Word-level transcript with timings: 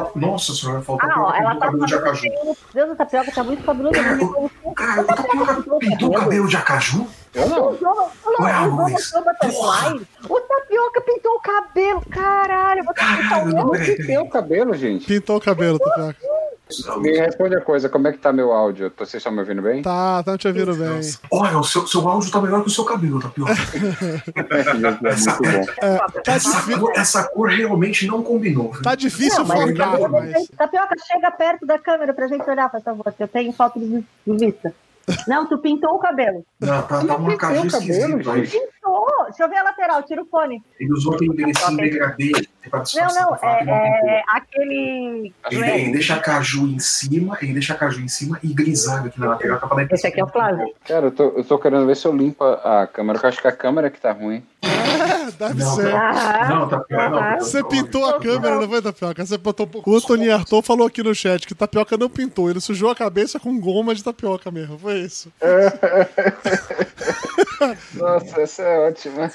tá- 0.00 0.10
Nossa 0.14 0.52
senhora, 0.54 0.82
falta 0.82 1.06
Ah, 1.06 1.22
ó, 1.22 1.34
ela 1.34 1.50
pintou 1.50 1.60
tá 1.60 1.66
cabelo 1.66 1.86
de 1.86 1.94
acaju. 1.94 2.28
o 2.44 2.56
Deus 2.74 2.88
da 2.90 2.94
tapioca 2.96 3.32
tá 3.32 3.44
muito 3.44 3.64
cabeludo. 3.64 3.98
Cara, 4.74 5.00
o 5.00 5.04
tapioca 5.04 5.78
pintou 5.78 6.12
cabelo 6.12 6.48
de 6.48 6.56
acaju? 6.56 7.06
Eu 7.34 7.48
não. 7.48 7.72
O 7.72 8.42
Ué, 8.42 8.60
o 8.60 8.76
Luiz. 8.76 9.12
O 9.14 10.40
tapioca 10.40 11.00
pintou 11.00 11.32
o 11.34 11.40
cabelo. 11.40 12.02
Caralho, 12.08 12.80
eu 12.80 12.84
vou 12.84 12.94
ter 12.94 13.04
que 13.04 13.16
pintar 13.16 13.42
o 13.42 13.46
meu. 13.46 13.70
Tem 13.70 13.96
peraí. 13.96 14.18
o 14.18 14.28
cabelo, 14.28 14.74
gente. 14.74 15.04
Pintou 15.06 15.36
o 15.36 15.40
cabelo, 15.40 15.78
Tapioca. 15.78 16.16
Me 16.98 17.10
responde 17.18 17.54
a 17.56 17.60
coisa, 17.60 17.90
como 17.90 18.08
é 18.08 18.12
que 18.12 18.18
tá 18.18 18.32
meu 18.32 18.50
áudio? 18.50 18.90
Vocês 18.96 19.20
estão 19.20 19.30
me 19.32 19.40
ouvindo 19.40 19.60
bem? 19.60 19.82
Tá, 19.82 20.22
tá 20.22 20.38
te 20.38 20.48
ouvindo 20.48 20.74
bem. 20.74 21.00
Olha, 21.30 21.58
o 21.58 21.64
seu, 21.64 21.86
seu 21.86 22.08
áudio 22.08 22.30
tá 22.30 22.40
melhor 22.40 22.62
que 22.62 22.68
o 22.68 22.70
seu 22.70 22.84
cabelo, 22.84 23.20
tapioca. 23.20 23.52
é 24.34 24.74
muito 24.74 25.00
bom. 25.00 25.74
É, 25.82 25.96
tá, 26.22 26.32
Essa 26.32 26.78
cor, 26.78 26.92
essa 26.96 27.24
cor 27.24 27.48
realmente 27.50 28.06
não 28.06 28.22
combinou. 28.22 28.72
viu? 28.72 28.82
tá 28.82 28.94
difícil 28.94 29.44
Não, 29.44 29.46
mas 29.46 30.10
mas. 30.10 30.48
Tapioca, 30.56 30.94
chega 31.06 31.30
perto 31.30 31.66
da 31.66 31.78
câmera 31.78 32.14
pra 32.14 32.28
gente 32.28 32.48
olhar, 32.48 32.70
por 32.70 32.80
favor, 32.80 33.12
que 33.12 33.22
eu 33.22 33.28
tenho 33.28 33.52
foto 33.52 33.78
de 33.78 34.04
vista. 34.26 34.74
Não, 35.26 35.46
tu 35.46 35.58
pintou 35.58 35.94
o 35.94 35.98
cabelo. 35.98 36.44
Não, 36.60 36.82
tá, 36.82 37.04
tá 37.04 37.16
um 37.16 37.28
o 37.28 37.36
cabelo, 37.36 37.66
esquisito 37.66 38.30
aí. 38.30 38.46
Pintou. 38.46 39.06
Deixa 39.24 39.44
eu 39.44 39.48
ver 39.48 39.56
a 39.56 39.62
lateral, 39.64 40.02
tira 40.02 40.22
o 40.22 40.26
fone. 40.26 40.62
Ele 40.78 40.92
usou 40.92 41.14
aquele 41.14 41.32
enderecinho 41.32 41.76
degradê 41.76 42.32
pra 42.70 42.78
Não, 42.78 42.84
disfarçar 42.84 43.64
não, 43.64 43.74
é, 43.74 44.00
é 44.06 44.22
aquele. 44.28 45.32
Ele, 45.50 45.70
ele 45.70 45.92
deixa 45.92 46.14
a 46.14 46.20
caju 46.20 46.66
em 46.66 46.78
cima, 46.78 47.36
ele 47.40 47.52
deixa 47.52 47.74
a 47.74 47.76
caju 47.76 48.00
em 48.00 48.08
cima 48.08 48.38
e 48.42 48.52
grisalho 48.52 49.06
aqui 49.06 49.20
na 49.20 49.28
lateral 49.28 49.60
a 49.70 49.82
Esse 49.90 50.06
aqui 50.06 50.20
é 50.20 50.24
o 50.24 50.28
Flávio. 50.28 50.72
Cara, 50.86 51.06
eu 51.06 51.12
tô, 51.12 51.24
eu 51.36 51.44
tô 51.44 51.58
querendo 51.58 51.86
ver 51.86 51.96
se 51.96 52.06
eu 52.06 52.14
limpo 52.14 52.44
a 52.44 52.86
câmera, 52.86 53.14
porque 53.14 53.26
eu 53.26 53.30
acho 53.30 53.40
que 53.40 53.48
a 53.48 53.52
câmera 53.52 53.90
que 53.90 54.00
tá 54.00 54.12
ruim. 54.12 54.42
É, 55.24 55.30
deve 55.30 55.54
Não, 55.54 55.74
ser. 55.74 55.94
Ah, 55.94 56.48
Não, 56.48 56.68
tá 56.68 56.80
pior, 56.80 57.10
não. 57.10 57.18
Ah. 57.18 57.36
Você 57.38 57.64
pintou 57.64 58.04
a 58.04 58.20
câmera, 58.20 58.60
não 58.60 58.68
foi, 58.68 58.82
Tapioca? 58.82 59.24
Você 59.24 59.38
botou... 59.38 59.66
O 59.86 59.96
Antônio 59.96 60.34
Arthur 60.34 60.60
falou 60.62 60.86
aqui 60.86 61.02
no 61.02 61.14
chat 61.14 61.46
que 61.46 61.54
Tapioca 61.54 61.96
não 61.96 62.10
pintou. 62.10 62.50
Ele 62.50 62.60
sujou 62.60 62.90
a 62.90 62.94
cabeça 62.94 63.40
com 63.40 63.58
goma 63.58 63.94
de 63.94 64.04
tapioca 64.04 64.50
mesmo. 64.50 64.78
Foi 64.78 64.98
isso. 64.98 65.32
Nossa, 67.94 68.42
essa 68.42 68.62
é 68.62 68.88
ótima. 68.88 69.30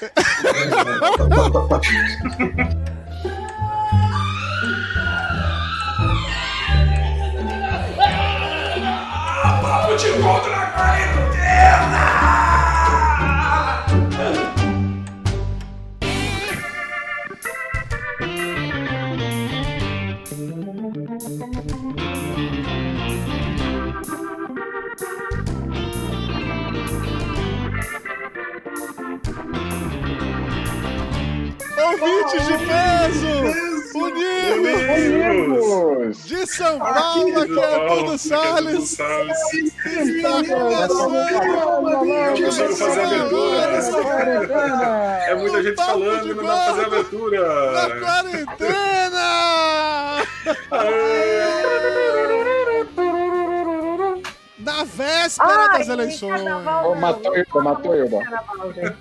Ouvintes 21.40 21.56
de 32.46 32.58
peso! 32.58 33.32
Unidos! 33.94 36.18
De 36.26 36.46
São 36.46 36.78
Paulo, 36.78 37.40
aqui 37.40 37.58
é 37.58 37.64
Arthur 37.64 38.18
Salles. 38.18 38.90
Está 38.90 39.08
começando 40.44 41.00
Começaram 42.36 42.70
a 42.70 42.76
fazer 42.76 43.00
a 43.00 43.06
abertura. 43.06 43.80
É 45.26 45.34
muita 45.36 45.62
gente 45.62 45.76
falando 45.76 46.22
de 46.22 46.34
não 46.34 46.44
dá 46.44 46.52
pra 46.52 46.66
fazer 46.66 46.84
abertura. 46.84 47.72
Na 47.72 47.88
quarentena! 47.98 48.99
Na 54.58 54.84
véspera 54.84 55.68
Ai, 55.70 55.78
das 55.78 55.88
eleições. 55.88 56.42
Ô, 56.84 56.94
matou 56.94 57.36
eu, 57.36 57.62
matou 57.62 57.94
gente. 58.72 58.96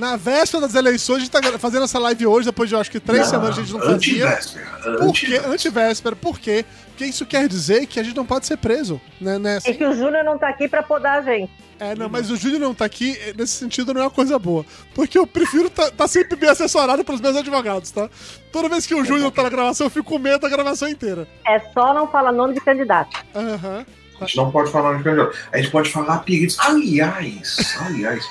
Na 0.00 0.16
véspera 0.16 0.62
das 0.62 0.74
eleições, 0.74 1.16
a 1.16 1.20
gente 1.20 1.30
tá 1.30 1.58
fazendo 1.58 1.84
essa 1.84 1.98
live 1.98 2.26
hoje, 2.26 2.46
depois 2.46 2.70
de 2.70 2.74
eu 2.74 2.80
acho 2.80 2.90
que 2.90 2.98
três 2.98 3.26
semanas 3.26 3.58
a 3.58 3.60
gente 3.60 3.70
não 3.70 3.80
fazia. 3.80 3.96
Antivéspera. 3.96 4.96
Por 4.98 5.12
quê? 5.12 5.40
Antivéspera. 5.44 6.16
Por 6.16 6.38
quê? 6.38 6.64
Porque 6.86 7.04
isso 7.04 7.26
quer 7.26 7.46
dizer 7.46 7.84
que 7.84 8.00
a 8.00 8.02
gente 8.02 8.16
não 8.16 8.24
pode 8.24 8.46
ser 8.46 8.56
preso. 8.56 8.98
Né, 9.20 9.38
nessa. 9.38 9.70
E 9.70 9.74
que 9.74 9.84
o 9.84 9.92
Júnior 9.92 10.24
não 10.24 10.38
tá 10.38 10.48
aqui 10.48 10.66
pra 10.66 10.82
podar 10.82 11.18
a 11.18 11.20
gente. 11.20 11.52
É, 11.78 11.94
não, 11.94 12.08
mas 12.08 12.30
o 12.30 12.36
Júlio 12.36 12.58
não 12.58 12.74
tá 12.74 12.86
aqui, 12.86 13.14
eh, 13.20 13.34
nesse 13.36 13.54
sentido 13.54 13.92
não 13.92 14.00
é 14.00 14.04
uma 14.04 14.10
coisa 14.10 14.38
boa. 14.38 14.64
Porque 14.94 15.18
eu 15.18 15.26
prefiro 15.26 15.68
tá, 15.68 15.90
tá 15.90 16.08
sempre 16.08 16.34
bem 16.34 16.48
assessorado 16.48 17.04
pelos 17.04 17.20
meus 17.20 17.36
advogados, 17.36 17.90
tá? 17.90 18.08
Toda 18.50 18.70
vez 18.70 18.86
que 18.86 18.94
o 18.94 19.04
Júlio 19.04 19.30
tá 19.30 19.42
na 19.42 19.50
gravação, 19.50 19.86
eu 19.86 19.90
fico 19.90 20.08
com 20.08 20.18
medo 20.18 20.40
da 20.40 20.48
gravação 20.48 20.88
inteira. 20.88 21.28
É 21.46 21.60
só 21.74 21.92
não 21.92 22.06
falar 22.08 22.32
nome 22.32 22.54
de 22.54 22.60
candidato. 22.60 23.22
Aham. 23.34 23.84
A 24.18 24.24
gente 24.26 24.36
não 24.36 24.50
pode 24.50 24.70
falar 24.70 24.96
de 24.96 25.04
candidato. 25.04 25.36
A 25.52 25.56
gente 25.58 25.70
pode 25.70 25.90
falar 25.90 26.14
apelidos. 26.16 26.58
Aliás, 26.58 27.76
aliás. 27.80 28.24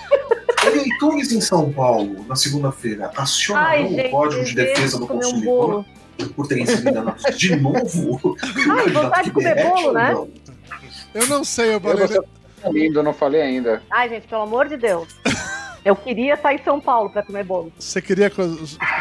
Eleitores 0.66 1.32
em 1.32 1.40
São 1.42 1.72
Paulo, 1.72 2.26
na 2.28 2.36
segunda-feira, 2.36 3.12
acionarão 3.16 3.68
Ai, 3.70 3.86
o 3.86 3.90
gente, 3.90 4.10
Código 4.10 4.44
de 4.44 4.56
Defesa 4.56 4.98
do 4.98 5.06
um 5.06 5.08
Consumidor 5.08 5.46
bolo. 5.46 5.86
por 6.36 6.48
terem 6.48 6.66
sido 6.66 6.90
enganados 6.90 7.24
de 7.38 7.56
novo? 7.56 8.36
Ai, 8.72 8.90
vontade 8.90 9.24
de 9.26 9.32
comer 9.32 9.64
bolo, 9.64 9.94
né? 9.94 10.14
não? 10.14 10.30
Eu 11.14 11.28
não 11.28 11.44
sei, 11.44 11.70
eu 11.70 11.74
Eu, 11.74 11.80
falei. 11.82 12.08
você 12.08 12.22
tá 12.62 12.70
lindo, 12.70 13.00
eu 13.00 13.04
não 13.04 13.14
falei 13.14 13.42
ainda. 13.42 13.82
Ai, 13.90 14.10
gente, 14.10 14.28
pelo 14.28 14.42
amor 14.44 14.68
de 14.68 14.78
Deus. 14.78 15.08
Eu 15.84 15.96
queria 15.96 16.34
estar 16.34 16.54
em 16.54 16.64
São 16.64 16.80
Paulo 16.80 17.10
pra 17.10 17.24
comer 17.24 17.44
bolo. 17.44 17.72
Você 17.80 18.02
queria 18.02 18.30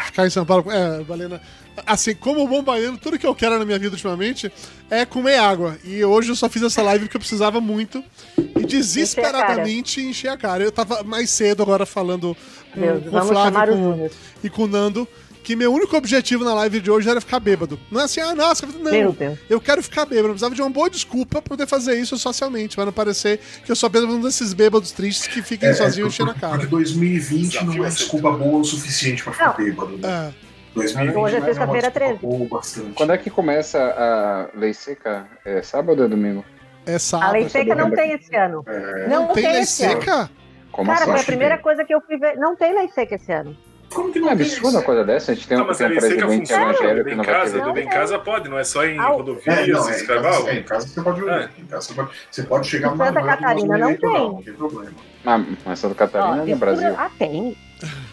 ficar 0.05 0.25
em 0.25 0.29
São 0.29 0.45
Paulo? 0.45 0.71
É, 0.71 1.03
Valena. 1.03 1.41
Assim, 1.85 2.13
como 2.13 2.45
bom 2.47 2.61
baiano, 2.61 2.97
tudo 2.97 3.17
que 3.17 3.25
eu 3.25 3.33
quero 3.35 3.57
na 3.57 3.63
minha 3.65 3.79
vida 3.79 3.93
ultimamente 3.95 4.51
é 4.89 5.05
comer 5.05 5.37
água. 5.37 5.77
E 5.83 6.03
hoje 6.03 6.29
eu 6.29 6.35
só 6.35 6.49
fiz 6.49 6.61
essa 6.63 6.81
live 6.81 7.05
porque 7.05 7.17
eu 7.17 7.21
precisava 7.21 7.61
muito. 7.61 8.03
E 8.37 8.65
desesperadamente 8.65 10.01
encher 10.01 10.29
a 10.29 10.37
cara. 10.37 10.63
Eu 10.63 10.71
tava 10.71 11.03
mais 11.03 11.29
cedo 11.29 11.63
agora 11.63 11.85
falando 11.85 12.35
com, 12.73 12.81
Deus, 12.81 13.03
com 13.09 13.17
o 13.17 13.25
Flávio 13.25 13.73
com- 13.77 14.09
e 14.43 14.49
com 14.49 14.63
o 14.63 14.67
Nando. 14.67 15.07
Que 15.43 15.55
meu 15.55 15.73
único 15.73 15.95
objetivo 15.97 16.43
na 16.43 16.53
live 16.53 16.79
de 16.79 16.91
hoje 16.91 17.09
era 17.09 17.19
ficar 17.19 17.39
bêbado. 17.39 17.79
Não 17.89 18.01
é 18.01 18.03
assim, 18.03 18.19
ah, 18.19 18.35
nossa, 18.35 18.67
não. 18.67 18.91
Meu 18.91 19.11
Deus. 19.13 19.39
Eu 19.49 19.59
quero 19.59 19.81
ficar 19.81 20.05
bêbado. 20.05 20.27
Eu 20.27 20.31
precisava 20.31 20.53
de 20.53 20.61
uma 20.61 20.69
boa 20.69 20.89
desculpa 20.89 21.41
pra 21.41 21.41
poder 21.41 21.65
fazer 21.65 21.99
isso 21.99 22.17
socialmente. 22.17 22.75
Pra 22.75 22.85
não 22.85 22.91
parecer 22.93 23.39
que 23.65 23.71
eu 23.71 23.75
sou 23.75 23.87
apenas 23.87 24.09
um 24.13 24.21
desses 24.21 24.53
bêbados 24.53 24.91
tristes 24.91 25.27
que 25.27 25.41
fiquem 25.41 25.69
É, 25.69 25.73
sozinhos 25.73 26.07
é, 26.09 26.13
enchendo 26.13 26.31
a 26.31 26.33
porque 26.33 26.45
cara. 26.57 26.67
2020 26.67 27.65
não 27.65 27.83
é 27.85 27.89
desculpa 27.89 28.31
boa 28.31 28.59
o 28.59 28.63
suficiente 28.63 29.23
pra 29.23 29.33
ficar 29.33 29.57
Não. 29.57 29.65
bêbado. 29.65 29.97
Né? 29.97 30.33
É. 30.45 30.49
2020 30.75 31.15
Hoje 31.17 31.35
é 31.35 31.39
não 31.39 31.47
uma 31.47 31.53
sexta-feira, 31.53 31.89
desculpa 31.89 32.19
13. 32.19 32.19
boa 32.37 32.47
bastante. 32.59 32.93
Quando 32.93 33.13
é 33.13 33.17
que 33.17 33.29
começa 33.31 33.79
a 33.79 34.49
lei 34.57 34.73
seca? 34.73 35.25
É 35.43 35.61
sábado 35.63 35.99
ou 35.99 36.05
é 36.05 36.07
domingo? 36.09 36.45
É 36.85 36.99
sábado. 36.99 37.29
A 37.29 37.31
lei 37.31 37.49
seca 37.49 37.73
não 37.75 37.89
tem 37.91 38.11
esse 38.11 38.35
ano. 38.35 38.63
Não 39.09 39.27
Tem 39.27 39.43
tem 39.43 39.51
lei 39.53 39.61
esse 39.61 39.83
ano. 39.83 39.99
seca? 39.99 40.29
Como 40.71 40.87
Cara, 40.91 41.03
assim? 41.05 41.11
foi 41.11 41.21
a 41.21 41.23
primeira 41.23 41.57
coisa 41.57 41.83
que 41.83 41.93
eu 41.93 42.01
fui 42.01 42.17
ver. 42.17 42.35
Não 42.37 42.55
tem 42.55 42.73
lei 42.75 42.87
seca 42.89 43.15
esse 43.15 43.31
ano. 43.31 43.57
Como 43.93 44.11
que 44.13 44.19
Não 44.19 44.29
é 44.29 44.31
absurdo 44.33 44.67
isso? 44.67 44.77
uma 44.77 44.81
coisa 44.83 45.03
dessa? 45.03 45.31
A 45.31 45.35
gente 45.35 45.47
tem, 45.47 45.57
Não, 45.57 45.63
um- 45.63 45.67
tem 45.67 45.73
um 45.73 45.77
seca 45.99 45.99
presidente 45.99 46.53
evangélico 46.53 47.09
que 47.09 47.15
não 47.15 47.23
vai 47.23 47.33
casa, 47.33 47.51
ter. 47.59 47.65
Não, 47.65 47.89
casa 47.89 48.19
pode, 48.19 48.49
não 48.49 48.59
é 48.59 48.63
só 48.63 48.85
em 48.85 48.99
Ah, 48.99 49.07
rodovias, 49.07 49.47
É, 49.47 49.67
não, 49.67 49.89
é, 49.89 49.99
em 50.01 50.05
casa, 50.05 50.49
é, 50.49 50.55
em 50.55 50.63
casa 50.63 50.87
você 50.87 51.01
pode 51.01 51.29
É. 51.29 51.49
em 51.57 51.65
casa 51.65 51.87
você 51.87 51.93
pode, 51.93 52.09
você 52.29 52.43
pode 52.43 52.67
chegar 52.67 52.93
Em 52.93 52.97
Santa 52.97 53.21
Catarina 53.23 53.77
não 53.77 53.95
tem. 53.97 54.09
Não 54.09 54.41
tem 54.43 54.53
problema. 54.53 54.91
Ah, 55.25 55.41
mas 55.65 55.79
Santa 55.79 55.93
Ó, 55.93 55.97
Catarina 55.97 56.43
é 56.43 56.45
no 56.45 56.55
Brasil. 56.57 56.95
Ah, 56.97 57.09
tem. 57.17 57.57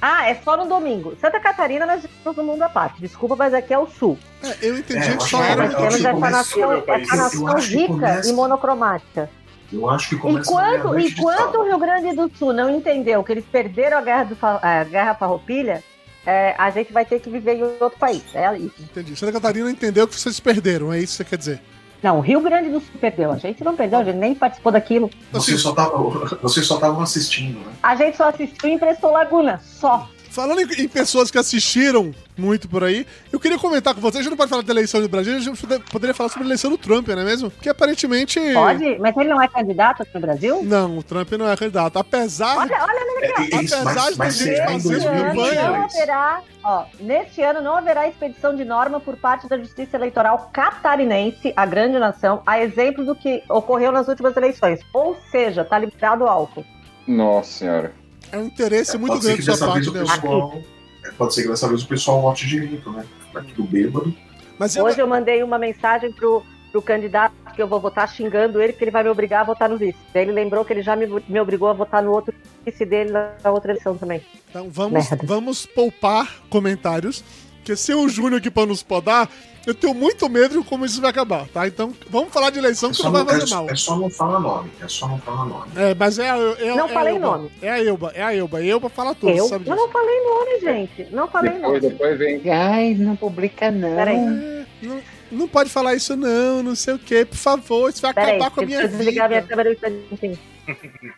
Ah, 0.00 0.28
é 0.30 0.34
só 0.36 0.56
no 0.56 0.66
domingo. 0.66 1.14
Santa 1.20 1.40
Catarina 1.40 1.84
nós 1.86 2.04
estamos 2.04 2.36
no 2.36 2.44
mundo 2.44 2.62
à 2.62 2.68
parte. 2.68 3.00
Desculpa, 3.00 3.34
mas 3.36 3.52
aqui 3.52 3.74
é 3.74 3.78
o 3.78 3.86
sul. 3.86 4.16
É, 4.42 4.54
eu 4.62 4.78
entendi 4.78 5.08
É, 5.10 5.16
que 5.16 5.22
só 5.24 5.42
era 5.42 5.56
no 5.68 5.72
eu 5.72 5.76
Temos 5.76 6.04
essa 6.04 6.30
nação, 6.30 7.58
rica 7.58 8.20
e 8.24 8.32
monocromática. 8.32 9.28
Eu 9.72 9.88
acho 9.90 10.10
que 10.10 10.16
começa 10.16 10.50
Enquanto, 10.50 10.98
enquanto 10.98 11.54
o. 11.56 11.64
Rio 11.64 11.78
Grande 11.78 12.14
do 12.14 12.30
Sul 12.36 12.52
não 12.52 12.70
entendeu 12.70 13.22
que 13.24 13.32
eles 13.32 13.44
perderam 13.44 13.98
a 13.98 14.02
guerra, 14.02 14.24
do, 14.24 14.36
a 14.40 14.84
guerra 14.84 15.14
farroupilha, 15.14 15.82
é, 16.24 16.54
a 16.58 16.70
gente 16.70 16.92
vai 16.92 17.04
ter 17.04 17.20
que 17.20 17.30
viver 17.30 17.54
em 17.54 17.62
outro 17.62 17.98
país. 17.98 18.22
É 18.34 18.56
isso. 18.58 18.74
Entendi. 18.80 19.16
Santa 19.16 19.32
Catarina 19.32 19.70
entendeu 19.70 20.06
que 20.06 20.18
vocês 20.18 20.40
perderam, 20.40 20.92
é 20.92 20.98
isso 20.98 21.12
que 21.12 21.16
você 21.18 21.24
quer 21.24 21.38
dizer. 21.38 21.60
Não, 22.02 22.18
o 22.18 22.20
Rio 22.20 22.40
Grande 22.40 22.70
do 22.70 22.80
Sul 22.80 22.94
perdeu. 23.00 23.32
A 23.32 23.38
gente 23.38 23.64
não 23.64 23.74
perdeu, 23.74 24.00
a 24.00 24.04
gente 24.04 24.16
nem 24.16 24.34
participou 24.34 24.70
daquilo. 24.70 25.10
Vocês 25.32 25.60
só 25.60 25.70
estavam 25.70 27.00
assistindo, 27.02 27.58
né? 27.58 27.72
A 27.82 27.96
gente 27.96 28.16
só 28.16 28.28
assistiu 28.28 28.68
e 28.68 28.72
emprestou 28.74 29.12
Laguna. 29.12 29.60
Só. 29.64 30.08
Falando 30.36 30.60
em, 30.60 30.82
em 30.82 30.86
pessoas 30.86 31.30
que 31.30 31.38
assistiram 31.38 32.14
muito 32.36 32.68
por 32.68 32.84
aí, 32.84 33.06
eu 33.32 33.40
queria 33.40 33.58
comentar 33.58 33.94
com 33.94 34.02
vocês, 34.02 34.16
a 34.16 34.22
gente 34.22 34.30
não 34.32 34.36
pode 34.36 34.50
falar 34.50 34.62
da 34.62 34.70
eleição 34.70 35.00
do 35.00 35.08
Brasil, 35.08 35.34
a 35.34 35.38
gente 35.38 35.58
poder- 35.58 35.80
poderia 35.90 36.12
falar 36.12 36.28
sobre 36.28 36.44
a 36.44 36.48
eleição 36.48 36.70
do 36.70 36.76
Trump, 36.76 37.08
não 37.08 37.22
é 37.22 37.24
mesmo? 37.24 37.50
Que 37.50 37.70
aparentemente... 37.70 38.38
Pode? 38.52 38.98
Mas 38.98 39.16
ele 39.16 39.30
não 39.30 39.40
é 39.40 39.48
candidato 39.48 40.02
aqui 40.02 40.10
no 40.14 40.20
Brasil? 40.20 40.62
Não, 40.62 40.98
o 40.98 41.02
Trump 41.02 41.32
não 41.32 41.48
é 41.50 41.56
candidato. 41.56 41.98
Apesar 41.98 42.54
Olha, 42.58 42.84
olha, 42.84 43.26
É, 43.26 43.64
isso, 43.64 43.74
Apesar 43.76 43.94
mas, 43.94 44.12
de 44.12 44.18
mas 44.18 44.38
ter 44.38 44.44
será 44.44 44.72
em 44.74 44.78
gente 44.80 44.88
Neste 44.92 45.06
ano 45.08 45.32
2022. 45.32 45.56
não 45.56 45.84
haverá, 45.86 46.42
ó, 46.62 46.84
neste 47.00 47.42
ano 47.42 47.62
não 47.62 47.76
haverá 47.76 48.06
expedição 48.06 48.54
de 48.54 48.64
norma 48.66 49.00
por 49.00 49.16
parte 49.16 49.48
da 49.48 49.56
Justiça 49.56 49.96
Eleitoral 49.96 50.50
catarinense, 50.52 51.54
a 51.56 51.64
grande 51.64 51.98
nação, 51.98 52.42
a 52.46 52.60
exemplo 52.60 53.06
do 53.06 53.14
que 53.16 53.42
ocorreu 53.48 53.90
nas 53.90 54.06
últimas 54.06 54.36
eleições. 54.36 54.80
Ou 54.92 55.16
seja, 55.30 55.64
tá 55.64 55.78
liberado 55.78 56.24
o 56.24 56.28
álcool. 56.28 56.62
Nossa 57.08 57.50
senhora. 57.60 58.05
É 58.32 58.38
um 58.38 58.46
interesse 58.46 58.96
muito 58.98 59.12
pode 59.12 59.24
ser 59.24 59.28
grande 59.32 59.42
que 59.42 59.48
da 59.48 59.56
sua 59.56 59.66
parte, 59.68 59.88
o 59.88 59.92
Deus. 59.92 60.10
pessoal. 60.12 60.62
é, 61.04 61.10
Pode 61.12 61.34
ser 61.34 61.42
que 61.42 61.48
dessa 61.48 61.68
vez 61.68 61.82
o 61.82 61.86
pessoal 61.88 62.20
vote 62.22 62.46
direito, 62.46 62.90
né? 62.90 63.04
Aqui 63.34 63.52
do 63.52 63.64
bêbado. 63.64 64.14
Mas 64.58 64.74
eu, 64.76 64.84
Hoje 64.84 65.00
eu 65.00 65.06
mandei 65.06 65.42
uma 65.42 65.58
mensagem 65.58 66.10
pro, 66.12 66.42
pro 66.72 66.80
candidato 66.82 67.34
que 67.54 67.60
eu 67.62 67.68
vou 67.68 67.80
votar 67.80 68.08
xingando 68.08 68.60
ele, 68.60 68.72
porque 68.72 68.84
ele 68.84 68.90
vai 68.90 69.02
me 69.02 69.08
obrigar 69.10 69.40
a 69.42 69.44
votar 69.44 69.68
no 69.68 69.76
vice. 69.76 69.98
Daí 70.12 70.22
ele 70.24 70.32
lembrou 70.32 70.64
que 70.64 70.72
ele 70.72 70.82
já 70.82 70.94
me, 70.96 71.06
me 71.28 71.40
obrigou 71.40 71.68
a 71.68 71.72
votar 71.72 72.02
no 72.02 72.10
outro 72.12 72.34
vice 72.64 72.84
dele 72.84 73.10
na 73.10 73.50
outra 73.50 73.72
eleição 73.72 73.96
também. 73.96 74.22
então 74.50 74.68
vamos, 74.70 75.10
Merda. 75.10 75.26
vamos 75.26 75.66
poupar 75.66 76.28
comentários. 76.48 77.22
Porque 77.56 77.76
se 77.76 77.92
o 77.94 78.08
Júnior 78.08 78.38
aqui 78.38 78.50
pra 78.50 78.64
nos 78.64 78.82
podar, 78.82 79.28
eu 79.66 79.74
tenho 79.74 79.92
muito 79.92 80.28
medo 80.28 80.58
de 80.62 80.64
como 80.68 80.84
isso 80.86 81.00
vai 81.00 81.10
acabar, 81.10 81.46
tá? 81.48 81.66
Então 81.66 81.92
vamos 82.08 82.32
falar 82.32 82.50
de 82.50 82.58
eleição 82.58 82.90
É 82.90 82.92
que 82.94 83.02
não 83.02 83.10
vai 83.12 83.24
não, 83.24 83.30
é, 83.30 83.40
fazer 83.40 83.54
mal. 83.54 83.68
é 83.70 83.74
só 83.76 83.96
não 83.96 84.08
falar 84.10 84.40
nome. 84.40 84.70
É 84.80 84.88
só 84.88 85.08
não 85.08 85.18
falar 85.18 85.44
nome. 85.44 85.72
É, 85.76 85.94
mas 85.94 86.18
é 86.18 86.30
a, 86.30 86.36
é, 86.36 86.74
Não 86.74 86.86
é 86.86 86.92
falei 86.92 87.14
Elba. 87.14 87.26
nome. 87.26 87.50
É 87.60 87.70
a 87.70 87.84
Elba, 87.84 88.12
é 88.14 88.22
a 88.22 88.34
Elba. 88.34 88.64
Elba 88.64 88.88
fala 88.88 89.14
tudo, 89.14 89.32
eu? 89.32 89.46
sabe 89.48 89.68
Eu 89.68 89.74
disso. 89.74 89.86
não 89.86 89.92
falei 89.92 90.20
nome, 90.24 90.60
gente. 90.60 91.08
Não 91.14 91.28
falei 91.28 91.52
Depois, 91.52 91.82
nome. 91.82 91.92
depois 91.94 92.18
vem. 92.18 92.50
Ai, 92.50 92.94
não 92.94 93.16
publica 93.16 93.70
não. 93.70 93.96
Peraí. 93.96 94.16
É, 94.16 94.66
não, 94.82 95.00
não 95.32 95.48
pode 95.48 95.68
falar 95.70 95.94
isso 95.94 96.14
não, 96.16 96.62
não 96.62 96.74
sei 96.76 96.94
o 96.94 96.98
que, 96.98 97.24
por 97.24 97.36
favor, 97.36 97.90
isso 97.90 98.00
vai 98.00 98.14
Peraí, 98.14 98.36
acabar 98.36 98.50
com 98.52 98.60
a 98.60 98.62
eu 98.62 98.66
minha 98.66 98.78
preciso 98.78 98.98
desligar 98.98 99.28
minha 99.28 99.40
vida. 99.40 99.50
câmera 99.50 99.72
instantinho. 99.72 100.38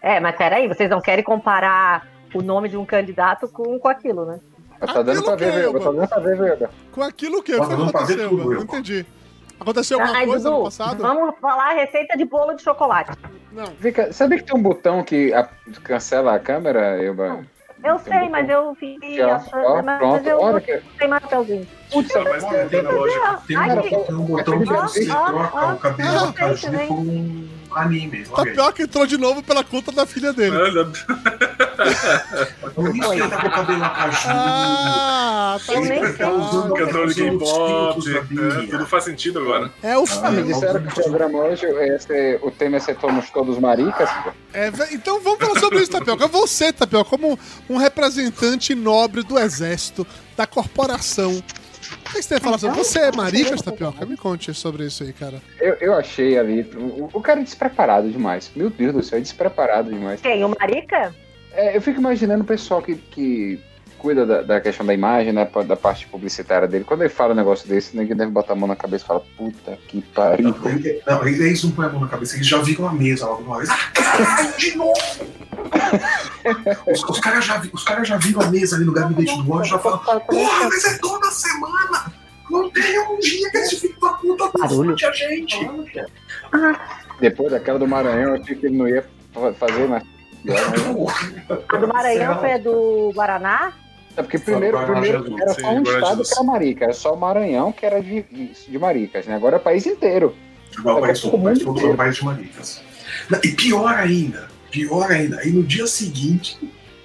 É, 0.03 0.21
mas 0.21 0.37
peraí, 0.37 0.67
vocês 0.69 0.89
não 0.91 1.01
querem 1.01 1.25
comparar 1.25 2.07
o 2.35 2.43
nome 2.43 2.69
de 2.69 2.77
um 2.77 2.85
candidato 2.85 3.49
com, 3.49 3.79
com 3.79 3.89
aquilo, 3.89 4.25
né? 4.25 4.41
Mas 4.81 4.93
tá 4.93 5.03
dando 5.03 5.23
pra 5.25 5.37
ver, 5.37 5.53
que 5.53 5.59
é, 5.59 5.63
Verba. 5.63 5.79
Tá 5.81 5.91
dando 5.93 6.09
pra 6.09 6.19
ver, 6.21 6.37
Verba. 6.37 6.71
Com 6.93 7.03
aquilo 7.03 7.43
que? 7.43 7.55
O 7.55 7.59
Tá 7.59 7.65
que 7.65 7.71
dando 7.71 7.91
pra 7.93 8.01
ver 8.05 8.13
aconteceu? 8.15 8.29
tudo, 8.31 8.55
Não 8.55 8.63
entendi. 8.63 9.07
Aconteceu 9.61 9.99
alguma 10.01 10.19
Ai, 10.19 10.27
coisa 10.27 10.49
no 10.51 10.55
Dudu, 10.57 10.65
passado? 10.67 11.03
vamos 11.03 11.35
falar 11.41 11.73
a 11.73 11.75
receita 11.75 12.17
de 12.17 12.25
bolo 12.25 12.55
de 12.55 12.63
chocolate. 12.63 13.11
Não. 13.51 13.67
Fica, 13.67 14.13
sabe 14.13 14.37
que 14.37 14.45
tem 14.45 14.57
um 14.57 14.63
botão 14.63 15.03
que 15.03 15.35
a- 15.35 15.49
cancela 15.83 16.35
a 16.35 16.39
câmera, 16.39 17.03
Elba? 17.03 17.45
Eu 17.83 17.97
Tem 17.99 18.13
sei, 18.13 18.23
um 18.29 18.31
mas 18.31 18.49
eu 18.49 18.75
fiquei 18.77 19.21
achando. 19.21 19.65
Ó, 19.65 19.83
mas 19.83 19.99
pronto. 19.99 20.27
eu 20.29 20.41
Olha 20.41 20.53
não 20.55 20.61
que. 20.61 20.81
tem 20.99 21.09
mais 21.09 21.23
papelzinho. 21.23 21.67
Putz, 21.93 22.15
mas 22.15 22.45
tem, 22.45 22.69
tem 22.69 22.83
na 22.83 22.91
lógica. 22.91 23.41
Tem 23.49 23.57
um, 23.57 23.61
Ai, 23.61 23.77
botão- 23.77 24.55
um 24.55 24.65
que 24.65 24.73
você 24.73 25.07
troca 25.07 25.75
o 25.75 25.79
cabelo 25.79 26.33
por 26.33 26.93
um 26.93 27.49
anime. 27.79 28.25
Logo 28.25 28.41
aí. 28.41 28.47
Tapioca 28.47 28.83
entrou 28.83 29.07
de 29.07 29.19
novo 29.19 29.43
pela 29.43 29.65
conta 29.65 29.93
da 29.93 30.07
filha 30.07 30.33
dele. 30.33 30.57
Olha, 30.57 30.85
Por 32.75 32.97
isso 32.97 33.11
que 33.11 33.17
ele 33.17 33.29
tá 33.29 33.41
com 33.41 33.47
o 33.47 33.51
cabelo 33.51 33.81
Caju. 33.81 34.29
Ah, 34.29 35.59
tá 35.65 35.73
Eu 35.73 35.81
nem 35.83 35.99
Ele 35.99 36.13
tá 36.13 36.31
usando 36.31 36.75
cantor 36.75 37.09
de 37.09 37.15
K-pop, 37.15 38.01
tudo 38.71 38.87
faz 38.87 39.05
sentido 39.05 39.39
agora. 39.41 39.71
É 39.83 39.97
o 39.97 40.05
Ah, 40.23 40.31
me 40.31 40.43
disseram 40.43 40.83
que 40.83 41.01
o 41.01 41.05
programa 41.05 41.39
hoje, 41.39 41.67
esse, 41.67 42.39
o 42.43 42.51
tema 42.51 42.77
é 42.77 42.81
ser 42.81 42.99
somos 43.01 43.31
todos 43.31 43.59
maricas. 43.59 44.11
É, 44.53 44.71
então 44.93 45.21
vamos 45.21 45.39
falar 45.39 45.61
sobre 45.61 45.81
isso, 45.81 45.93
Tapioca. 45.93 46.27
Você, 46.27 46.73
Tapioca, 46.73 47.09
como 47.09 47.39
um 47.69 47.77
representante 47.77 48.75
nobre 48.75 49.23
do 49.23 49.39
exército, 49.39 50.07
da 50.37 50.47
corporação. 50.47 51.43
O 52.09 52.13
que 52.13 52.23
você 52.23 52.29
tem 52.29 52.39
a 52.39 52.41
falar 52.41 52.59
sobre? 52.59 52.79
Você 52.79 52.99
é 53.01 53.13
maricas, 53.13 53.61
Tapioca? 53.61 54.07
Me 54.07 54.17
conte 54.17 54.53
sobre 54.55 54.87
isso 54.87 55.03
aí, 55.03 55.13
cara. 55.13 55.41
Eu, 55.61 55.75
eu 55.75 55.95
achei 55.95 56.39
ali. 56.39 56.63
O, 56.75 57.11
o 57.13 57.21
cara 57.21 57.41
é 57.41 57.43
despreparado 57.43 58.09
demais. 58.09 58.51
Meu 58.57 58.71
Deus 58.71 58.95
do 58.95 59.03
céu, 59.03 59.19
é 59.19 59.23
despreparado 59.23 59.91
demais. 59.91 60.21
Quem? 60.21 60.43
O 60.45 60.49
Marica? 60.49 61.15
É, 61.53 61.77
eu 61.77 61.83
fico 61.83 62.01
imaginando 62.01 62.43
o 62.43 62.47
pessoal 62.47 62.81
que, 62.81 62.97
que 62.97 63.61
cuida 63.99 64.25
da, 64.25 64.43
da 64.43 64.61
questão 64.61 64.87
da 64.87 64.95
imagem, 64.95 65.33
né? 65.33 65.49
Da 65.67 65.77
parte 65.77 66.07
publicitária 66.07 66.67
dele. 66.69 66.85
Quando 66.85 67.01
ele 67.03 67.09
fala 67.11 67.33
um 67.33 67.37
negócio 67.37 67.69
desse, 67.69 67.97
ninguém 67.97 68.17
deve 68.17 68.31
botar 68.31 68.53
a 68.53 68.57
mão 68.57 68.69
na 68.69 68.77
cabeça 68.77 69.05
e 69.05 69.07
falar, 69.07 69.21
puta 69.37 69.79
que 69.89 70.01
pariu. 70.01 70.55
Não, 70.57 70.71
ele- 70.71 71.03
não, 71.07 71.27
eles 71.29 71.65
não 71.65 71.71
põem 71.73 71.87
a 71.87 71.91
mão 71.91 72.01
na 72.01 72.09
cabeça, 72.09 72.37
eles 72.37 72.47
já 72.47 72.59
viram 72.59 72.87
a 72.89 72.93
mesa 72.93 73.27
logo 73.27 73.43
uma 73.43 73.59
vez. 73.59 73.69
Ah, 73.71 73.79
caralho, 73.93 74.57
de 74.57 74.77
novo! 74.77 74.93
Os, 76.91 77.03
os 77.05 77.21
caras 77.21 77.45
já, 77.45 77.61
os 77.73 77.83
caras 77.85 78.09
já 78.09 78.17
viram 78.17 78.41
a 78.41 78.47
mesa 78.51 78.77
ali 78.77 78.85
no 78.85 78.93
gabinete 78.93 79.37
do 79.43 79.53
ódio 79.53 79.67
e 79.67 79.71
já 79.71 79.79
falam: 79.79 79.99
Porra, 79.99 80.69
mas 80.69 80.85
é 80.85 80.99
toda 80.99 81.31
semana! 81.31 82.13
Não 82.51 82.71
tem 82.71 82.99
um 83.01 83.19
dia 83.19 83.51
que 83.51 83.59
esse 83.59 83.77
filho 83.77 83.99
da 84.01 84.09
puta 84.15 84.51
fode 84.69 85.05
a 85.05 85.13
gente! 85.13 85.71
Depois 87.21 87.51
daquela 87.51 87.79
do 87.79 87.87
Maranhão, 87.87 88.35
eu 88.37 88.41
achei 88.43 88.55
que 88.55 88.67
ele 88.67 88.77
não 88.79 88.89
ia 88.89 89.05
fa- 89.33 89.53
fazer 89.53 89.87
mais. 89.89 90.03
pior, 90.43 90.71
né? 90.73 91.59
A 91.69 91.77
do 91.77 91.89
Maranhão 91.89 92.39
foi 92.41 92.53
a 92.53 92.59
do 92.59 93.13
Guaraná? 93.15 93.73
É 94.19 94.23
porque 94.23 94.37
primeiro, 94.37 94.77
primeiro 94.85 95.41
era 95.41 95.55
só 95.55 95.71
um 95.71 95.83
estado 95.83 96.25
que 96.25 96.33
era 96.33 96.43
marica, 96.43 96.85
era 96.87 96.93
só 96.93 97.15
o 97.15 97.17
Maranhão 97.17 97.71
que 97.71 97.87
era 97.87 98.03
de, 98.03 98.23
de 98.23 98.79
maricas, 98.79 99.27
né? 99.27 99.37
Agora 99.37 99.57
é 99.57 99.61
o 99.61 99.63
país 99.63 99.87
inteiro. 99.87 100.35
Igual 100.77 100.99
o 100.99 101.01
país 101.01 101.21
todo, 101.21 101.37
o 101.37 101.43
país 101.45 101.59
todo 101.61 101.81
é 101.81 101.91
um 101.91 101.97
país 101.97 102.17
de 102.17 102.25
maricas. 102.25 102.83
E 103.45 103.49
pior 103.53 103.95
ainda, 103.95 104.49
pior 104.73 105.09
ainda, 105.09 105.39
aí 105.39 105.53
no 105.53 105.63
dia 105.63 105.87
seguinte, 105.87 106.59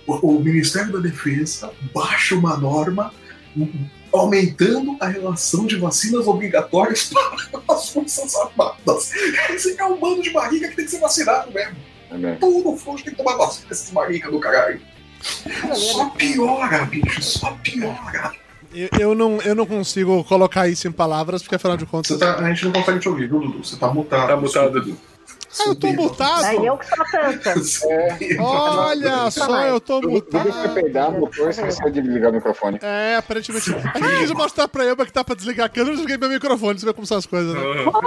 o, 0.07 0.37
o 0.37 0.39
Ministério 0.39 0.91
da 0.91 0.99
Defesa 0.99 1.71
baixa 1.93 2.33
uma 2.33 2.57
norma 2.57 3.13
um, 3.55 3.69
aumentando 4.11 4.97
a 4.99 5.07
relação 5.07 5.67
de 5.67 5.75
vacinas 5.75 6.25
obrigatórias 6.25 7.11
para 7.13 7.75
as 7.75 7.89
Forças 7.89 8.35
Armadas. 8.35 9.11
Esse 9.51 9.79
é 9.79 9.85
um 9.85 9.99
bando 9.99 10.23
de 10.23 10.31
barriga 10.31 10.67
que 10.67 10.75
tem 10.75 10.85
que 10.85 10.91
ser 10.91 10.99
vacinado 10.99 11.51
mesmo. 11.51 11.75
né? 12.09 12.37
Tudo 12.39 12.75
frouxo 12.75 13.03
tem 13.03 13.13
que 13.13 13.23
tomar 13.23 13.37
vacina 13.37 13.69
desses 13.69 13.91
maricas 13.91 14.31
do 14.31 14.39
caralho. 14.39 14.81
Só 15.73 16.09
piora, 16.09 16.85
bicho, 16.85 17.21
só 17.21 17.51
piora. 17.63 18.31
Eu, 18.73 18.89
eu 18.99 19.15
não, 19.15 19.39
eu 19.41 19.53
não 19.53 19.65
consigo 19.65 20.23
colocar 20.23 20.67
isso 20.67 20.87
em 20.87 20.91
palavras, 20.91 21.41
porque 21.43 21.55
afinal 21.55 21.77
de 21.77 21.85
contas. 21.85 22.17
Você 22.17 22.25
tá, 22.25 22.37
a 22.37 22.49
gente 22.49 22.65
não 22.65 22.71
consegue 22.73 22.99
te 22.99 23.07
ouvir, 23.07 23.29
viu, 23.29 23.39
Dudu? 23.39 23.63
Você 23.63 23.75
tá 23.77 23.87
mutado. 23.87 24.27
Tá 24.27 24.37
mutado. 24.37 24.97
Ah, 25.59 25.69
eu 25.69 25.75
tô 25.75 25.93
mutado? 25.93 26.45
Aí 26.45 26.65
eu 26.65 26.77
que 26.77 26.85
sou 26.87 27.05
tanta. 27.11 27.53
Olha 28.41 29.29
só, 29.29 29.61
eu 29.67 29.79
tô 29.79 30.01
Tudo, 30.01 30.21
tudo 30.21 30.41
foi 30.41 30.51
mutado. 30.51 30.73
peidar, 30.73 31.11
botou 31.11 31.45
e 31.45 31.49
esqueceu 31.51 31.91
de 31.91 32.01
ligar 32.01 32.31
o 32.31 32.33
microfone. 32.33 32.79
É, 32.81 33.17
aparentemente. 33.17 33.69
A 33.71 33.99
gente 33.99 34.17
quis 34.17 34.31
mostrar 34.31 34.67
pra 34.67 34.83
Elba 34.83 35.05
que 35.05 35.13
tá 35.13 35.23
pra 35.23 35.35
desligar 35.35 35.67
a 35.67 35.69
câmera, 35.69 35.91
eu 35.91 35.97
desliguei 35.97 36.17
meu 36.17 36.29
microfone, 36.29 36.79
você 36.79 36.85
vê 36.85 36.93
como 36.93 37.05
são 37.05 37.17
as 37.17 37.27
coisas, 37.27 37.53
né? 37.53 37.61
Culpa 37.83 38.01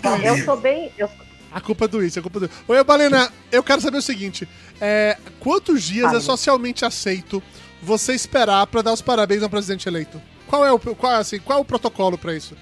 tá 0.00 0.16
do 0.16 0.24
Eu 0.24 0.38
sou 0.38 0.56
bem. 0.56 0.92
Eu, 0.98 1.08
A 1.54 1.60
culpa 1.60 1.84
é 1.84 1.88
do 1.88 2.02
isso, 2.02 2.18
a 2.18 2.22
culpa 2.22 2.38
é 2.38 2.40
do 2.40 2.50
Oi, 2.68 2.84
Balena, 2.84 3.30
eu 3.50 3.62
quero 3.62 3.80
saber 3.80 3.98
o 3.98 4.02
seguinte: 4.02 4.48
é, 4.80 5.18
quantos 5.38 5.82
dias 5.82 6.06
Fala. 6.06 6.18
é 6.18 6.20
socialmente 6.20 6.84
aceito 6.84 7.42
você 7.82 8.14
esperar 8.14 8.66
pra 8.66 8.80
dar 8.80 8.92
os 8.92 9.02
parabéns 9.02 9.42
ao 9.42 9.50
presidente 9.50 9.88
eleito? 9.88 10.20
Qual 10.46 10.64
é 10.64 10.72
o, 10.72 10.78
qual, 10.78 11.12
é, 11.12 11.16
assim, 11.16 11.38
qual 11.38 11.58
é 11.58 11.62
o 11.62 11.64
protocolo 11.64 12.16
pra 12.16 12.34
isso? 12.34 12.56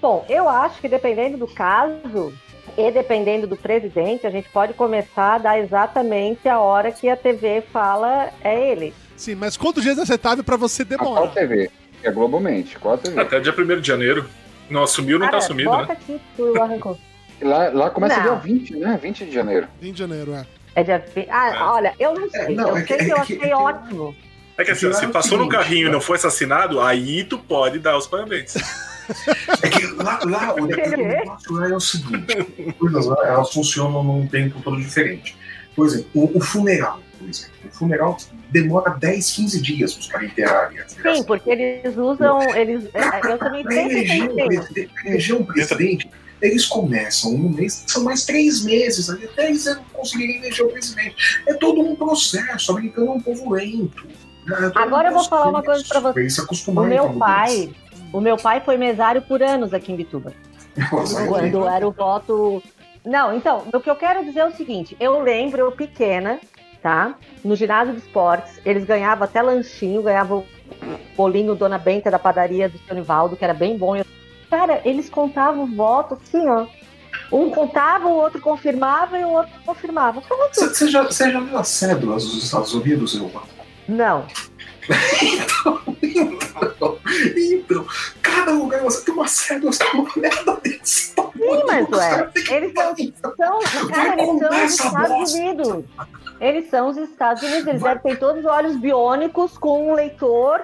Bom, 0.00 0.26
eu 0.28 0.48
acho 0.48 0.80
que 0.80 0.88
dependendo 0.88 1.38
do 1.38 1.46
caso 1.46 2.32
e 2.76 2.90
dependendo 2.90 3.46
do 3.46 3.56
presidente, 3.56 4.26
a 4.26 4.30
gente 4.30 4.48
pode 4.48 4.74
começar 4.74 5.34
a 5.34 5.38
dar 5.38 5.58
exatamente 5.58 6.48
a 6.48 6.58
hora 6.58 6.90
que 6.90 7.08
a 7.08 7.16
TV 7.16 7.62
fala 7.72 8.30
é 8.42 8.70
ele. 8.72 8.92
Sim, 9.16 9.36
mas 9.36 9.56
quantos 9.56 9.82
dias 9.82 9.98
é 9.98 10.02
aceitável 10.02 10.42
pra 10.42 10.56
você 10.56 10.82
A 10.82 10.86
qual 10.86 11.14
demorar? 11.14 11.32
TV? 11.32 11.70
É 12.02 12.10
Globomente, 12.10 12.78
qual 12.78 12.98
TV? 12.98 13.20
Até 13.20 13.38
dia 13.40 13.54
1 13.56 13.80
de 13.80 13.86
janeiro. 13.86 14.28
Não 14.68 14.82
assumiu, 14.82 15.18
não 15.18 15.26
tá 15.26 15.32
Cara, 15.32 15.44
assumido, 15.44 15.70
bota 15.70 15.86
né? 15.86 15.92
aqui 16.00 16.20
tu 16.36 16.60
arrancou. 16.60 16.98
Lá, 17.42 17.68
lá 17.70 17.90
começa 17.90 18.16
Não. 18.16 18.22
dia 18.22 18.34
20, 18.54 18.76
né? 18.76 18.98
20 19.02 19.24
de 19.26 19.32
janeiro. 19.32 19.66
20 19.80 19.92
de 19.94 19.98
janeiro, 19.98 20.32
é. 20.34 20.46
É 20.74 20.82
dia. 20.82 21.04
vi- 21.14 21.26
Ah, 21.30 21.54
É. 21.54 21.62
olha, 21.62 21.94
eu 21.98 22.14
não 22.14 22.30
sei. 22.30 22.40
É, 22.40 22.48
não, 22.50 22.68
eu 22.70 22.76
é 22.78 22.82
que- 22.82 22.88
sei 22.88 22.96
que, 22.98 23.02
é 23.04 23.06
eu 23.10 23.14
que- 23.16 23.20
achei 23.20 23.36
é 23.36 23.40
que- 23.40 23.52
ótimo. 23.54 24.16
É 24.58 24.64
que 24.64 24.70
assim, 24.70 24.92
se 24.92 25.04
é 25.04 25.08
passou 25.08 25.38
no 25.38 25.48
carrinho 25.48 25.82
e 25.82 25.84
né? 25.86 25.90
não 25.92 26.00
foi 26.00 26.16
assassinado, 26.16 26.80
aí 26.80 27.24
tu 27.24 27.38
pode 27.38 27.78
dar 27.78 27.96
os 27.96 28.06
parabéns. 28.06 28.54
É 29.62 29.68
que 29.68 29.86
lá, 30.02 30.20
lá 30.24 30.54
o, 30.54 30.66
negócio 30.66 31.52
lá 31.54 31.68
é 31.68 31.74
o 31.74 31.80
seguinte: 31.80 32.74
coisas 32.78 33.06
lá, 33.06 33.16
elas 33.26 33.52
funcionam 33.52 34.02
num 34.04 34.26
tempo 34.26 34.60
todo 34.62 34.76
diferente. 34.76 35.36
Por 35.74 35.86
exemplo, 35.86 36.08
o, 36.14 36.38
o 36.38 36.40
funeral, 36.40 37.00
por 37.18 37.28
exemplo. 37.28 37.52
O 37.64 37.70
funeral 37.74 38.16
demora 38.50 38.90
10, 38.90 39.30
15 39.32 39.60
dias 39.62 39.94
para 39.94 40.00
os 40.00 40.06
caras 40.06 40.30
enterrarem. 40.30 40.78
a 40.78 40.82
desgraça. 40.84 41.16
Sim, 41.16 41.24
porque 41.24 41.50
eles 41.50 41.96
usam. 41.96 42.40
Eles, 42.54 42.84
é, 42.94 43.32
eu 43.32 43.38
também 43.38 43.64
sempre 43.64 44.20
um, 44.22 44.48
pensei. 44.48 44.90
eleger 45.06 45.36
um 45.36 45.44
presidente, 45.44 46.10
eles 46.42 46.66
começam 46.66 47.30
um 47.32 47.48
mês, 47.50 47.84
são 47.86 48.04
mais 48.04 48.24
três 48.26 48.62
meses, 48.64 49.08
ali, 49.08 49.24
até 49.24 49.48
eles 49.48 49.64
conseguirem 49.92 50.36
eleger 50.38 50.66
o 50.66 50.68
presidente. 50.70 51.40
É 51.46 51.54
todo 51.54 51.80
um 51.80 51.94
processo, 51.96 52.72
o 52.72 52.76
americano 52.76 53.06
é 53.06 53.10
um 53.12 53.20
povo 53.20 53.50
lento. 53.52 54.06
né? 54.46 54.72
Agora 54.74 55.08
eu 55.08 55.14
vou 55.14 55.24
falar 55.24 55.48
uma 55.48 55.62
coisa 55.62 55.84
pra 55.88 56.00
você. 56.00 56.12
O 56.70 56.74
meu 56.88 57.04
pai, 57.18 57.72
o 58.12 58.20
meu 58.20 58.36
pai 58.36 58.60
foi 58.60 58.76
mesário 58.76 59.22
por 59.22 59.42
anos 59.42 59.72
aqui 59.72 59.92
em 59.92 59.96
Bituba. 59.96 60.32
Quando 61.28 61.68
era 61.68 61.86
o 61.86 61.92
voto. 61.92 62.62
Não, 63.04 63.36
então, 63.36 63.64
o 63.72 63.80
que 63.80 63.90
eu 63.90 63.96
quero 63.96 64.24
dizer 64.24 64.40
é 64.40 64.46
o 64.46 64.56
seguinte: 64.56 64.96
eu 64.98 65.20
lembro, 65.22 65.60
eu 65.60 65.72
pequena, 65.72 66.40
tá? 66.82 67.14
No 67.44 67.54
ginásio 67.54 67.94
de 67.94 68.00
esportes, 68.00 68.60
eles 68.64 68.84
ganhavam 68.84 69.24
até 69.24 69.42
lanchinho, 69.42 70.02
ganhavam 70.02 70.44
bolinho 71.16 71.54
Dona 71.54 71.78
Benta 71.78 72.10
da 72.10 72.18
padaria 72.18 72.68
do 72.68 72.78
seu 72.78 72.94
Nivaldo, 72.94 73.36
que 73.36 73.44
era 73.44 73.54
bem 73.54 73.76
bom. 73.76 73.94
Eu- 73.96 74.04
Cara, 74.52 74.82
eles 74.84 75.08
contavam 75.08 75.64
o 75.64 75.74
voto 75.74 76.12
assim, 76.12 76.46
ó. 76.46 76.66
Um 77.32 77.48
contava, 77.48 78.06
o 78.06 78.12
outro 78.12 78.38
confirmava 78.38 79.18
e 79.18 79.24
o 79.24 79.30
outro 79.30 79.52
confirmava. 79.64 80.22
Você 80.52 80.88
já, 80.88 81.02
você 81.04 81.32
já 81.32 81.40
viu 81.40 81.56
as 81.56 81.68
cédulas 81.68 82.26
dos 82.26 82.44
Estados 82.44 82.74
Unidos, 82.74 83.16
Elma? 83.16 83.44
Não. 83.88 84.26
Então, 85.22 86.98
então, 87.34 87.86
cada 88.20 88.52
lugar 88.52 88.82
você 88.82 89.04
tem 89.06 89.14
uma 89.14 89.26
cédula, 89.26 89.72
você 89.72 89.84
tem 89.84 90.00
uma 90.00 90.10
merda 90.16 90.60
desse 90.62 91.14
tamanho. 91.14 91.32
Sim, 91.34 91.64
mas 91.66 91.88
ué, 91.88 92.30
eles 92.50 92.72
são, 92.74 92.94
são, 93.36 93.88
cara, 93.88 94.22
eles 94.22 94.38
são 94.38 94.50
os 94.50 94.72
Estados 94.74 95.32
Unidos. 95.32 95.84
Eles 96.40 96.68
são 96.68 96.88
os 96.88 96.96
Estados 96.98 97.42
Unidos, 97.42 97.66
eles 97.68 97.82
devem 97.82 98.02
ter 98.02 98.18
todos 98.18 98.44
os 98.44 98.50
olhos 98.50 98.76
biônicos 98.76 99.56
com 99.56 99.92
um 99.92 99.94
leitor 99.94 100.60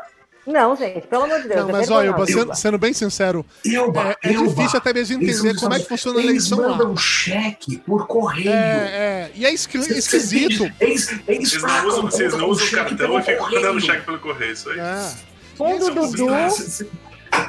Não, 0.50 0.74
gente, 0.74 1.06
pelo 1.06 1.24
amor 1.24 1.42
de 1.42 1.48
Deus. 1.48 1.60
Não, 1.60 1.68
é 1.68 1.72
mas 1.72 1.90
olha, 1.90 2.26
sendo, 2.26 2.54
sendo 2.54 2.78
bem 2.78 2.92
sincero, 2.94 3.44
Elba, 3.66 4.16
é, 4.24 4.30
é 4.30 4.32
difícil 4.32 4.78
até 4.78 4.94
mesmo 4.94 5.22
entender 5.22 5.54
como 5.56 5.74
é 5.74 5.78
que 5.80 5.86
funciona 5.86 6.18
a 6.18 6.22
Eles 6.22 6.30
eleição 6.50 6.58
lá. 6.60 6.68
mandam 6.70 6.96
cheque 6.96 7.76
por 7.78 8.06
correio. 8.06 8.48
É, 8.48 8.54
é, 8.54 9.30
e 9.34 9.44
é 9.44 9.52
esqui- 9.52 9.82
Cês- 9.82 9.98
esquisito. 9.98 10.58
cês- 10.64 10.72
Eles, 10.80 11.20
eles 11.28 11.50
Vocês 11.50 11.62
não 11.62 11.86
usam, 11.86 12.02
vocês 12.02 12.32
não 12.34 12.48
usam 12.48 12.66
cheque 12.66 12.96
cartão 12.96 13.18
e 13.18 13.22
ficam 13.22 13.50
mandando 13.50 13.80
cheque 13.80 14.06
pelo 14.06 14.18
correio, 14.20 14.52
isso 14.52 14.70
aí. 14.70 14.78
É. 14.80 15.10
Fundo 15.54 15.76
Isso, 15.76 15.94
do 15.94 16.10
Du, 16.12 16.50
Cês- 16.50 16.84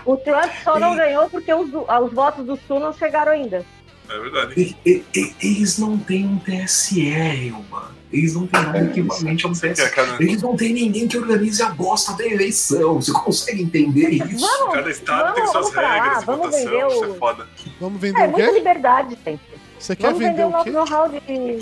o 0.05 0.17
Trump 0.17 0.51
só 0.63 0.77
não 0.77 0.95
ganhou 0.97 1.29
porque 1.29 1.53
os, 1.53 1.69
os 1.73 2.13
votos 2.13 2.45
do 2.45 2.59
Sul 2.67 2.81
não 2.81 2.91
chegaram 2.91 3.31
ainda. 3.31 3.65
É 4.09 4.19
verdade. 4.19 4.53
E- 4.57 4.75
e- 4.89 5.05
e- 5.15 5.35
Eles 5.41 5.77
não 5.77 5.97
têm 5.97 6.25
um 6.25 6.37
TSE, 6.39 7.09
Elba. 7.13 7.97
Eles 8.11 8.33
não 8.33 8.47
têm 8.47 8.61
nada 8.61 8.83
equivalente 8.83 9.45
a 9.45 9.49
um 9.49 9.51
É, 9.51 9.55
TSE. 9.73 9.89
cada, 9.91 10.15
Eles 10.23 10.41
não 10.41 10.55
têm 10.55 10.73
ninguém 10.73 11.07
que 11.07 11.17
organize 11.17 11.61
a 11.61 11.69
bosta 11.69 12.13
da 12.13 12.25
eleição. 12.25 12.95
Você 13.01 13.11
consegue 13.11 13.61
entender 13.61 14.09
isso? 14.09 14.39
Vamos, 14.45 14.73
cada 14.73 14.89
estado 14.89 15.33
tem 15.35 15.45
vamos, 15.45 15.51
suas 15.51 15.53
vamos 15.65 15.69
pra 15.71 15.81
lá, 15.81 15.93
regras 15.93 16.19
de 16.19 16.25
vamos 16.25 16.45
votação, 16.47 16.65
vender 16.71 16.87
isso 16.87 16.99
o- 16.99 17.05
é 17.05 17.17
foda. 17.19 17.47
Vamos 17.79 18.01
vender 18.01 18.19
É 18.21 18.27
o 18.27 18.31
muita 18.31 18.47
quê? 18.47 18.53
liberdade, 18.57 19.17
gente. 19.25 19.41
Você 19.77 19.95
quer 19.95 20.07
Vamos 20.07 20.19
vender 20.19 20.31
vender 20.31 20.45
o 20.45 20.49
nosso 20.49 20.71
know-how 20.71 21.07
de. 21.09 21.61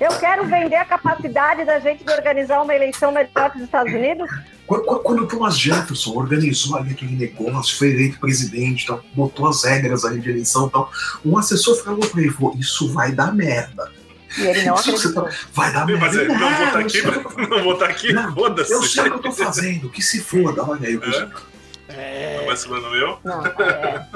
Eu 0.00 0.18
quero 0.18 0.46
vender 0.46 0.76
a 0.76 0.84
capacidade 0.84 1.64
da 1.66 1.78
gente 1.78 2.02
de 2.04 2.10
organizar 2.10 2.62
uma 2.62 2.74
eleição 2.74 3.12
melhor 3.12 3.50
que 3.50 3.58
os 3.58 3.64
Estados 3.64 3.92
Unidos. 3.92 4.30
Quando, 4.66 5.22
o 5.22 5.26
Thomas 5.26 5.58
Jefferson 5.58 6.12
organizou 6.16 6.76
ali 6.76 6.92
aquele 6.92 7.16
negócio, 7.16 7.76
foi 7.76 7.88
eleito 7.90 8.18
presidente, 8.20 8.86
tal, 8.86 9.02
botou 9.14 9.48
as 9.48 9.64
regras 9.64 10.04
ali 10.04 10.20
de 10.20 10.30
eleição 10.30 10.68
e 10.68 10.70
tal, 10.70 10.90
um 11.24 11.36
assessor 11.36 11.74
falou 11.82 11.98
pra 12.00 12.20
ele, 12.22 12.30
falou, 12.30 12.54
isso 12.56 12.90
vai 12.92 13.10
dar 13.12 13.34
merda. 13.34 13.90
E 14.38 14.42
ele 14.46 14.62
não 14.64 14.74
Isso 14.76 14.90
acreditou. 14.90 15.28
Vai 15.52 15.72
dar 15.72 15.86
merda. 15.86 16.06
Mas 16.06 16.16
é, 16.16 16.24
não 16.28 16.38
vou 16.38 16.48
"Ah, 16.48 16.52
estar 16.64 16.80
eu 16.80 16.86
aqui, 16.86 16.90
sei 16.90 17.00
o 17.00 17.12
que 17.12 17.18
eu 17.18 17.22
tô 17.22 17.30
fazendo. 17.30 17.48
não 17.50 17.62
vou 17.64 17.72
estar 17.74 17.86
aqui, 17.86 18.14
foda-se. 18.34 18.72
Eu 18.72 18.82
sei 18.82 19.02
o 19.02 19.06
que 19.06 19.12
eu 19.12 19.18
tô 19.18 19.32
fazendo, 19.32 19.90
que 19.90 20.02
se 20.02 20.20
foda, 20.20 20.62
olha 20.64 20.88
aí. 20.88 20.94
Não 20.96 22.46
vai 22.46 22.56
ser 22.56 22.68
plano 22.68 22.90
meu? 22.90 23.18
Não, 23.24 23.44
é, 23.46 24.06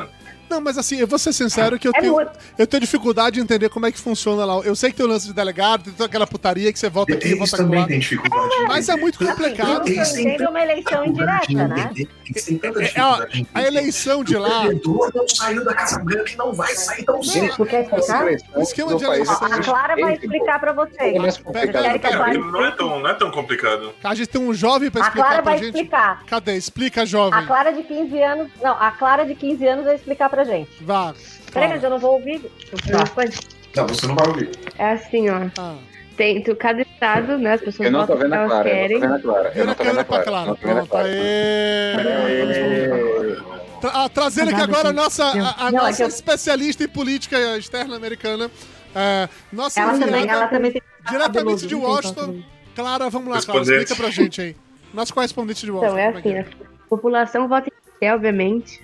Não, 0.49 0.61
mas 0.61 0.77
assim, 0.79 0.97
eu 0.99 1.07
vou 1.07 1.19
ser 1.19 1.33
sincero 1.33 1.79
que 1.79 1.89
eu 1.89 1.93
é 1.95 2.01
tenho, 2.01 2.13
muito. 2.15 2.31
eu 2.59 2.67
tenho 2.67 2.81
dificuldade 2.81 3.35
de 3.37 3.41
entender 3.41 3.69
como 3.69 3.87
é 3.87 3.93
que 3.93 3.99
funciona 3.99 4.45
lá. 4.45 4.55
Eu 4.65 4.77
sei 4.77 4.91
que 4.91 4.97
tem 4.97 5.07
o 5.07 5.09
lance 5.09 5.27
de 5.27 5.33
delegado, 5.33 5.85
tem 5.85 5.93
toda 5.93 6.07
aquela 6.07 6.27
putaria 6.27 6.73
que 6.73 6.79
você 6.79 6.89
volta 6.89 7.15
aqui 7.15 7.27
e 7.29 7.31
Eles 7.33 7.39
volta 7.39 7.57
também 7.57 7.81
lá. 7.81 7.87
têm 7.87 7.99
dificuldade. 7.99 8.49
de 8.51 8.67
Mas 8.67 8.89
é 8.89 8.97
muito 8.97 9.19
complicado. 9.19 9.89
Eles 9.89 10.13
têm 10.13 10.47
uma 10.47 10.61
eleição 10.63 11.05
indireta, 11.05 11.47
de 11.47 11.55
né? 11.57 11.91
É, 11.97 13.27
de 13.27 13.49
A 13.55 13.63
eleição 13.63 14.25
de 14.25 14.37
O 14.37 14.41
lá. 14.41 14.63
perdedor 14.63 15.11
não 15.15 15.29
saiu 15.29 15.65
da 15.65 15.75
Casa 15.75 15.99
Branca 16.01 16.31
e 16.31 16.37
não 16.37 16.53
vai 16.53 16.75
sair 16.75 17.05
tão 17.05 17.23
cedo. 17.23 17.55
Tu 17.57 17.67
quer 17.67 17.83
explicar? 17.85 18.25
O 18.55 18.63
esquema 18.63 18.95
de 18.97 19.05
eleição- 19.05 19.35
A 19.45 19.59
Clara 19.63 19.97
vai 19.97 20.15
explicar 20.15 20.59
pra 20.61 20.73
vocês. 20.73 21.15
É 21.55 21.59
a 21.59 21.95
É, 21.95 21.99
Clara 21.99 22.35
não 22.39 22.65
é 22.65 22.71
tão, 22.73 23.01
não 23.01 23.09
é 23.09 23.15
tão 23.15 23.31
complicado. 23.31 23.93
A 24.03 24.15
gente 24.15 24.29
tem 24.29 24.41
um 24.41 24.53
jovem 24.55 24.91
pra 24.91 25.03
A 25.03 25.07
explicar 25.07 25.27
Clara 25.29 25.43
pra 25.43 25.53
vai 25.53 25.59
gente. 25.63 25.75
explicar. 25.75 26.25
Cadê? 26.27 26.57
Explica, 26.57 27.07
jovem. 27.07 27.39
A 27.39 27.47
Clara 27.47 27.73
de 27.73 27.83
15 27.83 28.23
anos. 28.23 28.51
Não, 28.63 28.73
a 28.81 28.91
Clara 28.93 29.25
de 29.25 29.35
15 29.35 29.67
anos 29.67 29.85
vai 29.85 29.95
explicar 29.95 30.29
pra 30.35 30.45
gente. 30.45 30.71
Vá. 30.83 31.15
Peraí, 31.53 31.69
mas 31.69 31.83
eu 31.85 31.91
não 31.91 31.99
vou 31.99 32.13
ouvir. 32.15 32.41
Tá. 32.91 33.05
Não, 33.77 33.87
você 33.89 34.07
não 34.07 34.15
vai 34.15 34.27
ouvir. 34.29 34.51
É 34.79 34.93
assim, 34.93 35.29
ó. 35.31 35.49
Ah, 35.59 35.77
Tem, 36.17 36.43
tu, 36.43 36.55
cada 36.57 36.83
estado, 36.83 37.39
né? 37.39 37.55
As 37.55 37.61
pessoas 37.61 37.87
Eu 37.87 37.93
não 37.93 38.07
tô 38.07 38.15
vendo 38.17 38.31
que 38.31 38.35
a 38.37 38.47
Clara, 38.47 38.69
eu 38.69 38.75
não 38.75 38.81
querem. 38.89 39.01
tô 39.01 39.07
vendo 39.07 39.15
a 39.15 39.21
Clara. 39.21 39.53
Eu 39.55 39.65
não 39.65 39.73
a 39.73 39.75
tô 39.75 39.85
vendo 39.85 39.99
a 40.01 40.05
pra 40.05 40.23
Clara. 40.23 40.25
Clara. 40.25 40.47
Não 40.47 40.55
tô 40.57 40.67
vendo 40.67 40.71
a 40.71 40.75
Pronto, 40.75 40.91
Clara. 40.91 41.09
aê. 41.09 41.95
Tra- 43.81 43.91
ah, 44.05 44.09
trazendo 44.09 44.51
aqui 44.51 44.61
agora 44.61 44.89
a 44.89 44.93
nossa, 44.93 45.25
a, 45.25 45.67
a 45.67 45.71
Não, 45.71 45.79
é 45.81 45.83
nossa 45.83 45.97
que 45.97 46.03
eu- 46.05 46.09
especialista 46.09 46.85
em 46.85 46.89
política 46.89 47.37
externa 47.59 47.97
americana. 47.97 48.51
É, 48.95 49.29
nossa 49.53 49.81
Ela 49.81 49.93
também, 49.99 50.23
enviada 50.23 50.33
ela 50.33 50.47
também 50.49 50.73
tem. 50.73 50.83
diretamente 51.11 51.67
de 51.67 51.75
Washington. 51.75 52.43
Clara, 52.75 53.11
vamos 53.11 53.29
lá, 53.35 53.43
Clara, 53.43 53.61
explica 53.61 53.95
pra 53.97 54.11
gente 54.11 54.41
aí. 54.41 54.57
Nosso 54.93 55.13
correspondente 55.13 55.65
de 55.67 55.71
Washington. 55.73 55.99
Então, 55.99 56.19
é 56.19 56.23
que 56.23 56.29
assim, 56.39 56.39
a 56.39 56.87
população 56.89 57.49
vota 57.49 57.69
em 57.69 57.99
pé, 58.01 58.15
obviamente. 58.15 58.81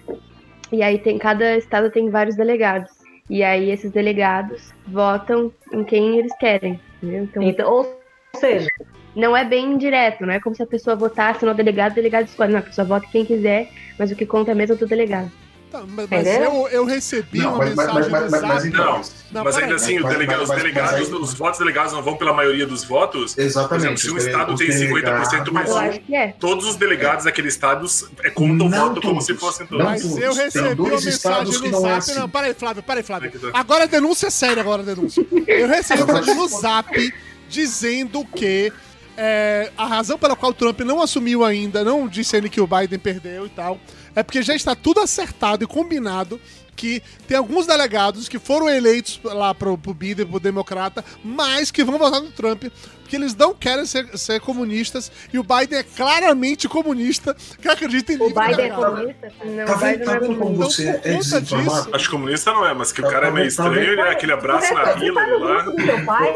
E 0.73 0.83
aí 0.83 0.99
tem 0.99 1.19
cada 1.19 1.57
estado 1.57 1.91
tem 1.91 2.11
vários 2.11 2.37
delegados. 2.37 2.91
E 3.29 3.43
aí 3.43 3.71
esses 3.71 3.91
delegados 3.91 4.73
votam 4.87 5.53
em 5.73 5.85
quem 5.85 6.19
eles 6.19 6.37
querem. 6.39 6.81
Entendeu? 7.03 7.25
Então, 7.25 7.43
Então, 7.43 7.73
ou 7.73 8.01
seja, 8.37 8.69
não 9.15 9.37
é 9.37 9.45
bem 9.45 9.73
indireto, 9.73 10.25
não 10.25 10.33
é 10.33 10.41
como 10.41 10.55
se 10.55 10.63
a 10.63 10.67
pessoa 10.67 10.97
votasse 10.97 11.45
no 11.45 11.55
delegado, 11.55 11.93
o 11.93 11.95
delegado 11.95 12.27
escolhe. 12.27 12.53
Não, 12.53 12.61
a 12.61 12.63
pessoa 12.63 12.85
vota 12.85 13.07
em 13.07 13.11
quem 13.11 13.25
quiser, 13.25 13.69
mas 13.99 14.11
o 14.11 14.17
que 14.17 14.27
conta 14.27 14.55
mesmo 14.55 14.75
é 14.75 14.79
do 14.79 14.87
delegado. 14.87 15.31
Tá, 15.71 15.85
mas 15.87 16.27
eu, 16.27 16.69
eu 16.69 16.85
recebi 16.85 17.39
Não, 17.39 17.51
uma 17.51 17.59
mas, 17.59 17.69
mensagem 17.71 17.95
mas, 17.95 18.07
no 18.07 18.11
mas, 18.11 18.31
mas 18.31 18.41
zap. 18.63 18.67
então. 18.69 18.85
Não, 18.85 19.03
Não, 19.33 19.45
mas 19.45 19.57
ainda 19.57 19.75
assim, 19.77 19.99
o 19.99 20.03
Mas- 20.03 20.13
delega- 20.13 20.33
mas- 20.33 20.43
os 20.43 20.49
mas- 20.49 20.59
delegados, 20.59 20.91
mas 20.99 21.09
aí- 21.09 21.15
os 21.15 21.35
votos 21.35 21.59
delegados 21.61 21.93
não 21.93 22.03
vão 22.03 22.17
pela 22.17 22.33
maioria 22.33 22.67
dos 22.67 22.83
votos. 22.83 23.35
Por 23.37 23.41
Exatamente. 23.43 23.85
exemplo, 23.85 23.99
se 23.99 24.11
um 24.11 24.17
estado 24.17 24.55
tem 24.57 24.73
50% 24.73 25.45
delegados- 25.45 25.53
mais 25.53 25.97
um, 26.09 26.15
é. 26.15 26.29
todos 26.41 26.67
os 26.67 26.75
delegados 26.75 27.25
daquele 27.25 27.47
estado 27.49 27.87
é, 28.25 28.31
contam 28.31 28.67
o 28.67 28.71
Não 28.71 28.79
voto 28.89 29.01
como 29.01 29.13
todos. 29.15 29.27
se 29.27 29.35
fossem 29.35 29.67
Não 29.71 29.79
todos. 29.79 29.85
Mas 29.87 30.03
todos. 30.03 30.19
eu 30.19 30.35
recebi 30.35 30.69
uma 30.81 30.89
mensagem 30.91 31.09
estados 31.11 31.61
no 31.61 31.71
não 31.71 31.79
é 31.79 31.83
zap. 31.91 31.99
assim. 31.99 32.15
Não, 32.15 32.29
peraí, 32.29 32.55
Flávio, 32.55 32.83
peraí, 32.83 33.03
Flávio. 33.05 33.33
É 33.33 33.39
tá. 33.39 33.59
Agora 33.59 33.85
a 33.85 33.87
denúncia 33.87 34.27
é 34.27 34.31
séria, 34.31 34.61
agora 34.61 34.83
a 34.83 34.85
denúncia. 34.85 35.25
Eu 35.47 35.69
recebi 35.69 36.03
uma 36.03 36.15
mensagem 36.15 36.35
no 36.35 36.49
zap 36.61 37.15
dizendo 37.49 38.25
que 38.25 38.73
é, 39.17 39.71
a 39.77 39.87
razão 39.87 40.19
pela 40.19 40.35
qual 40.35 40.51
o 40.51 40.55
Trump 40.55 40.81
não 40.81 41.03
assumiu 41.03 41.45
ainda, 41.45 41.85
não 41.85 42.09
disse 42.09 42.37
ainda 42.37 42.49
que 42.49 42.61
o 42.61 42.67
Biden 42.67 42.99
perdeu 42.99 43.45
e 43.47 43.51
tal, 43.51 43.79
é 44.15 44.23
porque 44.23 44.43
já 44.43 44.55
está 44.55 44.75
tudo 44.75 45.01
acertado 45.01 45.65
e 45.65 45.67
combinado 45.67 46.41
que 46.77 47.03
tem 47.29 47.37
alguns 47.37 47.67
delegados 47.67 48.27
que 48.27 48.39
foram 48.39 48.67
eleitos 48.67 49.21
lá 49.23 49.55
pro, 49.55 49.77
pro 49.77 49.93
Biden, 49.93 50.25
pro 50.27 50.41
democrata, 50.41 51.05
mas 51.23 51.71
que 51.71 51.85
vão 51.85 51.99
votar 51.99 52.23
no 52.23 52.31
Trump, 52.31 52.65
porque 53.03 53.17
eles 53.17 53.35
não 53.37 53.53
querem 53.53 53.85
ser, 53.85 54.17
ser 54.17 54.41
comunistas, 54.41 55.13
e 55.31 55.39
o 55.39 55.43
Biden 55.43 55.79
é 55.81 55.83
claramente 55.83 56.67
comunista, 56.71 57.37
que 57.61 57.69
acredita 57.69 58.15
em 58.15 58.17
o 58.17 58.29
livre 58.29 58.47
Biden 58.47 58.65
é 58.65 58.71
comunista? 58.71 59.33
Não, 59.45 59.65
Tá 59.67 59.75
o 59.75 59.79
vendo, 59.79 59.91
Biden 59.91 59.99
tá 59.99 60.05
não 60.07 60.13
é 60.15 60.21
vendo 60.21 60.27
como 60.39 60.39
comunista. 60.53 60.83
você 60.83 60.89
Então, 60.89 61.11
é 61.13 61.17
desinformado? 61.19 61.77
disso- 61.83 61.91
Acho 61.97 62.05
que 62.07 62.11
comunista 62.11 62.53
não 62.53 62.67
é, 62.67 62.73
mas 62.75 62.93
que 62.93 63.01
o 63.01 63.05
Tá- 63.05 63.11
cara 63.11 63.27
é 63.27 63.29
tá 63.29 63.35
meio 63.35 63.47
bem, 63.47 63.57
tá 63.57 63.63
estranho, 63.65 63.75
bem. 63.87 63.91
ele 63.93 64.01
é 64.01 64.11
aquele 64.13 64.33
abraço 64.33 64.73
na 64.75 64.85
Você 64.87 64.99
vila 65.01 65.21
tá 65.21 65.27
no 65.27 65.39
lá. 65.39 65.63
grupo 65.63 65.77
do 65.81 65.85
teu 65.87 66.05
pai? 66.07 66.33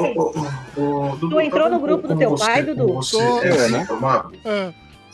Dudu, 1.19 1.31
Tu 1.31 1.41
entrou 1.41 1.63
tá 1.65 1.71
no 1.71 1.81
grupo 1.81 2.09
do 2.09 2.17
teu 2.19 2.35
pai, 2.35 2.63
Dudu? 2.65 2.87
Você 2.95 3.17
é 3.19 3.23
É, 3.23 3.69
né? 3.69 3.79
desinformado? 3.79 4.33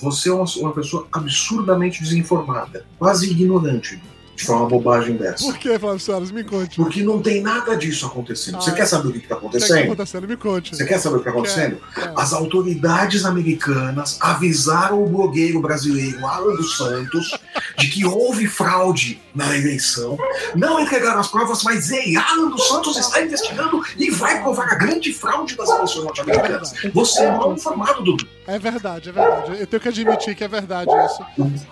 Você 0.00 0.28
é 0.28 0.32
uma, 0.32 0.44
uma 0.58 0.72
pessoa 0.72 1.06
absurdamente 1.12 2.02
desinformada, 2.02 2.84
quase 2.98 3.30
ignorante 3.30 4.00
de 4.36 4.46
falar 4.46 4.60
uma 4.60 4.68
bobagem 4.70 5.16
dessa. 5.18 5.44
por 5.44 5.58
que, 5.58 5.78
Flávio 5.78 6.00
Soares? 6.00 6.30
Me 6.30 6.42
conte. 6.42 6.76
Porque 6.76 7.02
não 7.02 7.20
tem 7.20 7.42
nada 7.42 7.76
disso 7.76 8.06
acontecendo. 8.06 8.54
Você 8.62 8.70
Ah. 8.70 8.74
quer 8.74 8.86
saber 8.86 9.08
o 9.08 9.12
que 9.12 9.18
está 9.18 9.36
O 9.36 9.38
que 9.40 9.46
que 9.46 9.50
tá 9.50 9.58
acontecendo? 9.58 9.84
acontecendo? 9.92 10.28
Me 10.28 10.36
conte. 10.38 10.74
Você 10.76 10.86
quer 10.86 10.98
saber 10.98 11.16
o 11.16 11.18
que 11.20 11.28
está 11.28 11.30
acontecendo? 11.30 11.76
As 12.16 12.32
autoridades 12.32 13.26
americanas 13.26 14.16
avisaram 14.18 15.04
o 15.04 15.06
blogueiro 15.06 15.60
brasileiro 15.60 16.24
Alan 16.26 16.56
dos 16.56 16.74
Santos 16.78 17.38
de 17.76 17.88
que 17.88 18.04
houve 18.06 18.46
fraude 18.46 19.20
na 19.34 19.56
eleição. 19.56 20.16
Não 20.54 20.80
entregaram 20.80 21.20
as 21.20 21.28
provas, 21.28 21.62
mas 21.62 21.90
ei, 21.90 22.16
Alan 22.16 22.48
dos 22.50 22.68
Santos 22.68 22.96
está 22.96 23.20
investigando 23.22 23.82
e 23.96 24.10
vai 24.10 24.40
provar 24.42 24.72
a 24.72 24.74
grande 24.74 25.12
fraude 25.12 25.56
das 25.56 25.68
eleições 25.68 26.04
norte-americanas. 26.04 26.72
Você 26.94 27.22
é 27.24 27.30
mal 27.30 27.52
informado, 27.52 28.02
Dudu. 28.02 28.28
É 28.46 28.58
verdade, 28.58 29.10
é 29.10 29.12
verdade. 29.12 29.60
Eu 29.60 29.66
tenho 29.66 29.80
que 29.80 29.88
admitir 29.88 30.34
que 30.34 30.42
é 30.44 30.48
verdade 30.48 30.90
isso. 31.06 31.22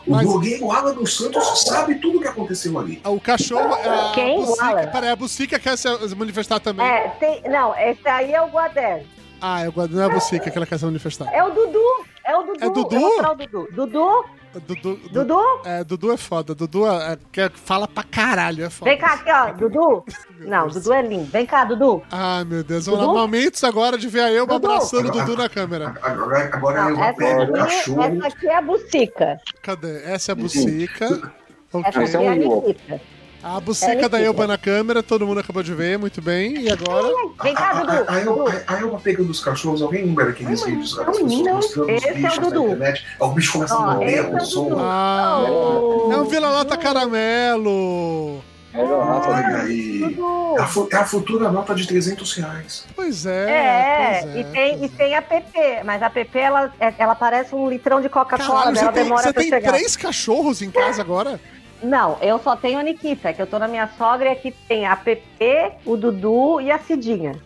O 0.06 0.12
Mas- 0.12 0.26
blogueiro 0.26 0.70
Alan 0.70 0.94
dos 0.94 1.16
Santos 1.16 1.62
sabe 1.64 1.96
tudo 1.96 2.18
o 2.18 2.20
que 2.20 2.28
aconteceu 2.28 2.78
ali. 2.78 3.00
O 3.04 3.20
cachorro. 3.20 3.74
A 3.74 4.12
Quem? 4.14 4.38
O 4.38 4.46
Bucica, 4.46 4.64
Alan? 4.66 4.86
peraí, 4.86 5.10
a 5.10 5.16
Bucica 5.16 5.58
quer 5.58 5.76
se 5.76 5.88
manifestar 6.16 6.60
também. 6.60 6.86
É, 6.86 7.08
tem, 7.20 7.42
não, 7.50 7.74
esse 7.76 8.06
aí 8.08 8.32
é 8.32 8.40
o 8.42 8.46
Guadé. 8.48 9.04
Ah, 9.40 9.64
eu 9.64 9.72
guardo- 9.72 9.92
não 9.94 10.02
é 10.02 10.06
a 10.06 10.08
Bucica 10.08 10.50
que 10.50 10.56
ela 10.56 10.66
quer 10.66 10.78
se 10.78 10.84
manifestar. 10.84 11.32
É 11.32 11.42
o 11.42 11.50
Dudu. 11.50 11.78
É 12.24 12.36
o 12.36 12.42
Dudu. 12.42 12.58
É 12.64 12.70
Dudu? 12.70 13.00
Mostrar 13.00 13.32
o 13.32 13.34
Dudu. 13.36 13.68
Dudu? 13.72 14.24
Dudu, 14.66 14.96
Du- 14.96 15.08
Dudu? 15.24 15.40
é, 15.64 15.84
Dudu 15.84 16.12
é 16.12 16.16
foda. 16.16 16.54
Dudu 16.54 16.86
é, 16.86 17.18
é- 17.36 17.50
fala 17.54 17.86
pra 17.86 18.02
caralho, 18.02 18.64
é 18.64 18.70
foda. 18.70 18.90
Vem 18.90 18.98
cá 19.00 19.12
aqui, 19.14 19.30
ó. 19.30 19.52
Dudu? 19.58 20.04
Não, 20.40 20.68
Dudu 20.68 20.92
é 20.92 21.02
lindo. 21.02 21.24
Vem 21.30 21.44
cá, 21.46 21.64
Dudu. 21.64 22.02
Ai, 22.10 22.44
meu 22.44 22.64
Deus. 22.64 22.86
Vamos 22.86 23.00
Dudu? 23.00 23.12
lá, 23.14 23.20
momentos 23.20 23.62
agora 23.64 23.98
de 23.98 24.08
ver 24.08 24.20
a 24.22 24.32
eu 24.32 24.46
Dudu? 24.46 24.66
abraçando 24.66 25.08
o 25.08 25.12
Dudu 25.12 25.36
na 25.36 25.48
câmera. 25.48 25.94
Agora, 26.02 26.50
agora 26.52 26.82
Não, 26.82 26.90
eu 26.90 27.02
essa, 27.04 27.14
pego 27.18 27.42
aqui, 27.42 27.52
cachorro. 27.52 28.02
essa 28.02 28.26
aqui 28.26 28.46
é 28.48 28.56
a 28.56 28.62
Bucica. 28.62 29.40
Cadê? 29.62 30.02
Essa 30.04 30.30
é 30.30 30.32
a 30.32 30.36
Bucica. 30.36 31.32
Ok. 31.72 32.02
Essa 32.02 32.18
é 32.18 32.24
é 32.24 32.28
a 32.28 32.36
Ewok. 32.36 32.66
Nikita. 32.68 33.00
A 33.42 33.60
bucica 33.60 34.08
da 34.08 34.20
Elba 34.20 34.46
na 34.48 34.58
câmera, 34.58 35.00
todo 35.02 35.24
mundo 35.26 35.38
acabou 35.40 35.62
de 35.62 35.72
ver, 35.72 35.96
muito 35.96 36.20
bem. 36.20 36.60
E 36.62 36.70
agora? 36.72 37.08
Vem 37.42 37.54
cá, 37.54 37.70
A- 37.70 37.70
a- 37.70 37.80
Dudu. 37.84 37.92
a- 37.92 38.12
a 38.12 38.18
Elba- 38.20 38.44
Dudu. 38.50 38.62
A 38.66 38.80
Elba 38.80 39.00
pegando 39.00 39.30
os 39.30 39.40
cachorros, 39.40 39.80
alguém 39.80 40.04
lembra 40.04 40.26
daqueles 40.26 40.64
vídeos 40.64 40.96
não, 40.96 41.04
das 41.04 41.16
pessoas 41.18 41.42
não. 41.44 41.54
mostrando 41.54 41.88
os 41.88 41.94
Esse 41.96 42.08
é 42.08 42.12
o 42.12 42.14
bichos 42.16 42.38
na 42.38 42.44
Dudu. 42.44 42.64
internet? 42.66 43.06
O 43.20 43.28
bicho 43.28 43.52
começa 43.52 43.74
a 43.76 43.80
morrer 43.94 44.14
a 44.14 44.16
é 44.18 44.22
o 44.22 44.32
pessoa. 44.32 44.68
Dudu. 44.70 44.80
Ah, 44.82 45.44
Oh. 45.48 46.12
é 46.12 46.16
um 46.16 46.24
vira-lata 46.24 46.76
caramelo. 46.76 48.42
É 48.74 48.82
Olha 48.82 49.56
aí. 49.62 50.16
É 50.56 50.60
a, 50.60 50.66
fu- 50.66 50.88
é 50.92 50.96
a 50.96 51.04
futura 51.04 51.50
nota 51.50 51.74
de 51.74 51.86
300 51.86 52.32
reais. 52.34 52.84
Pois 52.94 53.24
é. 53.24 53.50
É, 53.50 54.20
pois 54.22 54.34
é, 54.36 54.40
e, 54.40 54.44
tem, 54.44 54.74
e 54.74 54.78
pois 54.78 54.92
é. 54.92 54.96
tem 54.96 55.14
a 55.16 55.22
PP, 55.22 55.80
mas 55.84 56.02
a 56.02 56.10
PP 56.10 56.38
ela, 56.38 56.72
é- 56.78 56.94
ela 56.98 57.14
parece 57.14 57.54
um 57.54 57.68
litrão 57.68 58.00
de 58.00 58.08
Coca-Cola, 58.08 58.74
você 58.74 58.84
tem, 58.92 59.04
demora 59.04 59.22
você 59.22 59.32
pra 59.32 59.42
tem 59.42 59.50
chegar. 59.50 59.72
três 59.72 59.96
cachorros 59.96 60.60
em 60.60 60.70
casa 60.70 61.00
agora? 61.00 61.40
Não, 61.82 62.18
eu 62.20 62.38
só 62.40 62.56
tenho 62.56 62.78
a 62.78 62.82
Nikita, 62.82 63.32
que 63.32 63.40
eu 63.40 63.46
tô 63.46 63.58
na 63.58 63.68
minha 63.68 63.88
sogra 63.96 64.28
e 64.28 64.32
aqui 64.32 64.50
tem 64.66 64.86
a 64.86 64.96
PP, 64.96 65.72
o 65.86 65.96
Dudu 65.96 66.60
e 66.60 66.70
a 66.70 66.78
Cidinha. 66.78 67.36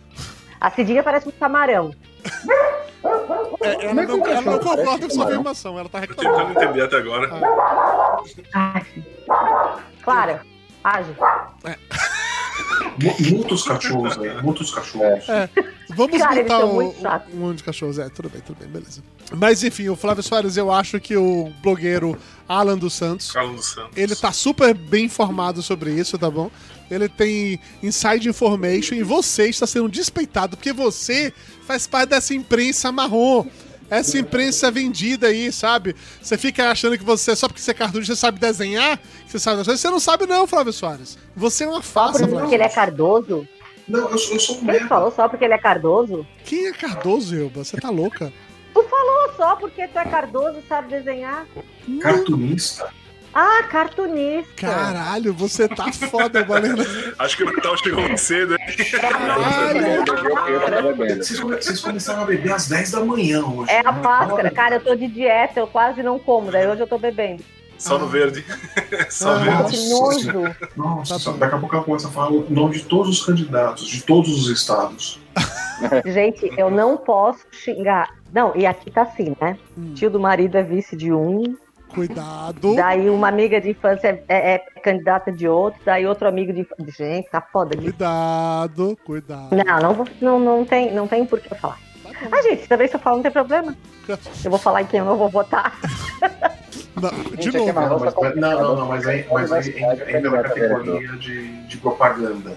A 0.59 0.71
Cidinha 0.71 1.03
parece 1.03 1.27
um 1.27 1.31
camarão. 1.31 1.93
É, 3.61 3.85
ela, 3.85 3.93
não, 3.93 4.07
como 4.07 4.27
ela 4.27 4.41
não 4.41 4.59
concorda 4.59 4.97
com 5.01 5.09
sua 5.09 5.25
afirmação, 5.25 5.77
ela 5.79 5.89
tá 5.89 5.99
Tô 6.01 6.07
reclamando. 6.07 6.37
tentando 6.47 6.63
entender 6.63 6.81
até 6.83 6.97
agora. 6.97 7.29
Ai. 8.53 8.85
Clara, 10.01 10.41
age. 10.83 11.15
Mu- 12.97 13.37
Muitos 13.37 13.63
cachorros, 13.67 14.17
né? 14.17 14.39
Muitos 14.41 14.71
cachorros. 14.73 15.27
É. 15.29 15.49
Vamos 15.95 16.17
Cara, 16.17 16.41
botar 16.43 16.59
chatos. 17.01 17.33
um 17.33 17.37
monte 17.37 17.57
de 17.57 17.63
cachorros. 17.63 17.99
É, 17.99 18.09
tudo 18.09 18.29
bem, 18.29 18.41
tudo 18.41 18.57
bem, 18.59 18.67
beleza. 18.69 19.01
Mas 19.35 19.63
enfim, 19.63 19.89
o 19.89 19.95
Flávio 19.95 20.23
Soares, 20.23 20.57
eu 20.57 20.71
acho 20.71 20.99
que 20.99 21.15
o 21.15 21.51
blogueiro 21.61 22.17
Alan 22.47 22.77
dos 22.77 22.93
Santos, 22.93 23.31
Carlos 23.31 23.55
dos 23.57 23.73
Santos. 23.73 23.97
ele 23.97 24.15
tá 24.15 24.31
super 24.31 24.73
bem 24.73 25.05
informado 25.05 25.61
sobre 25.61 25.91
isso, 25.91 26.17
tá 26.17 26.29
bom? 26.29 26.51
Ele 26.91 27.07
tem 27.09 27.59
inside 27.81 28.27
information 28.29 28.95
e 28.95 29.03
você 29.03 29.47
está 29.49 29.65
sendo 29.65 29.89
despeitado, 29.89 30.55
porque 30.57 30.71
você 30.73 31.33
faz 31.65 31.87
parte 31.87 32.09
dessa 32.09 32.33
imprensa 32.33 32.91
marrom. 32.91 33.45
Essa 33.89 34.17
imprensa 34.17 34.71
vendida 34.71 35.27
aí, 35.27 35.51
sabe? 35.51 35.95
Você 36.19 36.35
fica 36.35 36.71
achando 36.71 36.97
que 36.97 37.03
você, 37.03 37.35
só 37.35 37.47
porque 37.47 37.61
você 37.61 37.71
é 37.71 37.73
cartunista, 37.75 38.15
você 38.15 38.21
sabe 38.21 38.39
desenhar, 38.39 38.97
que 38.97 39.31
você 39.31 39.37
sabe 39.37 39.57
das 39.57 39.67
coisas. 39.67 39.81
Você 39.81 39.89
não 39.89 39.99
sabe, 39.99 40.25
não, 40.25 40.47
Flávio 40.47 40.73
Soares. 40.73 41.15
Você 41.35 41.63
é 41.63 41.67
uma 41.67 41.75
Só 41.75 41.81
farsa, 41.83 42.19
porque 42.19 42.31
Flávio. 42.33 42.53
ele 42.55 42.63
é 42.63 42.69
cardoso? 42.69 43.47
Não, 43.87 44.09
eu, 44.09 44.17
sou- 44.17 44.33
eu 44.35 44.39
sou 44.39 44.57
um 44.57 44.63
merda. 44.63 44.87
falou 44.87 45.11
só 45.11 45.27
porque 45.27 45.43
ele 45.45 45.53
é 45.53 45.57
cardoso? 45.57 46.25
Quem 46.45 46.67
é 46.67 46.71
Cardoso, 46.71 47.35
Elba? 47.37 47.63
Você 47.63 47.77
tá 47.77 47.89
louca? 47.89 48.31
Tu 48.73 48.83
falou 48.83 49.33
só 49.35 49.55
porque 49.55 49.87
tu 49.87 49.99
é 49.99 50.05
cardoso 50.05 50.59
e 50.59 50.67
sabe 50.67 50.89
desenhar? 50.89 51.45
Cartunista. 52.01 52.89
Ah, 53.35 53.63
cartunista. 53.63 54.47
Caralho, 54.55 55.33
você 55.33 55.67
tá 55.67 55.91
foda, 55.91 56.43
Valena. 56.43 56.83
Acho 57.17 57.35
que 57.37 57.43
o 57.43 57.51
Natal 57.51 57.75
chegou 57.77 58.17
cedo, 58.17 58.53
hein? 58.55 58.75
Caralho. 59.01 60.95
Vocês, 61.17 61.39
vocês 61.39 61.79
começaram 61.81 62.23
a 62.23 62.25
beber 62.25 62.53
às 62.53 62.67
10 62.67 62.91
da 62.91 62.99
manhã 63.03 63.43
hoje. 63.43 63.71
É 63.71 63.79
a 63.85 63.91
máscara. 63.91 64.51
Cara, 64.51 64.75
eu 64.75 64.81
tô 64.83 64.95
de 64.95 65.07
dieta, 65.07 65.59
eu 65.59 65.67
quase 65.67 66.03
não 66.03 66.19
como, 66.19 66.51
daí 66.51 66.67
hoje 66.67 66.81
eu 66.81 66.87
tô 66.87 66.97
bebendo. 66.97 67.43
Só 67.83 67.97
no 67.99 68.07
verde. 68.07 68.45
Só 69.09 69.31
Ah. 69.31 69.35
verde. 69.39 69.71
Que 69.77 69.89
nojo. 69.89 70.55
Nossa, 70.75 71.19
Tá 71.31 71.37
daqui 71.37 71.55
a 71.55 71.57
pouco 71.59 71.75
ela 71.75 71.83
começa 71.83 72.07
a 72.07 72.11
falar 72.11 72.29
o 72.31 72.45
nome 72.49 72.75
de 72.75 72.85
todos 72.85 73.09
os 73.19 73.25
candidatos, 73.25 73.87
de 73.87 74.01
todos 74.01 74.29
os 74.31 74.49
estados. 74.49 75.19
Gente, 76.05 76.51
eu 76.57 76.71
não 76.71 76.95
posso 76.97 77.41
xingar. 77.51 78.09
Não, 78.33 78.55
e 78.55 78.65
aqui 78.65 78.89
tá 78.89 79.01
assim, 79.03 79.35
né? 79.41 79.57
Hum. 79.77 79.93
Tio 79.95 80.09
do 80.09 80.19
marido 80.19 80.57
é 80.57 80.63
vice 80.63 80.95
de 80.95 81.11
um, 81.11 81.55
Cuidado. 81.93 82.75
daí 82.75 83.09
uma 83.09 83.27
amiga 83.27 83.59
de 83.61 83.69
infância 83.71 84.07
é, 84.07 84.23
é- 84.27 84.55
é 84.55 84.79
candidata 84.79 85.31
de 85.31 85.47
outro, 85.47 85.79
daí 85.85 86.07
outro 86.07 86.27
amigo 86.27 86.51
de 86.53 86.61
infância. 86.61 86.85
Gente, 87.05 87.29
tá 87.29 87.41
foda 87.41 87.75
aqui. 87.75 87.83
Cuidado, 87.83 88.97
cuidado. 89.05 89.49
Não, 89.55 89.79
não, 89.79 89.93
vou, 89.93 90.07
não, 90.21 90.39
não, 90.39 90.65
tem, 90.65 90.93
não 90.93 91.07
tem 91.07 91.25
por 91.25 91.39
que 91.39 91.51
eu 91.53 91.57
falar. 91.57 91.77
Tá. 92.03 92.09
Ah, 92.31 92.41
gente, 92.43 92.67
também 92.67 92.87
se 92.87 92.95
eu 92.95 92.99
falar 92.99 93.17
não 93.17 93.23
tem 93.23 93.31
problema. 93.31 93.75
Eu 94.43 94.51
vou 94.51 94.59
falar 94.59 94.81
em 94.81 94.85
quem 94.85 94.99
eu 94.99 95.05
não 95.05 95.15
vou 95.17 95.29
votar. 95.29 95.79
Não, 96.95 97.09
de 97.35 97.49
é 97.49 97.51
novo. 97.51 97.73
Não, 97.73 97.89
Mas 97.89 98.01
mas, 98.01 98.13
tá 98.13 98.35
não, 98.35 98.61
não, 98.61 98.75
não, 98.75 98.87
mas 98.87 99.07
aí, 99.07 99.25
mas 99.31 99.51
aí 99.51 99.83
ainda, 99.83 100.29
na 100.29 100.39
a 100.39 100.43
categoria 100.43 101.07
de, 101.17 101.47
de 101.67 101.77
propaganda. 101.77 102.55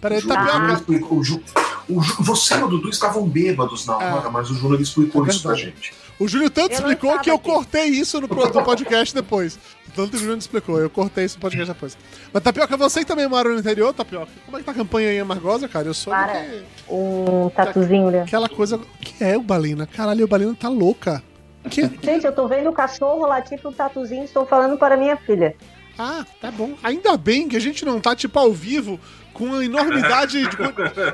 Peraí, 0.00 0.18
O 0.18 0.20
Júnior 0.20 0.38
Tapioca. 0.46 0.72
explicou- 0.74 1.18
o 1.18 1.24
Ju- 1.24 1.42
o 1.88 2.00
Ju- 2.02 2.16
você 2.22 2.54
e 2.54 2.62
o 2.62 2.68
Dudu 2.68 2.88
estavam 2.90 3.26
bêbados 3.26 3.86
na 3.86 3.96
hora, 3.96 4.30
mas 4.30 4.50
o 4.50 4.54
Júnior 4.54 4.80
explicou 4.80 5.26
É 5.26 5.30
isso 5.30 5.42
pra 5.42 5.54
gente. 5.54 5.94
O 6.18 6.28
Júlio 6.28 6.48
tanto 6.50 6.72
Eu 6.72 6.78
explicou 6.78 7.18
que 7.18 7.28
eu 7.30 7.34
aqui. 7.36 7.44
cortei 7.50 7.86
isso 7.86 8.20
no, 8.20 8.28
podcast 8.28 9.12
depois. 9.14 9.58
Tanto 9.96 10.10
que 10.10 10.16
o 10.16 10.20
Júlio 10.20 10.36
explicou, 10.38 10.78
eu 10.78 10.88
cortei 10.90 11.24
isso 11.24 11.36
no 11.36 11.40
podcast 11.40 11.72
depois. 11.72 11.96
Mas, 12.32 12.42
Tapioca, 12.42 12.76
você 12.76 13.00
que 13.00 13.06
também 13.06 13.26
mora 13.28 13.48
no 13.48 13.58
interior, 13.58 13.92
Tapioca, 13.92 14.28
como 14.44 14.56
é 14.56 14.60
que 14.60 14.66
tá 14.66 14.72
a 14.72 14.74
campanha 14.74 15.08
aí 15.08 15.16
em 15.16 15.20
Amargosa, 15.20 15.66
cara? 15.68 15.86
Eu 15.88 15.94
soube 15.94 16.16
Para. 16.18 16.40
que 16.44 16.62
Um 16.88 17.50
tatuzinho, 17.50 18.10
né? 18.10 18.22
aquela 18.22 18.48
coisa... 18.48 18.78
que 19.00 19.22
é 19.24 19.36
o 19.36 19.42
Balina? 19.42 19.86
Caralho, 19.86 20.24
o 20.24 20.28
Balina 20.28 20.54
tá 20.54 20.68
louca. 20.68 21.22
Que... 21.70 21.82
Gente, 22.02 22.24
eu 22.24 22.32
tô 22.32 22.46
vendo 22.46 22.68
o 22.68 22.72
cachorro 22.72 23.26
latir 23.26 23.60
pro 23.60 23.72
tatuzinho 23.72 24.22
e 24.22 24.24
estou 24.26 24.46
falando 24.46 24.76
para 24.76 24.96
minha 24.96 25.16
filha. 25.16 25.56
Ah, 25.98 26.24
tá 26.40 26.50
bom. 26.50 26.74
Ainda 26.82 27.16
bem 27.16 27.48
que 27.48 27.56
a 27.56 27.60
gente 27.60 27.84
não 27.84 28.00
tá, 28.00 28.14
tipo, 28.16 28.38
ao 28.38 28.52
vivo 28.52 28.98
com 29.32 29.44
uma 29.44 29.64
enormidade, 29.64 30.46
de, 30.46 30.56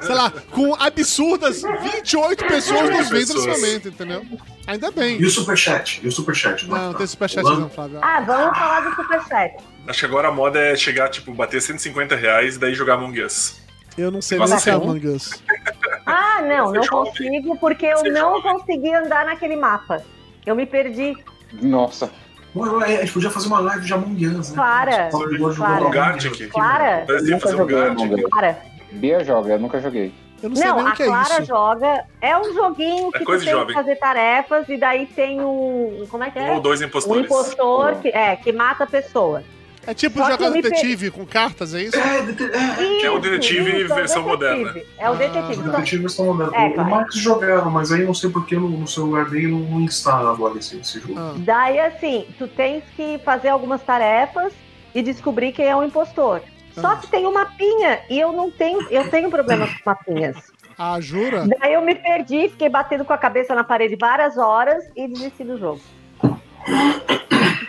sei 0.02 0.14
lá, 0.14 0.30
com 0.50 0.74
absurdas 0.74 1.62
28 1.62 2.44
pessoas 2.44 2.90
nos 2.90 3.08
vendo 3.08 3.34
nesse 3.34 3.48
momento, 3.48 3.88
entendeu? 3.88 4.24
Ainda 4.66 4.90
bem. 4.90 5.18
E 5.18 5.24
o 5.24 5.30
superchat? 5.30 6.00
E 6.04 6.08
o 6.08 6.12
superchat? 6.12 6.68
Não, 6.68 6.92
tá? 6.92 6.98
tem 6.98 7.06
superchat 7.06 7.42
não, 7.42 7.68
Flávio. 7.70 7.98
Ah, 8.02 8.20
vamos 8.20 8.56
falar 8.56 8.80
do 8.80 8.94
superchat. 8.94 9.56
Acho 9.88 10.00
que 10.00 10.06
agora 10.06 10.28
a 10.28 10.32
moda 10.32 10.60
é 10.60 10.76
chegar, 10.76 11.08
tipo, 11.08 11.32
bater 11.32 11.60
150 11.60 12.14
reais 12.14 12.56
e 12.56 12.58
daí 12.58 12.74
jogar 12.74 12.94
Among 12.94 13.22
Us. 13.22 13.58
Eu 13.96 14.10
não 14.10 14.22
sei 14.22 14.38
Mas 14.38 14.50
nem 14.50 14.58
se 14.58 14.70
é? 14.70 14.74
Among 14.74 15.08
Us. 15.08 15.42
Ah, 16.06 16.42
não, 16.42 16.72
não 16.72 16.86
consigo 16.86 17.56
porque 17.58 17.86
eu 17.86 18.02
não 18.12 18.40
consegui 18.42 18.94
andar 18.94 19.24
naquele 19.24 19.56
mapa. 19.56 20.02
Eu 20.46 20.54
me 20.56 20.66
perdi. 20.66 21.16
Nossa. 21.52 22.10
Ué, 22.54 22.96
a 22.96 23.00
gente 23.00 23.12
podia 23.12 23.30
fazer 23.30 23.46
uma 23.46 23.60
live 23.60 23.84
de 23.86 23.94
Among 23.94 24.26
Us, 24.26 24.50
né? 24.50 24.54
Clara, 24.56 25.10
jogando 25.10 25.54
Clara. 25.56 25.88
Gartic. 25.90 26.48
Clara. 26.50 27.04
Fazer 27.06 27.34
um 27.34 27.36
Us. 28.14 28.30
Para. 28.30 28.58
Bia 28.92 29.22
joga, 29.24 29.52
eu 29.52 29.58
nunca 29.60 29.80
joguei. 29.80 30.12
Eu 30.42 30.48
não 30.48 30.56
sei 30.56 30.66
Não, 30.66 30.86
a 30.86 30.90
é 30.92 30.96
Clara 30.96 31.34
isso. 31.34 31.44
joga. 31.44 32.04
É 32.20 32.36
um 32.36 32.52
joguinho 32.54 33.10
É 33.14 33.18
que 33.18 33.24
coisa 33.24 33.44
tu 33.44 33.46
tem 33.46 33.54
jovem. 33.54 33.66
que 33.68 33.74
fazer 33.74 33.96
tarefas 33.96 34.68
e 34.68 34.76
daí 34.78 35.06
tem 35.06 35.40
um. 35.42 36.04
Como 36.10 36.24
é 36.24 36.30
que 36.30 36.38
Um 36.38 36.42
é? 36.42 36.52
ou 36.52 36.60
dois 36.60 36.80
Um 36.80 36.86
impostores. 36.86 37.24
impostor 37.24 37.96
que, 37.96 38.08
é, 38.08 38.34
que 38.36 38.50
mata 38.52 38.84
a 38.84 38.86
pessoa. 38.86 39.44
É 39.86 39.94
tipo 39.94 40.18
Só 40.18 40.30
jogar 40.30 40.50
detetive 40.50 41.10
com 41.10 41.24
cartas, 41.24 41.74
é 41.74 41.82
isso? 41.84 41.96
É, 41.98 42.22
dete- 42.22 42.50
é, 42.52 43.02
é 43.06 43.10
o 43.10 43.18
detetive 43.18 43.82
é 43.82 43.84
o 43.86 43.88
versão 43.94 44.24
detetive. 44.24 44.58
moderna. 44.64 44.82
É 44.98 45.10
o 45.10 45.12
Ah. 45.12 45.16
detetive. 45.16 45.54
Só- 45.54 45.70
detetives 45.70 46.10
estão 46.12 46.26
mandando. 46.26 46.54
É, 46.54 46.66
o. 46.80 46.84
Max 46.84 47.14
jogava, 47.14 47.70
mas 47.70 47.90
aí 47.90 48.04
não 48.04 48.12
sei 48.14 48.28
porque 48.30 48.56
no, 48.56 48.68
no 48.68 48.86
celular 48.86 49.24
dele 49.30 49.48
não, 49.48 49.58
não 49.60 49.80
instala 49.80 50.30
agora 50.32 50.58
esse, 50.58 50.76
esse 50.78 51.00
jogo. 51.00 51.14
Ah, 51.18 51.32
Daí, 51.38 51.80
assim, 51.80 52.26
tu 52.38 52.46
tens 52.46 52.84
que 52.94 53.18
fazer 53.24 53.48
algumas 53.48 53.82
tarefas 53.82 54.52
e 54.94 55.02
descobrir 55.02 55.52
quem 55.52 55.66
é 55.66 55.74
o 55.74 55.82
impostor. 55.82 56.42
Só 56.74 56.88
Ah. 56.92 56.96
que 56.96 57.06
tem 57.08 57.26
um 57.26 57.32
mapinha 57.32 58.00
e 58.10 58.20
eu 58.20 58.32
não 58.32 58.50
tenho, 58.50 58.86
eu 58.90 59.10
tenho 59.10 59.30
problema 59.30 59.66
com 59.66 59.72
mapinhas. 59.86 60.36
Ah, 60.78 61.00
jura? 61.00 61.46
Daí 61.58 61.72
eu 61.74 61.82
me 61.82 61.94
perdi, 61.94 62.48
fiquei 62.50 62.68
batendo 62.68 63.04
com 63.04 63.12
a 63.12 63.18
cabeça 63.18 63.54
na 63.54 63.64
parede 63.64 63.96
várias 64.00 64.36
horas 64.38 64.84
e 64.94 65.08
desisti 65.08 65.42
do 65.44 65.58
jogo. 65.58 65.80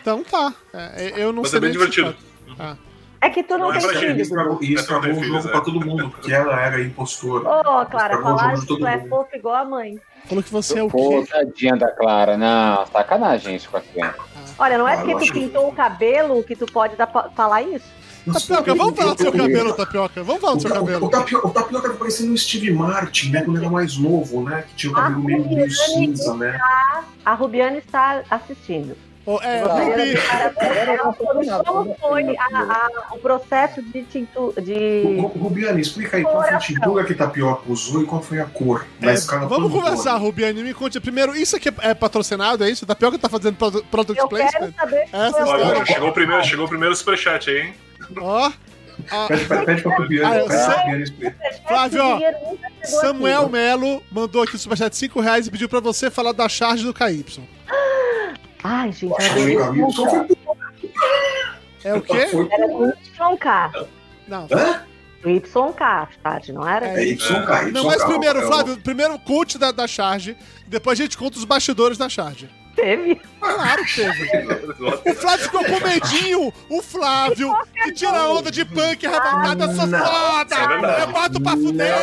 Então 0.01 0.23
tá. 0.23 0.53
É, 0.73 1.13
eu 1.15 1.31
não 1.31 1.41
Mas 1.43 1.51
sei 1.51 1.57
é 1.57 1.61
bem 1.61 1.71
divertido. 1.71 2.15
fala. 2.57 2.77
É 3.23 3.29
que 3.29 3.43
tu 3.43 3.55
não, 3.55 3.67
Não 3.69 3.73
é 3.75 3.79
tem 3.79 3.87
E 3.89 3.93
gente. 3.93 3.99
filho. 4.07 4.21
estragou, 4.21 4.57
e 4.63 4.71
É 4.75 4.79
estragou 4.79 5.11
o 5.11 5.13
jogo 5.13 5.25
defesa, 5.27 5.49
pra 5.49 5.57
é. 5.59 5.63
todo 5.63 5.85
mundo, 5.85 6.09
porque 6.09 6.33
ela 6.33 6.59
era 6.59 6.81
impostora. 6.81 7.47
Ô, 7.47 7.85
Clara, 7.85 8.15
Estragou 8.15 8.33
o 8.33 8.37
falar 8.37 8.53
que 8.59 8.65
tu 8.65 8.87
é 8.87 8.99
fofo 9.07 9.35
igual 9.35 9.55
a 9.55 9.65
mãe. 9.65 9.99
Falou 10.25 10.43
que 10.43 10.51
você 10.51 10.79
é 10.79 10.83
o 10.83 10.87
Pô, 10.89 11.21
quê? 11.23 11.27
tadinha 11.31 11.75
da 11.75 11.91
Clara. 11.91 12.35
Não, 12.35 12.85
sacanagem 12.87 13.55
isso 13.55 13.69
com 13.69 13.77
a 13.77 13.81
criança. 13.81 14.15
Olha, 14.57 14.77
não 14.77 14.87
é 14.87 14.93
Ah, 14.93 14.97
porque 14.97 15.13
eu 15.13 15.19
tu 15.19 15.33
pintou 15.33 15.67
o 15.69 15.71
cabelo 15.73 16.43
que 16.43 16.55
tu 16.55 16.65
pode 16.65 16.95
dar 16.95 17.07
falar 17.35 17.61
isso. 17.61 17.85
Tapioca, 18.33 18.75
vamos 18.75 18.95
falar 18.95 19.13
do 19.13 19.21
seu 19.21 19.31
cabelo, 19.31 19.73
Tapioca. 19.73 20.23
Vamos 20.23 20.41
falar 20.41 20.53
do 20.53 20.57
O, 20.57 20.61
seu 20.61 20.69
ta- 20.71 20.81
o, 20.81 20.85
cabelo. 20.85 21.09
tapioca, 21.09 21.47
o 21.47 21.51
Tapioca 21.51 21.89
tá 21.89 21.95
parecendo 21.95 22.33
o 22.33 22.37
Steve 22.37 22.71
Martin, 22.71 23.31
né? 23.31 23.41
Quando 23.41 23.57
ele 23.57 23.65
era 23.65 23.73
mais 23.73 23.97
novo, 23.97 24.43
né? 24.43 24.63
Que 24.69 24.75
tinha 24.75 24.91
o 24.91 24.95
cabelo 24.95 25.23
meio, 25.23 25.39
meio 25.39 25.49
Rubiane. 25.67 25.73
cinza, 25.73 26.33
né? 26.35 26.59
A 27.25 27.33
Rubiane 27.33 27.77
está 27.79 28.21
assistindo. 28.29 28.95
Ô, 29.23 29.39
é, 29.41 29.61
Tá. 29.61 29.73
Rubi, 29.75 30.17
Como 31.65 31.95
foi 31.99 32.35
a- 32.37 32.43
a- 33.09 33.13
o 33.15 33.19
processo 33.19 33.81
de 33.81 34.03
tintu, 34.03 34.53
de 34.59 35.03
Ru- 35.19 35.27
Rubiane, 35.27 35.79
explica 35.79 36.17
aí 36.17 36.23
qual 36.23 36.41
foi 36.43 36.49
a 36.53 36.57
tintura 36.57 37.03
que 37.03 37.13
Tapioca 37.13 37.71
usou 37.71 38.01
e 38.01 38.05
qual 38.05 38.21
foi 38.21 38.39
a 38.39 38.45
cor 38.45 38.85
na 38.99 39.11
é, 39.11 39.13
escala 39.13 39.47
vamos 39.47 39.71
conversar, 39.71 40.17
Rubiane. 40.17 40.63
Me 40.63 40.73
conte 40.73 40.99
primeiro. 40.99 41.35
Isso 41.35 41.55
aqui 41.55 41.69
é, 41.69 41.73
é 41.89 41.93
patrocinado, 41.93 42.63
é 42.63 42.69
isso? 42.71 42.85
Tapioca 42.85 43.17
tá 43.19 43.29
fazendo 43.29 43.55
produ- 43.55 43.83
product 43.91 44.19
Eu 44.19 44.27
quero 44.27 44.41
placement? 44.49 44.73
saber 44.75 45.03
Essa 45.13 45.45
foi. 45.45 45.61
Olha, 45.61 45.81
o- 45.81 45.85
chegou 45.85 46.09
o 46.09 46.13
primeiro, 46.13 46.43
chegou 46.43 46.65
o 46.65 46.69
primeiro 46.69 46.95
superchat 46.95 47.49
aí, 47.49 47.59
hein? 47.61 47.73
Ó. 48.19 48.51
Pede, 49.27 49.45
pede 49.65 49.81
Rubiane, 49.83 50.45
Ah, 50.51 50.83
pede 50.85 51.11
pra. 51.13 51.33
Flávio, 51.67 52.03
ó, 52.03 52.19
Samuel 52.83 53.41
aqui. 53.43 53.51
Melo 53.51 54.03
mandou 54.11 54.43
aqui 54.43 54.55
o 54.55 54.59
superchat 54.59 54.91
de 54.91 54.97
5 54.97 55.19
reais 55.21 55.47
e 55.47 55.51
pediu 55.51 55.67
pra 55.69 55.79
você 55.79 56.09
falar 56.11 56.33
da 56.33 56.47
charge 56.47 56.83
do 56.83 56.93
KY. 56.93 57.25
Ai, 58.63 58.91
gente, 58.91 59.13
era 59.19 59.33
que 59.33 59.55
do 59.55 60.03
o 60.03 60.27
É 61.83 61.93
o 61.95 62.01
quê? 62.01 62.27
era 62.51 62.67
do 62.67 62.89
YK. 62.89 63.87
Não. 64.27 64.47
Hã? 64.51 64.83
YK, 65.25 65.49
tarde, 66.21 66.51
não 66.53 66.67
era? 66.67 66.87
É 66.87 67.03
YK, 67.05 67.71
Não, 67.73 67.85
mas 67.85 68.03
primeiro, 68.03 68.39
é 68.39 68.43
o- 68.43 68.47
Flávio, 68.47 68.77
primeiro 68.77 69.17
conte 69.19 69.57
da, 69.57 69.71
da 69.71 69.87
charge, 69.87 70.35
depois 70.67 70.99
a 70.99 71.03
gente 71.03 71.17
conta 71.17 71.37
os 71.37 71.45
bastidores 71.45 71.97
da 71.97 72.07
charge. 72.09 72.49
Teve. 72.75 73.19
Claro 73.41 73.85
que 73.85 73.95
teve. 73.95 74.29
O 75.09 75.13
Flávio 75.15 75.45
ficou 75.45 75.65
com 75.65 75.79
medinho. 75.87 76.53
O 76.69 76.81
Flávio, 76.81 77.53
que 77.83 77.91
tira 77.93 78.29
onda 78.29 78.51
de 78.51 78.63
punk 78.63 79.05
arrebatada, 79.05 79.65
sou 79.75 79.87
foda. 79.87 80.55
É 80.55 81.03
eu 81.03 81.07
boto 81.07 81.41
pra 81.41 81.51
fuder. 81.53 81.93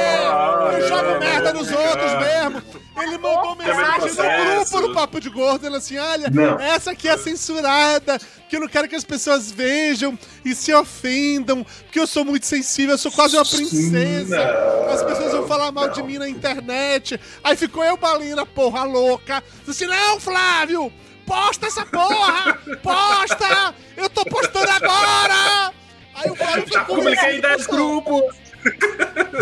Eu 0.81 0.88
jogo 0.88 1.18
merda 1.20 1.53
nos 1.53 1.70
não. 1.70 1.81
outros 1.81 2.12
mesmo. 2.18 2.62
Ele 3.01 3.18
mandou 3.18 3.55
mensagem 3.55 4.12
no 4.12 4.57
grupo 4.57 4.81
do 4.81 4.94
Papo 4.94 5.20
de 5.20 5.31
Gordo, 5.31 5.64
ele 5.64 5.77
assim, 5.77 5.96
olha, 5.98 6.29
Não. 6.31 6.59
essa 6.59 6.90
aqui 6.90 7.09
é 7.09 7.16
censurada, 7.16 8.18
que 8.48 8.57
eu 8.57 8.61
não 8.61 8.66
quero 8.66 8.88
que 8.88 8.96
as 8.96 9.05
pessoas 9.05 9.53
vejam 9.53 10.18
e 10.44 10.53
se 10.53 10.74
ofendam, 10.74 11.64
porque 11.85 12.01
eu 12.01 12.09
sou 12.09 12.24
muito 12.24 12.44
sensível, 12.46 12.94
eu 12.94 12.98
sou 12.98 13.12
quase 13.12 13.37
uma 13.37 13.44
princesa. 13.44 14.37
Não, 14.37 14.92
As 14.92 15.03
pessoas 15.05 15.31
vão 15.33 15.46
falar 15.46 15.70
mal 15.70 15.90
de 15.90 16.01
não. 16.01 16.07
mim 16.09 16.18
na 16.18 16.29
internet. 16.29 17.20
Aí 17.44 17.55
ficou 17.57 17.85
eu, 17.85 17.96
Balina, 17.96 18.44
porra 18.44 18.83
louca. 18.83 19.44
Disse 19.64 19.85
assim, 19.85 19.87
não, 19.94 20.18
Flávio, 20.18 20.92
posta 21.28 21.66
essa 21.66 21.84
porra! 21.84 22.58
Posta! 22.82 23.74
Eu 23.96 24.08
tô 24.08 24.24
postando 24.24 24.70
agora! 24.70 25.72
Aí 26.14 26.30
o 26.30 26.34
Flávio 26.34 26.66
Já 26.72 26.84
publiquei 26.84 27.36
em 27.36 27.40
10 27.40 27.66
grupos. 27.66 28.34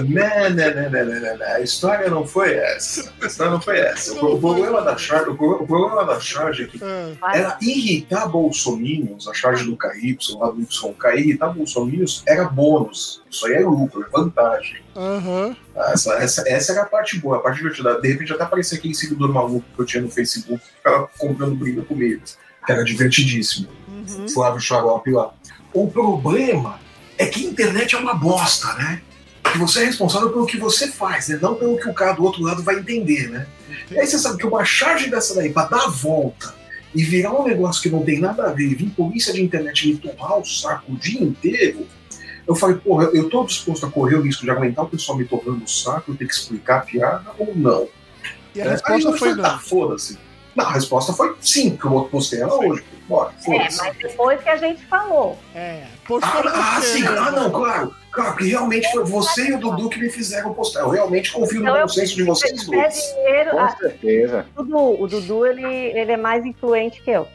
Não, 0.09 0.51
não, 0.51 0.75
não, 0.75 0.91
não, 0.91 1.05
não, 1.07 1.21
não, 1.21 1.39
não. 1.39 1.47
A 1.55 1.61
história 1.61 2.11
não 2.11 2.27
foi 2.27 2.55
essa. 2.55 3.13
A 3.21 3.27
história 3.27 3.51
não 3.53 3.61
foi 3.61 3.79
essa. 3.79 4.13
O, 4.15 4.35
o 4.35 4.41
problema 4.41 4.83
da 4.83 4.97
charge, 4.97 5.31
o, 5.31 5.37
pro- 5.37 5.63
o 5.63 5.67
problema 5.67 6.05
da 6.05 6.21
charge 6.21 6.65
é 6.65 6.67
que 6.67 6.79
Ah, 7.23 7.37
era 7.37 7.57
irritar 7.63 8.29
bolsominions, 8.29 9.27
a 9.27 9.33
charge 9.35 9.65
do 9.65 9.77
KY, 9.77 10.19
lá 10.39 10.51
do 10.51 10.61
YK, 10.61 11.19
irritar 11.19 11.49
bolsominions 11.49 12.23
era 12.27 12.45
bônus. 12.45 13.23
Isso 13.31 13.47
aí 13.47 13.55
é 13.55 13.61
lucro, 13.61 14.05
é 14.05 14.09
vantagem. 14.11 14.83
Aham. 14.95 15.57
Essa, 15.75 16.15
essa, 16.15 16.45
essa 16.49 16.73
era 16.73 16.83
a 16.83 16.87
parte 16.87 17.19
boa, 17.19 17.37
a 17.39 17.41
parte 17.41 17.57
divertida. 17.59 18.01
De 18.01 18.09
repente 18.09 18.33
até 18.33 18.45
aparecia 18.45 18.79
aquele 18.79 18.95
seguidor 18.95 19.33
maluco 19.33 19.65
que 19.75 19.81
eu 19.81 19.87
tinha 19.87 20.03
no 20.03 20.11
Facebook, 20.11 20.63
que 20.63 20.73
ficava 20.77 21.09
comprando 21.19 21.55
briga 21.55 21.83
comigo. 21.83 22.23
Que 22.67 22.73
era 22.73 22.85
divertidíssimo. 22.85 23.69
Uhum. 23.89 24.29
Flávio 24.29 24.61
Xarope 24.61 25.11
lá. 25.11 25.33
O 25.73 25.89
problema 25.91 26.79
é 27.19 27.27
que 27.27 27.47
a 27.47 27.49
internet 27.51 27.95
é 27.95 27.99
uma 27.99 28.15
bosta, 28.15 28.73
né? 28.75 29.01
Que 29.57 29.61
você 29.63 29.81
é 29.81 29.85
responsável 29.87 30.29
pelo 30.29 30.45
que 30.45 30.59
você 30.59 30.87
faz, 30.89 31.29
né? 31.29 31.39
Não 31.41 31.55
pelo 31.55 31.79
que 31.79 31.89
o 31.89 31.95
cara 31.95 32.13
do 32.13 32.23
outro 32.23 32.43
lado 32.43 32.63
vai 32.63 32.79
entender, 32.79 33.31
né? 33.31 33.47
E 33.91 33.99
aí 33.99 34.07
você 34.07 34.19
sabe 34.19 34.37
que 34.37 34.47
uma 34.47 34.63
charge 34.67 35.09
dessa 35.09 35.35
daí, 35.35 35.51
pra 35.51 35.65
dar 35.65 35.85
a 35.85 35.89
volta 35.89 36.55
e 36.95 37.03
virar 37.03 37.33
um 37.33 37.43
negócio 37.43 37.83
que 37.83 37.89
não 37.89 38.05
tem 38.05 38.21
nada 38.21 38.45
a 38.45 38.53
ver, 38.53 38.65
e 38.65 38.75
vir 38.75 38.91
polícia 38.91 39.33
de 39.33 39.43
internet 39.43 39.89
me 39.89 39.97
torrar 39.97 40.39
o 40.39 40.45
saco 40.45 40.93
o 40.93 40.97
dia 40.97 41.23
inteiro, 41.23 41.87
eu 42.47 42.55
falei, 42.55 42.77
porra, 42.77 43.05
eu 43.15 43.31
tô 43.31 43.45
disposto 43.45 43.87
a 43.87 43.91
correr 43.91 44.17
o 44.17 44.21
risco 44.23 44.45
de 44.45 44.51
aguentar 44.51 44.85
o 44.85 44.89
pessoal 44.89 45.17
me 45.17 45.25
torrando 45.25 45.65
o 45.65 45.69
saco, 45.69 46.13
eu 46.13 46.17
ter 46.17 46.27
que 46.27 46.35
explicar 46.35 46.77
a 46.77 46.81
piada 46.81 47.31
ou 47.39 47.57
não? 47.57 47.89
E 48.55 48.61
a 48.61 48.67
É, 48.67 48.69
resposta 48.73 49.11
aí 49.11 49.19
foi 49.19 49.35
não. 49.35 49.45
Ah, 49.47 49.59
foda-se. 49.59 50.19
Não, 50.55 50.67
a 50.67 50.73
resposta 50.73 51.15
foi 51.15 51.35
sim, 51.41 51.77
que 51.77 51.85
eu 51.87 52.09
postei 52.11 52.41
ela 52.41 52.55
hoje. 52.55 52.85
Bora, 53.09 53.33
É, 53.47 53.59
mas 53.59 53.97
depois 53.99 54.43
que 54.43 54.49
a 54.49 54.57
gente 54.57 54.85
falou. 54.87 55.39
É, 55.55 55.85
postou 56.07 56.43
Ah, 56.47 56.77
ah, 56.77 56.81
sim, 56.83 57.07
ah, 57.07 57.31
não, 57.31 57.51
claro. 57.51 57.95
Claro, 58.17 58.35
que 58.35 58.49
realmente 58.49 58.91
foi 58.93 59.05
você 59.05 59.51
e 59.51 59.53
o 59.53 59.59
Dudu 59.59 59.91
que 59.91 60.01
me 60.01 60.09
fizeram 60.09 60.55
postar. 60.55 60.81
Eu 60.81 60.89
realmente 60.89 61.31
confio 61.31 61.61
no 61.61 61.65
Então, 61.67 61.75
bom 61.75 61.81
eu- 61.83 61.89
senso 61.89 62.17
de 62.17 62.23
vocês 62.23 62.65
dois. 62.65 62.95
dinheiro. 63.15 63.51
Com 63.51 63.59
ah, 63.61 63.77
certeza. 63.79 64.47
o 64.57 64.63
Dudu, 64.63 65.03
o 65.03 65.07
Dudu 65.07 65.47
ele, 65.47 65.63
ele 65.65 66.13
é 66.13 66.17
mais 66.17 66.45
influente 66.47 67.03
que 67.03 67.11
eu. 67.11 67.29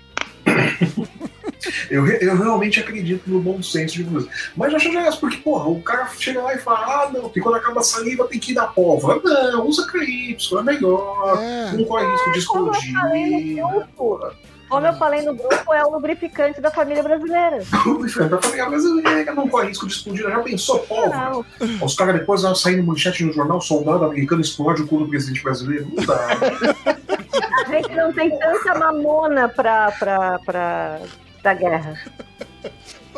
Eu, 1.92 2.08
eu 2.08 2.36
realmente 2.36 2.80
acredito 2.80 3.30
no 3.30 3.40
bom 3.40 3.62
senso 3.62 3.94
de 3.96 4.04
vocês. 4.04 4.52
Mas 4.56 4.72
eu 4.72 4.78
acho 4.78 4.90
que 4.90 5.20
porque, 5.20 5.38
porra, 5.38 5.70
o 5.70 5.80
cara 5.84 6.08
chega 6.18 6.42
lá 6.42 6.56
e 6.56 6.58
fala: 6.58 6.80
ah, 6.80 7.12
não, 7.14 7.30
que 7.30 7.40
quando 7.40 7.56
acaba 7.56 7.82
a 7.82 7.84
saliva 7.84 8.28
tem 8.28 8.40
que 8.40 8.52
ir 8.54 8.56
da 8.56 8.66
pólvora. 8.66 9.22
Não, 9.24 9.68
usa 9.68 9.86
KY, 9.88 10.36
é 10.58 10.64
melhor. 10.64 11.40
É. 11.40 11.72
Não 11.78 11.86
corre 11.86 12.12
risco 12.12 12.32
de 12.32 12.38
eu 12.38 12.40
explodir. 12.40 12.94
falei 12.94 13.56
no 13.62 13.70
grupo. 13.70 14.32
Como 14.72 14.88
eu 14.88 14.94
falei 14.94 15.22
no 15.22 15.36
grupo, 15.36 15.74
é 15.74 15.84
o 15.84 15.90
lubrificante 15.90 16.62
da 16.62 16.72
família 16.72 17.04
brasileira. 17.04 17.58
Pra 18.30 18.42
família 18.42 18.70
brasileira, 18.70 19.34
não 19.34 19.50
corre 19.50 19.68
risco 19.68 19.86
de 19.86 19.94
explodir. 19.94 20.30
Já 20.30 20.40
pensou 20.40 20.80
pólvora? 20.80 21.30
Não. 21.30 21.46
Os 21.86 21.94
caras 21.94 22.16
depois 22.16 22.42
vão 22.42 22.56
sair 22.56 22.78
no 22.78 22.84
manchete 22.84 23.26
no 23.26 23.34
jornal: 23.34 23.60
soldado 23.60 24.06
americano 24.06 24.40
explode 24.40 24.84
o 24.84 24.88
cu 24.88 25.00
do 25.00 25.10
presidente 25.10 25.44
brasileiro. 25.44 25.92
Não 25.94 26.06
dá. 26.06 26.16
A 27.68 27.70
gente 27.70 27.96
não 27.96 28.14
tem 28.14 28.30
tanta 28.40 28.80
mamona 28.80 29.50
pra, 29.50 29.92
pra, 29.92 30.40
pra, 30.40 31.00
pra 31.42 31.54
guerra. 31.54 32.02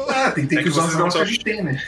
Ah, 0.09 0.31
tem, 0.31 0.47
tem 0.47 0.57
É 0.57 0.63
que 0.63 0.71
que 0.71 0.75
usar 0.75 0.91
não 0.91 0.97
armas 0.97 1.13
que 1.13 1.21
a 1.21 1.25
gente 1.25 1.43
tem, 1.43 1.63
né? 1.63 1.81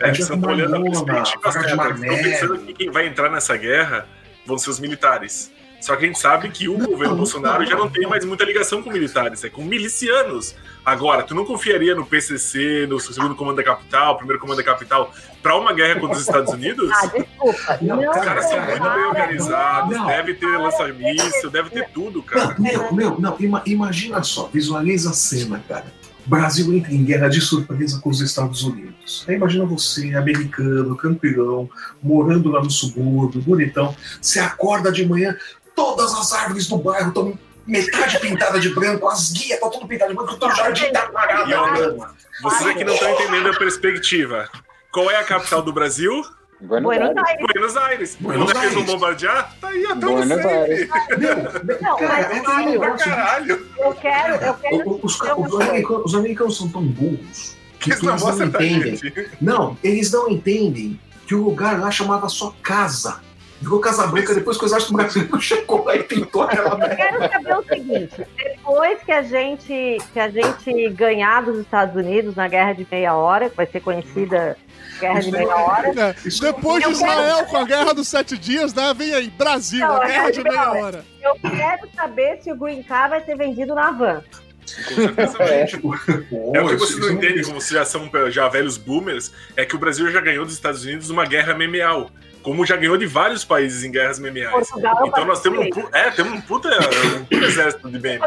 É 0.00 0.04
A 0.04 0.12
gente 0.12 0.22
estão 0.22 0.42
olhando 0.42 0.76
a 0.76 0.80
perspectiva 0.80 1.52
certa. 1.52 1.90
Estão 1.90 2.22
pensando 2.22 2.58
que 2.58 2.74
quem 2.74 2.90
vai 2.90 3.06
entrar 3.06 3.30
nessa 3.30 3.56
guerra 3.56 4.06
vão 4.44 4.58
ser 4.58 4.70
os 4.70 4.80
militares. 4.80 5.52
Só 5.82 5.96
que 5.96 6.04
a 6.04 6.06
gente 6.06 6.18
sabe 6.18 6.48
que 6.50 6.68
o 6.68 6.78
governo 6.78 7.16
Bolsonaro 7.16 7.66
já 7.66 7.76
não 7.76 7.88
tem 7.90 8.06
mais 8.06 8.24
muita 8.24 8.44
ligação 8.44 8.82
com 8.82 8.90
militares, 8.90 9.42
é 9.44 9.50
com 9.50 9.62
milicianos. 9.64 10.54
Agora, 10.84 11.22
tu 11.22 11.34
não 11.34 11.44
confiaria 11.44 11.94
no 11.94 12.06
PCC, 12.06 12.86
no 12.88 12.98
segundo 13.00 13.34
comando 13.34 13.56
da 13.56 13.64
capital, 13.64 14.16
primeiro 14.16 14.40
comando 14.40 14.58
da 14.58 14.62
capital, 14.64 15.12
pra 15.42 15.56
uma 15.56 15.72
guerra 15.72 15.98
contra 16.00 16.16
os 16.16 16.22
Estados 16.22 16.52
Unidos? 16.52 16.88
Ah, 16.92 17.06
desculpa. 17.06 17.78
Não, 17.82 17.98
Os 17.98 18.14
caras 18.16 18.44
são 18.48 18.58
cara, 18.58 18.70
muito 18.70 18.94
bem 18.94 19.04
organizados, 19.06 19.96
não. 19.96 20.06
deve 20.06 20.34
ter 20.34 20.46
lança-míssil, 20.58 21.50
deve 21.50 21.70
ter 21.70 21.88
tudo, 21.92 22.22
cara. 22.22 22.54
Não, 22.58 22.64
meu, 22.64 22.92
meu, 22.92 23.20
não, 23.20 23.36
ima- 23.40 23.62
imagina 23.66 24.22
só, 24.22 24.48
visualiza 24.52 25.10
a 25.10 25.12
cena, 25.12 25.62
cara. 25.68 25.86
O 26.24 26.30
Brasil 26.30 26.72
entra 26.72 26.92
em 26.92 27.02
guerra 27.04 27.28
de 27.28 27.40
surpresa 27.40 27.98
com 28.00 28.08
os 28.08 28.20
Estados 28.20 28.62
Unidos. 28.62 29.24
Aí 29.28 29.34
imagina 29.34 29.64
você, 29.66 30.14
americano, 30.14 30.96
campeão, 30.96 31.68
morando 32.00 32.48
lá 32.48 32.62
no 32.62 32.70
subúrbio, 32.70 33.40
bonitão. 33.42 33.92
Você 34.20 34.38
acorda 34.38 34.92
de 34.92 35.04
manhã, 35.04 35.36
todas 35.82 36.12
as 36.14 36.32
árvores 36.32 36.66
do 36.68 36.76
bairro 36.78 37.08
estão 37.08 37.38
metade 37.66 38.18
pintada 38.20 38.58
de 38.60 38.68
branco, 38.70 39.08
as 39.08 39.30
guias 39.32 39.50
estão 39.52 39.70
tudo 39.70 39.86
pintadas 39.86 40.12
de 40.12 40.16
branco, 40.16 40.34
o 40.34 40.38
teu 40.38 40.54
jardim 40.54 40.90
tá 40.92 41.00
apagado 41.02 41.50
E. 41.50 42.42
Vocês 42.42 42.70
aqui 42.70 42.84
não 42.84 42.94
estão 42.94 43.10
entendendo 43.10 43.48
a 43.50 43.56
perspectiva. 43.58 44.48
Qual 44.92 45.10
é 45.10 45.16
a 45.16 45.24
capital 45.24 45.62
do 45.62 45.72
Brasil? 45.72 46.12
Buenos 46.60 46.84
Buenos 46.84 47.16
Aires. 47.16 47.26
Aires. 47.26 47.46
Buenos 47.52 47.76
Aires. 47.76 48.16
Buenos 48.20 48.42
Onde 48.44 48.52
que 48.52 48.58
eles 48.58 48.72
vão 48.74 48.82
Aires. 48.82 48.94
bombardear? 48.94 49.56
Tá 49.60 49.68
aí, 49.68 49.84
até 49.84 49.94
Buenos. 49.94 50.30
Aires. 50.46 50.88
Meu, 51.18 51.36
meu, 51.64 51.82
Não, 51.82 51.96
cara, 51.96 52.28
mas 52.28 52.36
é 52.36 52.40
Pra 52.42 52.56
negócio. 52.58 53.10
caralho. 53.10 53.66
Eu 53.78 53.94
quero, 53.94 54.34
eu 54.44 54.54
quero. 54.54 55.00
Os, 55.02 55.16
ca- 55.16 55.34
os 55.36 55.60
americanos, 55.60 56.04
os 56.04 56.14
americanos 56.14 56.56
são 56.56 56.68
tão 56.68 56.82
burros 56.84 57.56
que 57.80 57.90
Eles 57.90 57.98
eles 57.98 58.02
não 58.02 58.16
não 58.16 58.26
mostram 58.26 58.50
pra 58.50 58.64
entendem. 58.64 58.96
gente. 58.96 59.30
Não, 59.40 59.76
eles 59.82 60.12
não 60.12 60.28
entendem 60.30 61.00
que 61.26 61.34
o 61.34 61.42
lugar 61.42 61.80
lá 61.80 61.90
chamava 61.90 62.28
só 62.28 62.54
casa. 62.62 63.20
Ficou 63.62 63.80
Casa 63.80 64.06
Branca 64.06 64.34
depois 64.34 64.56
que 64.58 64.64
o 64.64 64.66
exército 64.66 64.92
brasileiro 64.92 65.38
chegou 65.40 65.84
lá 65.84 65.96
e 65.96 66.02
pintou 66.02 66.42
aquela 66.42 66.70
Eu 66.70 66.78
merda. 66.78 66.96
quero 66.96 67.18
saber 67.32 67.56
o 67.58 67.62
seguinte: 67.64 68.26
depois 68.36 68.98
que 69.02 69.12
a 69.12 69.22
gente 69.22 69.98
que 70.12 70.20
a 70.20 70.28
gente 70.28 70.88
ganhar 70.90 71.42
dos 71.42 71.58
Estados 71.58 71.94
Unidos 71.96 72.34
na 72.34 72.48
guerra 72.48 72.72
de 72.72 72.86
meia 72.90 73.14
hora, 73.14 73.48
que 73.50 73.56
vai 73.56 73.66
ser 73.66 73.80
conhecida 73.80 74.56
guerra 75.00 75.20
de 75.20 75.30
meia 75.32 75.56
hora, 75.56 75.88
É, 75.88 76.14
Isso 76.28 76.42
Depois 76.42 76.82
de 76.84 76.90
Eu 76.90 76.98
quero- 76.98 77.10
Israel 77.12 77.44
com 77.46 77.56
a 77.56 77.64
guerra 77.64 77.92
dos 77.94 78.08
sete 78.08 78.36
dias, 78.38 78.72
né? 78.74 78.92
Vem 78.96 79.14
aí, 79.14 79.30
Brasil, 79.30 79.80
Não, 79.80 80.00
a 80.00 80.04
é 80.04 80.08
guerra 80.08 80.30
de 80.30 80.42
meia 80.44 80.70
hora. 80.70 80.80
hora. 80.84 81.04
eu 81.22 81.34
quero 81.50 81.88
saber 81.94 82.38
se 82.42 82.52
o 82.52 82.56
Green 82.56 82.82
Car 82.82 83.10
vai 83.10 83.24
ser 83.24 83.36
vendido 83.36 83.74
na 83.74 83.90
van. 83.90 84.22
Com 84.88 84.94
certeza 84.94 85.38
vai. 85.38 85.64
Tipo, 85.66 85.94
É 86.54 86.60
o 86.62 86.68
que 86.68 86.76
você 86.76 87.00
não 87.00 87.08
é 87.08 87.12
entende, 87.12 87.42
como 87.44 87.60
vocês 87.60 87.70
já 87.78 87.84
são 87.84 88.08
já 88.30 88.48
velhos 88.48 88.76
boomers, 88.78 89.32
é 89.56 89.64
que 89.64 89.74
o 89.74 89.78
Brasil 89.78 90.08
já 90.10 90.20
ganhou 90.20 90.44
dos 90.44 90.54
Estados 90.54 90.84
Unidos 90.84 91.10
uma 91.10 91.26
guerra 91.26 91.52
memeal. 91.54 92.10
Como 92.42 92.66
já 92.66 92.76
ganhou 92.76 92.96
de 92.96 93.06
vários 93.06 93.44
países 93.44 93.84
em 93.84 93.90
guerras 93.90 94.18
memeais. 94.18 94.68
Portugal, 94.68 94.96
eu 95.00 95.06
Então 95.06 95.24
nós 95.24 95.40
temos 95.40 95.58
um, 95.58 95.88
é, 95.92 96.10
temos 96.10 96.32
um 96.32 96.40
puta, 96.40 96.68
um 96.68 97.24
puta 97.24 97.44
exército 97.46 97.88
de 97.88 97.98
memes. 98.00 98.20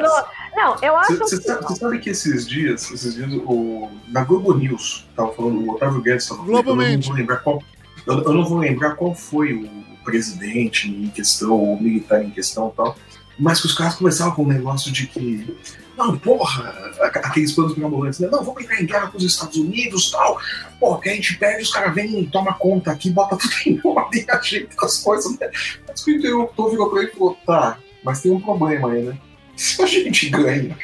Não, 0.56 0.76
eu 0.82 0.96
acho 0.96 1.18
Você 1.18 1.38
que. 1.38 1.44
sabe, 1.44 1.64
você 1.64 1.76
sabe 1.76 2.00
que 2.00 2.10
esses 2.10 2.48
dias, 2.48 2.90
esses 2.92 3.16
dias, 3.16 3.30
o, 3.46 3.90
na 4.08 4.24
Globo 4.24 4.54
News, 4.54 5.08
tava 5.16 5.34
falando, 5.34 5.60
o 5.60 5.72
Otávio 5.72 6.02
Guedes 6.02 6.28
tava 6.28 6.46
falando, 6.46 6.70
eu 6.70 6.76
não 6.76 7.02
vou 7.02 7.14
lembrar 7.14 7.38
qual. 7.38 7.64
Eu, 8.08 8.24
eu 8.24 8.34
não 8.34 8.46
vou 8.46 8.60
lembrar 8.60 8.96
qual 8.96 9.14
foi 9.14 9.54
o 9.54 9.70
presidente 10.04 10.90
em 10.90 11.10
questão, 11.10 11.62
o 11.62 11.82
militar 11.82 12.24
em 12.24 12.30
questão 12.30 12.70
e 12.72 12.78
tal. 12.78 12.96
Mas 13.38 13.60
que 13.60 13.66
os 13.66 13.74
caras 13.74 13.96
começavam 13.96 14.34
com 14.34 14.44
um 14.44 14.48
negócio 14.48 14.92
de 14.92 15.08
que. 15.08 15.58
Não, 15.98 16.18
porra, 16.18 16.92
aqu- 17.02 17.20
aqueles 17.24 17.52
planos 17.54 17.76
mirabolantes, 17.76 18.20
né? 18.20 18.28
Não, 18.32 18.44
vamos 18.44 18.62
entrar 18.64 18.82
em 18.82 18.86
guerra 18.86 19.08
com 19.08 19.18
os 19.18 19.24
Estados 19.24 19.56
Unidos 19.58 20.12
tal. 20.12 20.38
Porra, 20.80 21.02
que 21.02 21.10
a 21.10 21.14
gente 21.16 21.38
perde, 21.38 21.64
os 21.64 21.72
caras 21.72 21.94
vêm 21.96 22.20
e 22.22 22.28
toma 22.28 22.54
conta 22.54 22.92
aqui, 22.92 23.10
bota 23.10 23.38
tudo 23.38 23.54
em 23.66 23.80
ordem, 23.84 24.26
ajeita 24.30 24.76
as 24.86 24.98
coisas, 25.04 25.40
né? 25.40 25.50
Mas 25.88 26.06
o 26.06 26.10
interlocutor 26.12 26.70
virou 26.72 26.90
pra 26.90 27.02
ele 27.02 27.12
e 27.12 27.16
falou: 27.16 27.38
tá, 27.46 27.78
mas 28.04 28.22
tem 28.22 28.32
um 28.32 28.42
problema 28.42 28.92
aí, 28.92 29.04
né? 29.04 29.18
Se 29.56 29.82
a 29.82 29.86
gente 29.86 30.30
ganha? 30.30 30.78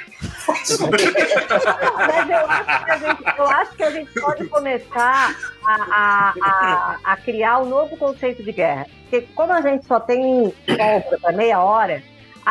Mas 0.47 0.80
eu 2.30 2.47
acho 2.47 2.86
que 2.86 2.91
a 2.91 2.97
gente, 2.97 3.38
eu 3.38 3.47
acho 3.47 3.71
que 3.76 3.84
a 3.84 3.91
gente 3.91 4.13
pode 4.21 4.45
começar 4.47 5.36
a, 5.65 5.74
a, 5.74 6.34
a, 6.41 6.97
a 7.13 7.17
criar 7.17 7.60
um 7.60 7.65
novo 7.65 7.97
conceito 7.97 8.43
de 8.43 8.52
guerra. 8.52 8.88
Porque 9.10 9.28
como 9.36 9.52
a 9.52 9.62
gente 9.62 9.86
só 9.86 10.00
tem 10.00 10.54
folga 10.65 11.17
para 11.21 11.32
meia 11.34 11.60
hora, 11.62 12.02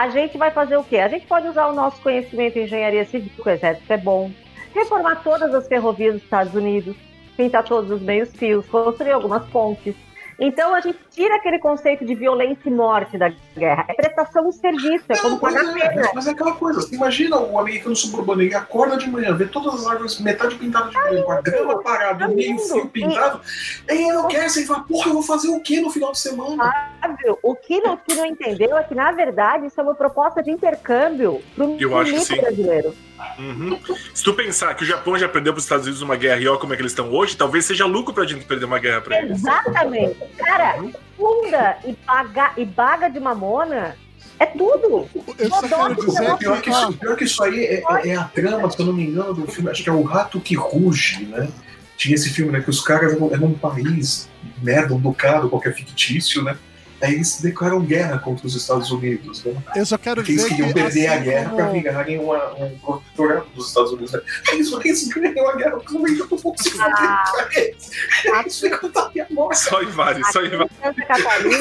a 0.01 0.09
gente 0.09 0.39
vai 0.39 0.51
fazer 0.51 0.79
o 0.79 0.83
quê? 0.83 0.97
A 0.97 1.09
gente 1.09 1.27
pode 1.27 1.47
usar 1.47 1.67
o 1.67 1.75
nosso 1.75 2.01
conhecimento 2.01 2.59
em 2.59 2.63
engenharia 2.63 3.05
civil, 3.05 3.31
que 3.35 3.47
o 3.47 3.53
exército 3.53 3.93
é 3.93 3.99
bom, 3.99 4.31
reformar 4.75 5.17
todas 5.17 5.55
as 5.55 5.69
ferrovias 5.69 6.15
dos 6.15 6.23
Estados 6.23 6.55
Unidos, 6.55 6.97
pintar 7.37 7.65
todos 7.65 7.91
os 7.91 8.01
meios 8.01 8.35
fios, 8.35 8.67
construir 8.67 9.13
algumas 9.13 9.45
pontes. 9.51 9.95
Então 10.39 10.75
a 10.75 10.81
gente 10.81 10.99
tira 11.11 11.37
aquele 11.37 11.59
conceito 11.59 12.05
de 12.05 12.15
violência 12.15 12.69
e 12.69 12.71
morte 12.71 13.19
da 13.19 13.33
guerra. 13.57 13.85
É 13.89 13.95
prestação 13.95 14.49
de 14.49 14.57
serviço, 14.57 15.05
é 15.09 15.17
como 15.17 15.39
pagar 15.39 15.65
mas, 15.65 15.77
é, 15.77 15.89
pena. 15.89 16.11
mas 16.15 16.27
é 16.27 16.31
aquela 16.31 16.53
coisa, 16.53 16.81
você 16.81 16.95
imagina 16.95 17.39
o 17.39 17.59
americano 17.59 17.97
suburbano, 17.97 18.43
ele 18.43 18.55
acorda 18.55 18.97
de 18.97 19.09
manhã, 19.09 19.35
vê 19.35 19.47
todas 19.47 19.75
as 19.75 19.87
árvores 19.87 20.21
metade 20.21 20.55
pintadas 20.57 20.91
de 20.91 21.01
branco, 21.01 21.33
a 21.33 21.41
grama 21.41 21.83
parada, 21.83 22.29
o 22.29 22.35
meio 22.35 22.59
fio 22.59 22.87
pintado, 22.89 23.41
aí 23.89 23.99
ele 23.99 24.09
enlouquece 24.09 24.63
e 24.63 24.67
fala, 24.67 24.81
porra, 24.81 25.09
eu 25.09 25.15
vou 25.15 25.23
fazer 25.23 25.49
o 25.49 25.61
que 25.61 25.81
no 25.81 25.91
final 25.91 26.13
de 26.13 26.19
semana? 26.19 26.73
Fábio, 27.01 27.39
O 27.43 27.55
que 27.55 27.81
não, 27.81 27.97
que 27.97 28.15
não 28.15 28.27
entendeu 28.27 28.77
é 28.77 28.83
que, 28.85 28.95
na 28.95 29.13
verdade, 29.13 29.67
isso 29.67 29.81
é 29.81 29.83
uma 29.83 29.95
proposta 29.95 30.43
de 30.43 30.51
intercâmbio 30.51 31.43
para 31.55 31.65
o 31.65 31.77
Eu 31.81 31.97
acho 31.99 32.13
que 32.13 32.21
sim. 32.21 32.37
brasileiro. 32.37 32.95
Uhum. 33.39 33.79
Se 34.15 34.25
tu 34.25 34.33
pensar 34.35 34.75
que 34.75 34.83
o 34.83 34.87
Japão 34.87 35.19
já 35.19 35.29
perdeu 35.29 35.53
para 35.53 35.59
os 35.59 35.65
Estados 35.65 35.87
Unidos 35.87 36.03
uma 36.03 36.17
guerra 36.17 36.41
e 36.41 36.49
olha 36.49 36.59
como 36.59 36.73
é 36.73 36.77
que 36.77 36.83
eles 36.83 36.93
estão 36.93 37.13
hoje, 37.13 37.37
talvez 37.37 37.65
seja 37.65 37.85
lucro 37.87 38.15
pra 38.15 38.25
gente 38.25 38.45
perder 38.45 38.65
uma 38.65 38.79
guerra 38.79 39.01
pra 39.01 39.19
eles. 39.19 39.39
Exatamente. 39.39 40.17
Cara, 40.39 40.83
funda 41.21 41.79
e, 41.85 41.93
baga, 42.07 42.53
e 42.57 42.65
baga 42.65 43.09
de 43.11 43.21
mamona 43.21 43.95
é 44.39 44.47
tudo. 44.47 45.07
Eu 45.39 45.49
só 45.51 45.61
quero 45.63 45.95
dizer 46.07 46.37
Pior 46.39 46.57
que, 46.63 46.71
que. 46.71 46.71
ó, 46.71 46.89
isso, 46.89 46.93
pior 46.99 47.17
que 47.17 47.25
isso 47.25 47.43
aí 47.43 47.65
é, 47.65 47.83
é- 48.03 48.09
é 48.09 48.17
a 48.17 48.25
trama, 48.25 48.71
se 48.71 48.81
eu 48.81 48.87
não 48.87 48.93
me 48.95 49.05
engano, 49.05 49.35
do 49.35 49.47
filme, 49.47 49.71
acho 49.71 49.83
que 49.83 49.91
é 49.91 49.93
O 49.93 50.03
Rato 50.03 50.41
que 50.41 50.55
Ruge, 50.55 51.27
né? 51.27 51.49
Tinha 51.97 52.15
esse 52.15 52.31
filme, 52.31 52.51
né? 52.51 52.61
Que 52.61 52.71
os 52.71 52.81
caras 52.81 53.13
eram, 53.13 53.31
eram 53.33 53.47
um 53.49 53.55
país, 53.55 54.31
merda, 54.63 54.95
um 54.95 54.99
ducado, 54.99 55.51
qualquer 55.51 55.75
fictício, 55.75 56.43
né? 56.43 56.57
Aí 57.03 57.15
eles 57.15 57.41
declaram 57.41 57.81
guerra 57.81 58.19
contra 58.19 58.47
os 58.47 58.55
Estados 58.55 58.91
Unidos, 58.91 59.45
né? 59.45 59.55
eu 59.77 59.87
só 59.87 59.97
quero 59.97 60.17
Porque 60.17 60.33
eles 60.33 60.43
dizer 60.43 60.55
queriam 60.55 60.69
que. 60.69 60.75
perder 60.75 61.07
a 61.07 61.15
assim 61.15 61.25
guerra 61.25 61.45
como- 61.51 61.57
pra 61.57 61.67
virarem 61.71 62.19
uma, 62.19 62.55
um 62.55 62.79
protetorado 62.79 63.47
dos 63.55 63.69
Estados 63.69 63.93
Unidos. 63.93 64.13
Né? 64.13 64.21
Eles, 64.53 64.73
eles 64.85 65.09
ganham 65.09 65.49
a 65.49 65.57
guerra 65.57 65.71
porque 65.79 66.21
eu 66.21 66.29
tô 66.29 66.37
pouco 66.37 66.63
se 66.63 66.71
fuder 66.71 66.91
pra 66.95 67.49
eles. 67.55 67.91
Eles 68.25 68.61
ficam 68.61 68.91
tá 68.91 69.11
a 69.15 69.33
morte. 69.35 69.59
Só 69.59 69.83
invade, 69.83 70.33
só 70.33 70.43
invade. 70.45 70.71
Santa 70.83 71.05
Catarina, 71.07 71.57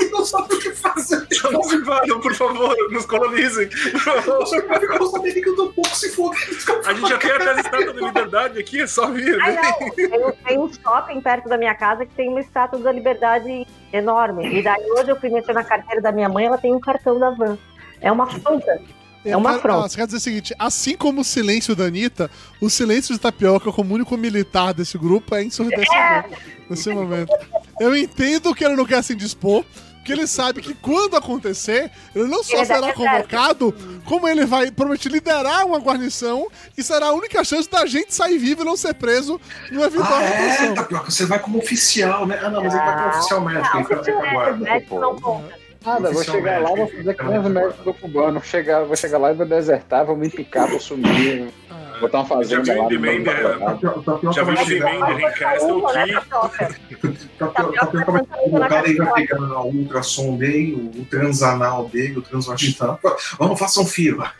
Eles 0.00 0.10
não 0.12 0.24
sabem 0.24 0.56
o 0.56 0.60
que 0.60 0.70
fazer. 0.72 1.26
Só 1.36 1.50
nos 1.50 1.72
invadam, 1.72 2.20
por 2.20 2.34
favor, 2.34 2.74
nos 2.90 3.06
colonizem. 3.06 3.68
Por 3.68 4.00
favor. 4.00 4.42
Os 4.42 4.50
caras 4.50 5.00
não 5.00 5.10
sabem 5.10 5.32
que 5.34 5.48
eu 5.48 5.56
tô 5.56 5.68
pouco 5.72 5.94
se 5.96 6.10
fuder. 6.10 6.38
A 6.86 6.92
gente 6.94 7.08
já 7.08 7.18
tem 7.18 7.30
até 7.32 7.50
a 7.50 7.60
estátua 7.60 7.92
da 7.92 8.00
liberdade 8.06 8.58
aqui, 8.58 8.80
é 8.80 8.86
só 8.86 9.10
vir. 9.10 9.38
Ah, 9.42 9.46
né? 9.50 9.60
não. 9.62 9.90
Tem, 9.90 10.32
tem 10.46 10.58
um 10.58 10.70
shopping 10.72 11.20
perto 11.20 11.48
da 11.48 11.58
minha 11.58 11.74
casa 11.74 12.06
que 12.06 12.14
tem 12.14 12.28
uma 12.28 12.40
estátua 12.40 12.78
da 12.80 12.90
liberdade 12.92 13.66
enorme. 13.92 14.58
E 14.58 14.62
daí 14.62 14.75
hoje 14.98 15.10
eu 15.10 15.20
fui 15.20 15.30
mexer 15.30 15.52
na 15.52 15.64
carteira 15.64 16.00
da 16.00 16.12
minha 16.12 16.28
mãe, 16.28 16.46
ela 16.46 16.58
tem 16.58 16.74
um 16.74 16.80
cartão 16.80 17.18
da 17.18 17.30
van. 17.30 17.58
É 18.00 18.10
uma 18.10 18.24
afronta. 18.24 18.80
Eu 19.24 19.32
É 19.32 19.36
uma 19.36 19.56
afronta. 19.56 19.78
ó, 19.78 19.88
Você 19.88 19.96
quer 19.96 20.06
dizer 20.06 20.18
o 20.18 20.20
seguinte: 20.20 20.54
assim 20.58 20.96
como 20.96 21.22
o 21.22 21.24
silêncio 21.24 21.74
da 21.74 21.84
Anitta, 21.84 22.30
o 22.60 22.70
silêncio 22.70 23.14
de 23.14 23.20
tapioca, 23.20 23.72
como 23.72 23.94
único 23.94 24.16
militar 24.16 24.72
desse 24.72 24.96
grupo, 24.96 25.34
é 25.34 25.42
ensurdecedor 25.42 26.24
nesse 26.70 26.90
momento. 26.90 27.32
Eu 27.80 27.96
entendo 27.96 28.54
que 28.54 28.64
ele 28.64 28.76
não 28.76 28.84
quer 28.86 29.02
se 29.02 29.14
indispor, 29.14 29.64
porque 30.06 30.12
ele 30.12 30.26
sabe 30.28 30.62
que 30.62 30.72
quando 30.72 31.16
acontecer, 31.16 31.90
ele 32.14 32.28
não 32.28 32.44
só 32.44 32.64
será 32.64 32.92
convocado, 32.92 33.74
como 34.04 34.28
ele 34.28 34.46
vai 34.46 34.70
prometer 34.70 35.08
liderar 35.08 35.66
uma 35.66 35.78
guarnição 35.80 36.46
e 36.78 36.82
será 36.82 37.06
a 37.06 37.12
única 37.12 37.42
chance 37.42 37.68
da 37.68 37.84
gente 37.86 38.14
sair 38.14 38.38
vivo 38.38 38.62
e 38.62 38.64
não 38.64 38.76
ser 38.76 38.94
preso 38.94 39.40
numa 39.68 39.86
eventual 39.86 40.14
Ah, 40.14 40.24
é. 40.24 40.72
Tapioca, 40.74 41.10
você 41.10 41.26
vai 41.26 41.40
como 41.40 41.58
oficial, 41.58 42.24
né? 42.24 42.38
Ah, 42.40 42.50
não, 42.50 42.62
mas 42.62 42.72
ele 42.72 42.84
vai 42.84 42.94
como 42.96 43.08
oficial 43.08 43.40
médico, 43.40 43.78
Não, 43.78 44.02
ele 44.06 44.10
é, 44.10 44.32
guarda. 44.32 45.40
Nada, 45.84 46.12
vou 46.12 46.22
chegar 46.22 46.60
lá, 46.60 46.68
vou 46.68 46.88
fazer 46.88 47.14
que 47.14 47.24
nem 47.24 47.38
os 47.38 47.48
médicos 47.48 47.84
do 47.84 47.94
cubano. 47.94 48.42
Chegar, 48.44 48.84
vou 48.84 48.96
chegar 48.96 49.18
lá 49.18 49.32
e 49.32 49.34
vou 49.34 49.46
desertar, 49.46 50.04
vou 50.06 50.16
me 50.16 50.30
picar, 50.30 50.68
vou 50.68 50.78
sumir. 50.78 51.48
Ah, 51.70 51.98
Botar 52.00 52.18
uma 52.18 52.26
fazenda 52.26 52.74
lá. 52.76 52.88
né? 52.88 52.98
Já 54.32 54.42
vai 54.44 54.54
o 54.54 54.78
lá, 54.98 55.14
Man, 55.14 55.30
Castle 55.32 55.82
né, 55.94 56.06
Tapioca? 57.38 57.86
Vai 57.86 58.04
colocar 58.04 58.88
ele 58.88 58.98
vai 58.98 59.26
pegar 59.26 59.60
o 59.60 59.66
ultrassom 59.66 60.36
dele, 60.36 60.90
o 60.96 61.04
transanal 61.04 61.88
dele, 61.88 62.18
o 62.18 62.22
transvaginal. 62.22 63.00
Vamos, 63.38 63.58
façam 63.58 63.86
fila. 63.86 64.32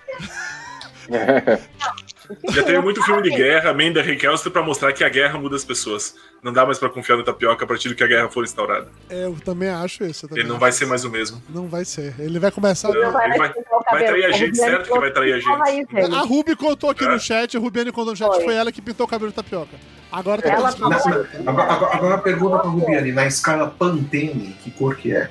Já 2.51 2.63
teve 2.63 2.81
muito 2.81 3.03
filme 3.03 3.23
de 3.23 3.31
guerra, 3.31 3.73
Menda 3.73 4.03
Riquelme, 4.03 4.39
pra 4.51 4.63
mostrar 4.63 4.93
que 4.93 5.03
a 5.05 5.09
guerra 5.09 5.39
muda 5.39 5.57
as 5.57 5.65
pessoas. 5.65 6.15
Não 6.43 6.53
dá 6.53 6.65
mais 6.65 6.79
pra 6.79 6.89
confiar 6.89 7.17
no 7.17 7.25
tapioca 7.25 7.65
a 7.65 7.69
partir 7.69 7.89
do 7.89 7.95
que 7.95 8.05
a 8.05 8.07
guerra 8.07 8.29
for 8.29 8.45
instaurada. 8.45 8.89
eu 9.11 9.37
também 9.45 9.69
acho 9.69 10.05
isso. 10.05 10.29
também 10.29 10.43
Ele 10.45 10.53
não 10.53 10.59
vai 10.59 10.71
isso. 10.71 10.79
ser 10.81 10.87
mais 10.87 11.05
o 11.05 11.11
mesmo. 11.11 11.43
Não 11.49 11.67
vai 11.67 11.85
ser. 11.85 12.15
Ele 12.19 12.39
vai 12.39 12.51
começar. 12.51 12.89
Não. 12.89 12.97
Ele 13.03 13.39
vai- 13.39 13.51
o 13.51 13.85
vai 13.93 14.05
trair 14.05 14.25
a 14.27 14.31
gente, 14.33 14.57
certo 14.57 14.93
que 14.93 14.99
vai 14.99 15.11
trair 15.11 15.33
a 15.35 15.39
gente. 15.41 16.15
A 16.15 16.21
Ruby 16.21 16.55
contou 16.57 16.91
aqui 16.91 17.05
É? 17.05 17.09
no 17.09 17.19
chat, 17.19 17.57
a 17.57 17.61
Rubiane 17.61 17.91
contou 17.93 18.13
no 18.13 18.17
chat, 18.17 18.29
Foi. 18.35 18.45
foi 18.45 18.55
ela 18.55 18.71
que 18.71 18.81
pintou 18.83 19.07
o 19.07 19.09
cabelo 19.09 19.31
de 19.31 19.37
tapioca. 19.37 19.77
Agora 20.13 20.41
tá 20.43 20.49
Ela 20.51 20.71
na- 20.79 20.87
Agora, 20.97 21.29
agora, 21.47 21.95
agora 21.97 22.15
a 22.15 22.19
pergunta 22.19 22.59
pra 22.59 22.71
Rubiane, 22.71 23.13
na 23.13 23.27
escala 23.27 23.69
Pantene, 23.69 24.57
que 24.63 24.71
cor 24.71 24.95
que 24.97 25.15
é? 25.15 25.31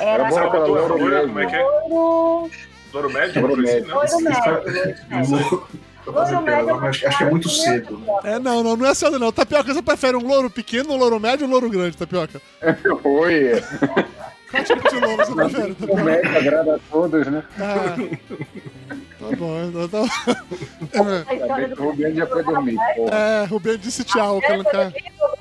Era 0.00 0.26
Era 0.28 0.30
loura 0.64 0.94
loira, 0.94 1.20
como 1.26 1.38
é 1.40 1.46
que 1.46 1.54
é? 1.54 1.62
ouro, 1.64 2.50
Louro 2.92 3.10
médio? 3.12 3.42
Louro 3.42 3.56
Coisa 3.56 4.16
assim, 4.16 4.24
médio. 4.24 4.46
não? 5.10 5.22
ouro 5.22 5.68
médio. 5.68 5.85
Piada, 6.12 6.74
mas 6.74 6.84
acho, 6.96 7.08
acho 7.08 7.18
que 7.18 7.24
é 7.24 7.30
muito 7.30 7.48
cedo. 7.48 7.98
Né? 7.98 8.12
É, 8.24 8.38
não, 8.38 8.62
não, 8.62 8.76
não 8.76 8.86
é 8.86 8.94
cedo 8.94 9.18
não. 9.18 9.32
Tapioca, 9.32 9.72
você 9.74 9.82
prefere 9.82 10.16
um 10.16 10.26
louro 10.26 10.48
pequeno, 10.50 10.92
um 10.92 10.96
louro 10.96 11.18
médio 11.20 11.44
ou 11.44 11.48
um 11.50 11.52
louro 11.52 11.68
grande, 11.70 11.96
tapioca? 11.96 12.40
Oi, 13.04 13.62
Qual 14.50 14.64
tipo 14.64 14.88
de 14.88 15.00
louro 15.00 15.26
você 15.26 15.34
prefere, 15.34 15.72
o 15.72 15.74
tapioca? 15.74 16.04
médico 16.04 16.38
agrada 16.38 16.74
a 16.76 16.78
todos, 16.90 17.26
né? 17.26 17.42
Ah, 17.60 17.96
tá 19.18 19.36
bom, 19.36 19.64
então 19.64 19.88
tá 19.88 19.98
do 21.74 21.82
o 21.82 21.86
Rubiano 21.90 22.14
já 22.14 22.26
foi 22.26 22.42
dormir. 22.44 22.76
É, 23.12 23.42
é 23.42 23.46
Rubiane 23.46 23.78
disse 23.78 24.04
tchau, 24.04 24.40
ela 24.44 24.56
não 24.58 24.64
quer. 24.64 24.92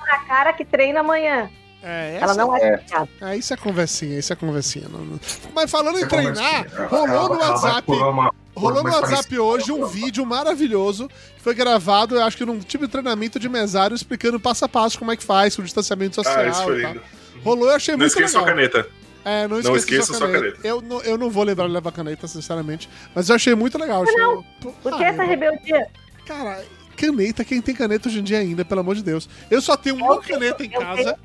na 0.08 0.20
cara 0.28 0.54
que 0.54 0.66
treina 0.66 1.02
amanhã. 1.02 1.50
É, 1.88 2.18
Ela 2.20 2.32
essa, 2.32 2.34
não 2.42 2.58
é 2.58 2.62
é. 2.68 2.82
é, 3.22 3.38
isso 3.38 3.54
é 3.54 3.58
conversinha, 3.58 4.18
isso 4.18 4.34
é 4.34 4.36
conversinha. 4.36 4.88
não- 4.90 5.02
não- 5.06 5.20
Mas 5.54 5.70
falando 5.70 5.98
em 5.98 6.02
Você 6.02 6.08
treinar, 6.08 6.66
rolou 6.90 7.06
ela- 7.08 7.30
no 7.30 7.36
ela 7.36 7.50
WhatsApp. 7.52 7.92
uma- 7.92 8.32
Rolou 8.56 8.84
no 8.84 8.90
WhatsApp 8.90 9.12
parecida. 9.12 9.44
hoje 9.44 9.72
um 9.72 9.86
vídeo 9.86 10.26
maravilhoso 10.26 11.08
que 11.36 11.42
foi 11.42 11.54
gravado, 11.54 12.16
eu 12.16 12.24
acho 12.24 12.38
que 12.38 12.46
num 12.46 12.60
tipo 12.60 12.86
de 12.86 12.92
treinamento 12.92 13.40
de 13.40 13.50
mesário, 13.50 13.94
explicando 13.96 14.40
passo 14.40 14.64
a 14.66 14.70
passo 14.70 14.98
como 14.98 15.12
é 15.12 15.18
que 15.18 15.24
faz, 15.24 15.56
com 15.56 15.62
o 15.62 15.66
distanciamento 15.66 16.16
social. 16.16 16.40
Ah, 16.40 16.48
isso 16.48 16.64
foi 16.64 16.78
lindo. 16.86 17.02
Rolou, 17.44 17.70
eu 17.70 17.76
achei 17.76 17.94
Não 17.94 18.00
muito 18.00 18.10
esqueça 18.12 18.32
sua 18.34 18.42
legal. 18.42 18.56
caneta. 18.56 18.90
É, 19.26 19.42
não, 19.48 19.50
Não 19.50 19.60
esqueça, 19.60 19.78
esqueça 19.80 20.06
sua 20.06 20.16
sua 20.18 20.28
caneta. 20.28 20.46
caneta. 20.52 20.68
Eu, 20.68 20.82
não, 20.82 21.02
eu 21.02 21.18
não 21.18 21.30
vou 21.30 21.44
lembrar 21.44 21.68
de 21.68 21.74
levar 21.74 21.92
caneta, 21.92 22.28
sinceramente. 22.28 22.88
Mas 23.14 23.28
eu 23.30 23.36
achei 23.36 23.54
muito 23.56 23.78
legal. 23.78 24.04
Achei... 24.04 24.16
Por 24.62 24.98
que 24.98 25.04
Ah, 25.04 25.08
essa 25.08 25.24
eu- 25.24 25.28
rebeldia? 25.28 25.88
Cara, 26.26 26.64
caneta, 26.96 27.44
quem 27.44 27.62
tem 27.62 27.76
caneta 27.76 28.08
hoje 28.08 28.20
em 28.20 28.24
dia 28.24 28.38
ainda, 28.40 28.64
pelo 28.64 28.82
amor 28.82 28.96
de 28.96 29.04
Deus. 29.04 29.28
Eu 29.52 29.62
só 29.62 29.76
tenho 29.76 29.96
uma 29.96 30.20
caneta 30.22 30.64
em 30.64 30.72
Eu 30.74 30.80
casa, 30.80 30.96
tenho. 31.04 31.16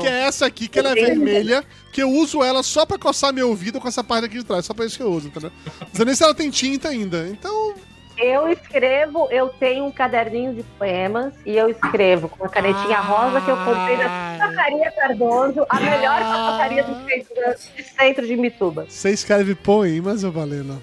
Que 0.00 0.06
é 0.06 0.22
essa 0.26 0.46
aqui, 0.46 0.68
que 0.68 0.78
ela 0.78 0.90
é 0.90 0.92
Eu 0.92 1.06
vermelha, 1.06 1.64
que 1.92 2.02
eu 2.02 2.08
uso 2.10 2.42
ela 2.42 2.62
só 2.62 2.84
pra 2.86 2.98
coçar 2.98 3.32
meu 3.32 3.48
ouvido 3.48 3.80
com 3.80 3.88
essa 3.88 4.02
parte 4.04 4.26
aqui 4.26 4.38
de 4.38 4.44
trás. 4.44 4.64
Só 4.66 4.74
pra 4.74 4.84
isso 4.84 4.96
que 4.96 5.02
eu 5.02 5.10
uso, 5.10 5.28
entendeu? 5.28 5.50
Não 5.80 5.88
sei 5.94 6.04
nem 6.04 6.14
se 6.14 6.22
ela 6.22 6.34
tem 6.34 6.50
tinta 6.50 6.88
ainda. 6.88 7.26
Então, 7.28 7.74
Eu 8.22 8.50
escrevo, 8.50 9.28
eu 9.30 9.48
tenho 9.48 9.86
um 9.86 9.90
caderninho 9.90 10.52
de 10.54 10.62
poemas 10.78 11.32
e 11.46 11.56
eu 11.56 11.70
escrevo 11.70 12.28
com 12.28 12.44
a 12.44 12.48
canetinha 12.50 13.00
rosa 13.00 13.40
que 13.40 13.50
eu 13.50 13.56
comprei 13.56 13.96
na 13.96 14.04
Ai. 14.10 14.38
Papacaria 14.38 14.90
Cardoso, 14.92 15.66
a 15.66 15.80
melhor 15.80 16.20
Ah. 16.22 16.34
papacaria 16.34 16.84
do 16.84 16.94
centro, 17.06 17.34
do 17.34 17.82
centro 17.98 18.26
de 18.26 18.36
Mituba. 18.36 18.84
Você 18.90 19.10
escreve 19.10 19.54
poemas, 19.54 20.22
ô 20.22 20.30
Balena? 20.30 20.82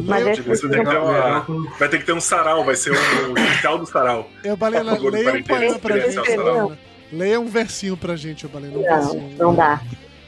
Mas 0.00 0.26
esse 0.26 0.42
Você 0.42 0.68
tem 0.68 0.82
que 0.84 0.90
ter 0.90 0.98
uma- 0.98 1.46
vai 1.78 1.88
ter 1.88 1.98
que 1.98 2.04
ter 2.06 2.12
um 2.12 2.20
sarau, 2.20 2.64
vai 2.64 2.74
ser 2.74 2.90
um 2.92 3.34
quintal 3.34 3.78
do 3.78 3.86
sarau. 3.86 4.28
Eu, 4.42 4.56
Balena, 4.56 4.92
Orgulho 4.94 5.12
leia 5.14 5.32
um 5.34 5.42
poema 5.42 5.78
pra 5.78 5.96
Balena. 5.96 6.78
Leia 7.12 7.40
um 7.40 7.46
versinho 7.48 7.96
pra 7.96 8.16
gente, 8.16 8.46
ô 8.46 8.48
Balena. 8.48 8.76
Um 8.78 8.82
Não, 8.82 9.00
versinho. 9.00 9.36
não 9.38 9.54
dá. 9.54 9.80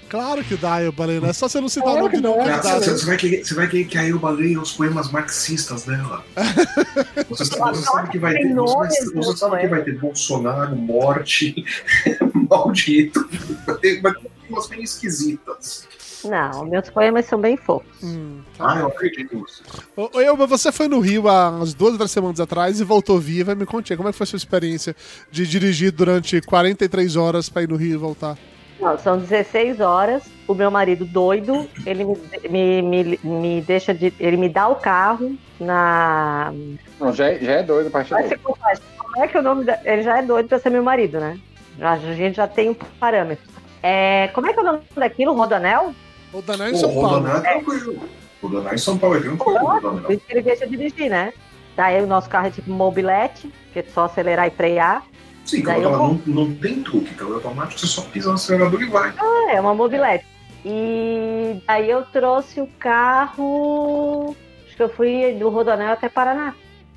Claro 0.09 0.43
que 0.43 0.57
dá, 0.57 0.79
ô 0.89 0.93
Balena. 0.93 1.29
É 1.29 1.33
só 1.33 1.49
você 1.49 1.61
não 1.61 1.69
citar 1.69 1.91
o 1.91 1.93
Claro 1.93 2.07
nome 2.07 2.17
de 2.17 2.23
que 2.23 2.29
nenhum 2.29 2.45
dá. 2.45 2.81
Você, 2.81 2.91
você 2.91 3.07
vai 3.07 3.17
querer, 3.17 3.45
você 3.45 3.55
vai 3.55 3.69
querer 3.69 3.85
que 3.85 3.97
a 3.97 4.09
Elba 4.09 4.31
leia 4.31 4.61
os 4.61 4.73
poemas 4.73 5.11
marxistas 5.13 5.85
dela. 5.85 6.25
Você, 7.29 7.45
você 7.45 7.83
sabe 7.83 8.11
que 8.11 8.19
vai 8.19 8.35
ter. 8.35 8.53
Você, 8.55 9.15
você 9.15 9.37
sabe 9.37 9.61
que 9.61 9.69
vai 9.69 9.85
ter 9.85 9.97
Bolsonaro, 9.99 10.75
morte, 10.75 11.65
maldito. 12.51 13.29
Vai 13.65 13.77
ter, 13.77 14.01
vai 14.01 14.13
ter 14.13 14.31
umas 14.49 14.67
bem 14.67 14.83
esquisitas. 14.83 15.87
Não, 16.25 16.65
meus 16.67 16.91
poemas 16.91 17.25
são 17.27 17.41
bem 17.41 17.57
fofos. 17.57 18.03
Hum, 18.03 18.41
Ah, 18.59 18.79
eu 18.81 18.87
acredito 18.89 19.35
nisso. 19.37 19.63
Ô, 19.97 20.21
Elba, 20.21 20.47
você 20.47 20.71
foi 20.73 20.89
no 20.89 21.01
Rio 21.01 21.29
há 21.29 21.51
umas 21.51 21.73
duas, 21.75 21.97
três 21.97 22.11
semanas 22.11 22.41
atrás 22.41 22.81
e 22.81 22.85
voltou 22.85 23.19
viva. 23.19 23.55
Me 23.55 23.65
conte 23.67 23.93
aí, 23.93 23.97
como 23.97 24.09
é 24.09 24.13
que 24.13 24.19
foi 24.19 24.25
a 24.25 24.29
sua 24.29 24.37
experiência 24.37 24.95
de 25.31 25.47
dirigir 25.47 25.93
durante 25.93 26.41
43 26.41 27.17
horas 27.17 27.49
pra 27.49 27.63
ir 27.63 27.69
no 27.69 27.77
Rio 27.77 27.95
e 27.95 27.97
voltar? 27.97 28.37
Não, 28.81 28.99
são 28.99 29.19
16 29.19 29.79
horas. 29.81 30.23
O 30.49 30.55
meu 30.55 30.71
marido 30.71 31.05
doido, 31.05 31.69
ele 31.87 32.05
me, 32.05 32.17
me, 32.49 32.83
me, 32.83 33.21
me 33.23 33.61
deixa 33.61 33.93
de. 33.95 34.13
Ele 34.19 34.37
me 34.39 34.49
dá 34.49 34.69
o 34.69 34.77
carro 34.77 35.37
na. 35.61 36.53
Não, 36.99 37.13
já, 37.13 37.27
é- 37.29 37.39
já 37.39 37.53
é 37.53 37.63
doido 37.63 37.89
a 37.89 37.91
partir 37.91 38.11
daí. 38.15 38.31
Como 38.39 39.25
é 39.25 39.29
que 39.29 39.37
é 39.37 39.41
o 39.41 39.43
nome 39.43 39.65
da... 39.65 39.79
Ele 39.85 40.03
já 40.03 40.19
é 40.19 40.23
doido 40.23 40.49
pra 40.49 40.59
ser 40.59 40.71
meu 40.71 40.83
marido, 40.83 41.19
né? 41.21 41.39
Já- 41.79 41.93
A 41.93 41.99
gente 41.99 42.37
já 42.37 42.47
tem 42.47 42.71
um 42.71 42.75
parâmetro. 42.75 43.45
É, 43.83 44.29
como 44.35 44.47
é 44.47 44.53
que 44.53 44.59
é 44.59 44.63
o 44.63 44.65
nome 44.67 44.81
daquilo? 44.97 45.35
Rodanel? 45.35 45.95
O 46.33 46.43
Danão 46.43 46.69
em 46.69 46.77
São 46.77 46.91
o 46.91 46.95
Paulo. 46.95 47.09
Rodanel 47.19 47.37
é 47.37 47.41
tranquilo. 47.41 47.99
O 48.43 48.47
Rodanel 48.47 48.75
em 48.75 48.79
São 48.79 48.99
Paulo 48.99 49.17
é 49.17 49.21
tranquilo. 49.21 49.45
Por 49.61 49.61
Rodanel. 49.83 50.13
isso 50.13 50.23
que 50.27 50.33
ele 50.33 50.43
deixa 50.43 50.67
dirigir, 50.67 51.11
né? 51.11 51.33
Daí 51.77 52.03
o 52.03 52.07
nosso 52.07 52.29
carro 52.29 52.47
é 52.47 52.51
tipo 52.51 52.71
mobilete, 52.71 53.51
que 53.73 53.79
é 53.79 53.85
só 53.95 54.05
acelerar 54.05 54.47
e 54.47 54.51
frear. 54.51 55.03
Sim, 55.45 55.63
Daí 55.63 55.83
eu 55.83 55.89
ela 55.89 55.99
não, 55.99 56.21
não 56.27 56.55
tem 56.55 56.83
truque, 56.83 57.11
então 57.15 57.33
automático 57.33 57.81
você 57.81 57.87
só 57.87 58.03
pisa 58.03 58.29
no 58.29 58.35
acelerador 58.35 58.81
e 58.83 58.87
vai. 58.87 59.13
Ah, 59.19 59.53
é 59.53 59.61
uma 59.61 59.75
mobilete. 59.75 60.25
E 60.65 61.63
daí 61.67 61.91
eu 61.91 62.05
trouxe 62.13 62.61
o 62.61 62.69
carro. 62.79 64.37
Acho 64.67 64.77
que 64.77 64.83
eu 64.83 64.89
fui 64.91 65.35
do 65.39 65.49
Rodoanel 65.49 65.93
até 65.93 66.09
Paraná. 66.09 66.55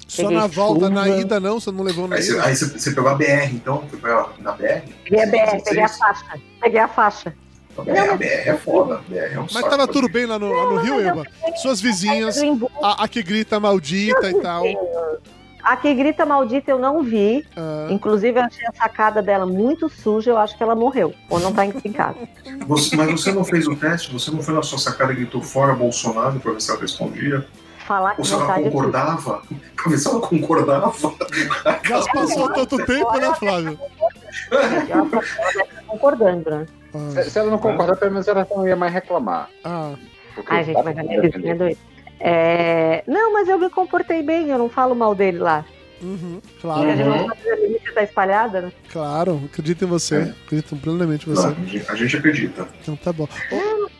Só 0.07 0.23
Peguei 0.23 0.37
na 0.37 0.47
volta, 0.47 0.89
na 0.89 1.05
chuva. 1.05 1.17
ida 1.21 1.39
não, 1.39 1.59
você 1.59 1.71
não 1.71 1.83
levou 1.83 2.07
na 2.07 2.17
Aí 2.17 2.21
você, 2.23 2.33
ida. 2.33 2.43
aí 2.45 2.55
você, 2.55 2.65
você 2.67 2.91
pegou 2.91 3.09
a 3.09 3.15
BR, 3.15 3.53
então, 3.53 3.83
foi 3.89 3.99
pra, 3.99 4.27
na 4.39 4.51
BR? 4.51 4.81
Peguei 5.05 5.23
a 5.23 5.25
BR, 5.25 5.63
peguei 5.63 5.83
a 5.83 5.87
16? 5.87 5.97
faixa. 5.97 6.25
Peguei 6.61 6.79
a 6.79 6.87
faixa. 6.87 7.33
A 7.77 7.81
BR, 7.81 7.91
a 8.11 8.15
BR 8.17 8.23
é 8.25 8.53
foda, 8.57 8.95
a 8.95 8.97
BR 8.99 9.15
é 9.33 9.39
um 9.39 9.43
Mas 9.43 9.51
saco. 9.53 9.69
tava 9.69 9.87
tudo 9.87 10.07
bem 10.07 10.25
lá 10.25 10.37
no, 10.37 10.51
lá 10.51 10.65
no 10.71 10.77
Rio, 10.77 10.99
Eva? 11.01 11.23
Suas 11.61 11.81
vizinhas, 11.81 12.39
a, 12.81 13.03
a 13.03 13.07
que 13.07 13.23
grita 13.23 13.59
maldita 13.59 14.29
e 14.29 14.39
tal. 14.41 14.63
A 15.63 15.77
que 15.77 15.93
grita 15.95 16.25
maldita 16.25 16.69
eu 16.71 16.77
não 16.77 17.01
vi. 17.01 17.45
Ah, 17.55 17.87
Inclusive, 17.89 18.37
eu 18.37 18.43
achei 18.43 18.67
a 18.67 18.73
sacada 18.73 19.21
dela 19.21 19.45
muito 19.45 19.87
suja. 19.89 20.31
Eu 20.31 20.37
acho 20.37 20.57
que 20.57 20.61
ela 20.61 20.75
morreu. 20.75 21.13
Ou 21.29 21.39
não 21.39 21.53
tá 21.53 21.65
em 21.65 21.71
casa. 21.93 22.17
Você- 22.67 22.95
mas 22.97 23.09
você 23.09 23.31
não 23.31 23.45
fez 23.45 23.65
o 23.65 23.75
teste? 23.75 24.11
Você 24.11 24.29
não 24.29 24.41
foi 24.43 24.53
na 24.53 24.61
sua 24.61 24.77
sacada 24.77 25.13
e 25.13 25.15
gritou 25.15 25.41
fora 25.41 25.73
Bolsonaro 25.73 26.37
pra 26.39 26.51
ver 26.51 26.61
se 26.61 26.69
ela 26.69 26.81
respondia? 26.81 27.47
Falar 27.87 28.11
que 28.15 28.19
Ou 28.21 28.25
se 28.25 28.33
ela 28.33 28.59
é 28.59 28.63
concordava? 28.63 29.41
Pra 29.75 29.89
ver 29.91 29.97
se 29.97 30.07
ela 30.09 30.19
concordava. 30.19 30.93
já 31.83 32.01
se 32.01 32.11
passou 32.11 32.49
tanto 32.53 32.85
tempo, 32.85 33.17
né, 33.17 33.33
Flávio? 33.39 33.79
Ela 34.51 35.05
estar 35.05 35.83
concordando, 35.87 36.49
né? 36.49 36.65
Ah, 36.93 37.09
Se, 37.23 37.29
se 37.31 37.39
ela 37.39 37.49
não 37.51 37.57
concordar, 37.57 37.95
pelo 37.95 38.11
menos 38.11 38.27
ela 38.27 38.47
não 38.49 38.67
ia 38.67 38.75
mais 38.75 38.93
reclamar. 38.93 39.49
ah, 39.63 39.93
Porque 40.35 40.53
Ai, 40.53 40.63
gente, 40.63 40.83
mas 40.83 40.97
a 40.97 41.03
minha 41.03 41.21
vizinha 41.21 41.51
é 41.51 41.55
doida. 41.55 41.77
É... 42.19 43.03
Não, 43.07 43.33
mas 43.33 43.49
eu 43.49 43.59
me 43.59 43.69
comportei 43.69 44.21
bem, 44.23 44.49
eu 44.49 44.57
não 44.57 44.69
falo 44.69 44.95
mal 44.95 45.13
dele 45.13 45.39
lá. 45.39 45.65
uhum, 46.01 46.39
claro, 46.61 46.89
gente 46.89 47.03
não 47.03 47.27
sabe 47.27 47.49
a 47.49 47.55
limite 47.55 47.93
tá 47.93 48.03
espalhada, 48.03 48.61
né? 48.61 48.71
claro. 48.91 49.41
Acredito 49.45 49.83
em 49.83 49.87
você. 49.87 50.33
Acredito 50.45 50.75
plenamente 50.77 51.29
em 51.29 51.33
Não, 51.33 51.41
você. 51.41 51.47
a 51.47 51.53
gente- 51.53 51.91
a 51.91 51.95
gente 51.95 52.17
acredita. 52.17 52.67
Então 52.81 52.95
tá 52.95 53.11
bom. 53.11 53.27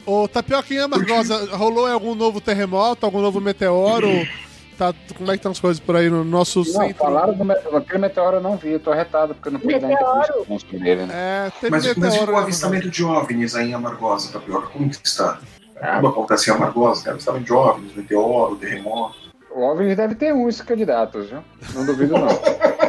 Ô, 0.05 0.21
ô 0.23 0.27
Tapioca 0.27 0.73
em 0.73 0.79
Amargosa, 0.79 1.55
rolou 1.55 1.85
algum 1.87 2.15
novo 2.15 2.39
terremoto, 2.39 3.05
algum 3.05 3.21
novo 3.21 3.41
meteoro? 3.41 4.07
Tá, 4.77 4.93
como 5.15 5.29
é 5.29 5.33
que 5.33 5.37
estão 5.37 5.51
as 5.51 5.59
coisas 5.59 5.79
por 5.79 5.95
aí 5.95 6.09
no 6.09 6.23
nosso 6.23 6.59
Não, 6.59 6.65
centro? 6.65 6.95
falaram 6.95 7.33
do 7.33 7.45
meteoro. 7.45 7.77
Aquele 7.77 7.99
meteoro 7.99 8.37
eu 8.37 8.41
não 8.41 8.57
vi, 8.57 8.71
eu 8.71 8.79
tô 8.79 8.91
arretado 8.91 9.35
porque 9.35 9.49
eu 9.49 9.53
não 9.53 9.59
ainda 9.61 9.87
Meteoro? 9.87 10.21
entrevista 10.41 10.77
dele, 10.79 11.05
né? 11.05 11.13
É, 11.47 11.51
teve 11.61 11.69
Mas, 11.71 11.85
mas 11.85 11.95
e 11.95 11.99
meteoro. 11.99 12.31
o 12.31 12.35
né, 12.35 12.41
avistamento 12.41 12.89
de 12.89 13.03
OVNIs 13.03 13.55
aí 13.55 13.69
em 13.69 13.73
Amargosa, 13.73 14.31
Tapioca? 14.33 14.67
Como 14.67 14.89
que 14.89 14.97
está? 15.07 15.39
Tudo 15.95 16.07
acontece 16.07 16.49
em 16.49 16.53
Amargosa, 16.53 17.05
né? 17.05 17.11
Avistamento 17.11 17.45
de 17.45 17.53
OVNIs, 17.53 17.95
meteoro, 17.95 18.55
terremoto. 18.55 19.15
O 19.51 19.61
OVNI 19.61 19.95
deve 19.95 20.15
ter 20.15 20.33
uns 20.33 20.59
candidatos, 20.61 21.29
viu? 21.29 21.43
Não 21.75 21.85
duvido, 21.85 22.13
não. 22.17 22.27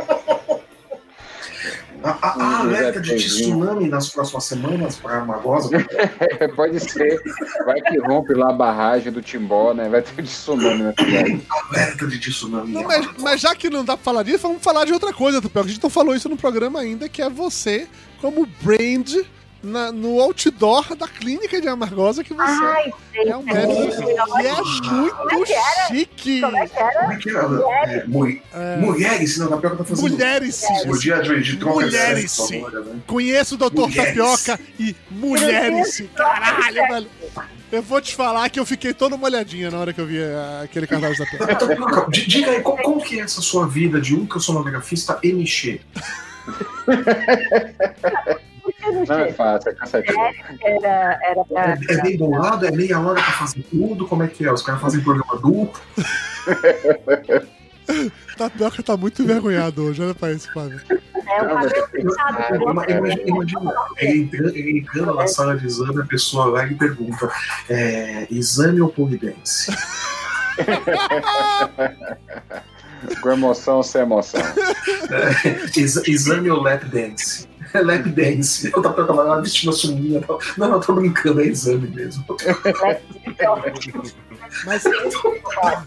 A, 2.05 2.61
alerta 2.61 3.01
de 3.01 3.17
tsunami 3.17 3.89
nas 3.89 4.11
próximas 4.11 4.45
semanas 4.45 4.97
para 4.97 5.19
Amargosa? 5.19 5.71
Pode 6.55 6.79
ser. 6.81 7.21
Vai 7.65 7.81
que 7.81 7.99
rompe 7.99 8.35
lá 8.35 8.51
a 8.51 8.53
barragem 8.53 9.11
do 9.11 9.23
Timbó, 9.23 9.73
né? 9.73 9.89
Vai 9.89 10.03
ter 10.03 10.23
tsunami 10.23 10.83
na 10.83 10.93
cidade. 10.93 11.43
alerta 11.71 12.07
de 12.07 12.21
tsunami. 12.21 12.73
Não, 12.73 12.83
mas, 12.83 12.97
Amargosa. 12.99 13.25
mas 13.25 13.41
já 13.41 13.55
que 13.55 13.71
não 13.71 13.85
dá 13.85 13.97
pra 13.97 14.05
falar 14.05 14.23
disso, 14.23 14.43
vamos 14.43 14.63
falar 14.63 14.85
de 14.85 14.93
outra 14.93 15.13
coisa, 15.13 15.41
Tapioca. 15.41 15.69
A 15.69 15.73
gente 15.73 15.83
não 15.83 15.91
falou 15.91 16.15
isso 16.15 16.29
no 16.29 16.37
programa 16.37 16.81
ainda, 16.81 17.09
que 17.09 17.23
é 17.23 17.31
você 17.31 17.89
como 18.21 18.47
brand 18.63 19.17
na- 19.65 19.91
no 19.91 20.21
outdoor 20.21 20.95
da 20.95 21.09
clínica 21.09 21.61
de 21.61 21.67
Amargosa, 21.69 22.23
que 22.23 22.35
você 22.35 22.43
Ai, 22.65 22.93
gente, 23.15 23.29
é 23.29 23.37
um 23.37 23.43
médico 23.43 24.03
e 24.41 24.47
é 24.47 24.55
muito 25.33 25.53
chique. 25.89 26.41
como 26.41 26.57
é 26.57 26.67
que 26.67 26.79
era? 26.79 27.01
Como 27.01 27.13
é 27.13 27.17
que 27.17 27.31
é? 27.31 27.35
É, 27.35 28.05
É, 28.53 28.77
Mulheres, 28.77 29.39
não, 29.39 29.49
Tapioca 29.49 29.77
tá 29.77 29.85
fazendo. 29.85 30.11
mulheres, 30.11 30.63
dia 31.01 31.21
de, 31.23 31.43
de 31.43 31.57
troca 31.57 31.79
de 31.81 31.85
Mulheres, 31.87 32.31
sim. 32.31 32.63
né? 32.63 32.71
Conheço 33.07 33.55
o 33.55 33.59
Doutor. 33.59 33.91
Tapioca 33.93 34.61
e 34.79 34.95
mulheres. 35.11 36.03
Caralho, 36.15 36.83
velho. 36.89 37.07
Eu 37.73 37.83
vou 37.83 38.01
te 38.01 38.15
falar 38.15 38.49
que 38.51 38.61
eu 38.61 38.67
fiquei 38.67 38.93
toda 38.95 39.17
molhadinha 39.17 39.71
na 39.71 39.79
hora 39.79 39.93
que 39.93 40.01
eu 40.01 40.07
vi 40.07 40.19
aquele 40.63 40.87
cartaz 40.87 41.19
da 41.19 41.27
Tapioca. 41.27 42.07
Di- 42.11 42.27
diga 42.27 42.51
aí, 42.53 42.61
como, 42.61 42.81
como 42.83 43.03
que 43.03 43.19
é 43.19 43.23
essa 43.23 43.41
sua 43.41 43.67
vida 43.67 44.01
de 44.01 44.15
um 44.15 44.21
ultrassonografista 44.21 45.19
MX? 45.25 45.79
Que 48.85 48.93
não 48.93 49.05
Não 49.05 49.19
é 49.25 49.33
fácil, 49.33 49.71
é 49.71 49.75
cansativo. 49.75 50.19
Era, 50.63 51.19
era 51.23 51.41
É, 51.41 51.45
pra. 51.45 51.79
é 51.89 52.03
meio 52.03 52.19
bolado, 52.19 52.67
é 52.67 52.71
meia 52.71 53.01
hora 53.01 53.15
pra 53.23 53.33
fazer 53.33 53.63
tudo, 53.71 54.07
como 54.07 54.23
é 54.23 54.29
que 54.29 54.45
é? 54.47 54.53
Os 54.53 54.63
caras 54.63 54.81
fazem 54.81 55.01
programa 55.01 55.35
duplo. 55.41 55.81
Tapioca 58.37 58.83
tá 58.85 58.97
muito 58.97 59.23
envergonhado 59.23 59.85
hoje, 59.85 60.03
olha 60.03 60.15
pra 60.15 60.33
isso, 60.33 60.51
Flávio. 60.53 60.81
É 61.27 61.43
um 61.43 61.49
cabelo 61.49 61.87
fechado. 61.89 62.39
Ah, 62.39 62.57
Ima- 62.57 62.87
Imagina, 63.27 63.73
ele 63.99 64.79
entrando, 64.79 65.15
na 65.15 65.27
sala 65.27 65.57
de 65.57 65.67
exame, 65.67 66.01
a 66.03 66.05
pessoa 66.05 66.51
vai 66.51 66.71
e 66.71 66.75
pergunta: 66.75 67.31
é, 67.71 68.27
exame 68.31 68.81
ou 68.81 68.89
polidense? 68.91 69.73
Com 73.21 73.31
emoção 73.33 73.77
ou 73.79 73.83
sem 73.83 74.03
emoção. 74.03 74.41
É, 75.11 75.79
exa- 75.81 76.03
exame 76.07 76.51
ou 76.51 76.61
lap 76.63 76.85
dance? 76.87 77.47
É 77.75 77.81
lap 77.81 78.09
dance. 78.09 78.71
Eu 78.75 78.81
tava 78.81 79.05
trabalhando 79.05 79.43
vestindo 79.43 79.71
a 79.71 79.73
sunguinha. 79.73 80.23
Não, 80.57 80.71
não, 80.71 80.81
tô 80.81 80.93
brincando, 80.95 81.41
é 81.41 81.47
exame 81.47 81.89
mesmo. 81.89 82.25
Mas 84.65 84.85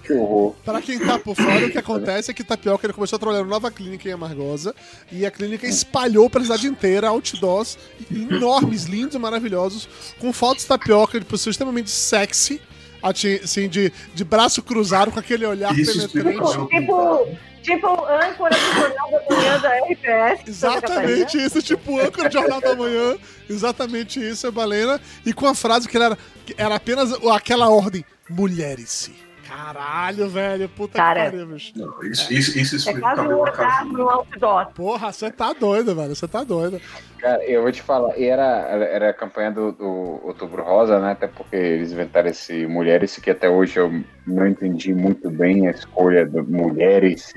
Que 0.03 0.13
horror. 0.13 0.53
Pra 0.65 0.81
quem 0.81 0.99
tá 0.99 1.17
por 1.17 1.33
fora, 1.33 1.65
o 1.65 1.71
que 1.71 1.77
acontece 1.77 2.29
é 2.29 2.33
que 2.33 2.43
Tapioca 2.43 2.85
ele 2.85 2.93
começou 2.93 3.15
a 3.15 3.19
trabalhar 3.19 3.39
numa 3.39 3.51
nova 3.51 3.71
clínica 3.71 4.09
em 4.09 4.11
Amargosa 4.11 4.75
e 5.09 5.25
a 5.25 5.31
clínica 5.31 5.65
espalhou 5.65 6.29
pra 6.29 6.41
cidade 6.41 6.67
inteira 6.67 7.07
outdoors 7.07 7.77
enormes, 8.11 8.83
lindos 8.83 9.15
e 9.15 9.19
maravilhosos, 9.19 9.87
com 10.19 10.33
fotos 10.33 10.63
de 10.63 10.67
Tapioca 10.67 11.17
de 11.17 11.25
pessoas 11.25 11.53
extremamente 11.53 11.89
sexy, 11.89 12.61
assim, 13.01 13.69
de, 13.69 13.93
de 14.13 14.23
braço 14.25 14.61
cruzado, 14.61 15.11
com 15.11 15.19
aquele 15.19 15.45
olhar 15.45 15.73
Isso 15.77 15.93
penetrante. 15.93 16.57
o 16.59 16.67
Tipo, 16.67 17.27
tipo 17.67 18.05
âncora 18.05 18.55
do 18.55 18.73
Jornal 18.79 19.11
da 19.11 19.35
Manhã 19.35 19.59
da 19.59 19.69
RPS. 19.79 20.47
Exatamente 20.47 21.37
isso, 21.37 21.61
tipo 21.61 21.99
âncora 21.99 22.29
de 22.29 22.33
Jornal 22.33 22.61
da 22.61 22.75
Manhã. 22.75 23.17
Exatamente 23.49 24.25
isso, 24.25 24.47
é 24.47 24.51
Balena. 24.51 25.01
E 25.25 25.33
com 25.33 25.45
a 25.45 25.53
frase 25.53 25.87
que 25.87 25.97
era, 25.97 26.17
era 26.57 26.75
apenas 26.75 27.11
aquela 27.27 27.69
ordem: 27.69 28.05
mulheres. 28.29 29.11
Caralho, 29.47 30.29
velho. 30.29 30.69
Puta 30.69 30.97
Cara. 30.97 31.25
que 31.25 31.31
pariu, 31.31 31.47
bicho. 31.47 31.73
Não, 31.75 32.03
isso, 32.03 32.33
isso, 32.33 32.57
isso 32.57 32.75
É 32.75 32.77
explica 32.77 32.99
quase 33.01 33.21
um 33.21 33.23
também 33.23 33.37
uma 33.39 33.51
casa. 33.51 33.85
no 33.85 34.09
outdoor. 34.09 34.65
Porra, 34.73 35.11
você 35.11 35.31
tá 35.31 35.53
doido, 35.53 35.95
velho. 35.95 36.15
Você 36.15 36.27
tá 36.27 36.43
doido. 36.43 36.81
Cara, 37.17 37.43
eu 37.45 37.63
vou 37.63 37.71
te 37.71 37.81
falar, 37.81 38.17
e 38.17 38.25
era, 38.25 38.43
era 38.45 39.09
a 39.09 39.13
campanha 39.13 39.51
do, 39.51 39.71
do 39.71 40.19
Outubro 40.23 40.63
Rosa, 40.63 40.99
né? 40.99 41.11
Até 41.13 41.27
porque 41.27 41.55
eles 41.55 41.91
inventaram 41.91 42.29
esse 42.29 42.67
Mulheres, 42.67 43.17
que 43.17 43.29
até 43.31 43.49
hoje 43.49 43.79
eu 43.79 44.03
não 44.25 44.47
entendi 44.47 44.93
muito 44.93 45.29
bem 45.31 45.67
a 45.67 45.71
escolha 45.71 46.25
do 46.27 46.43
Mulheres, 46.43 47.33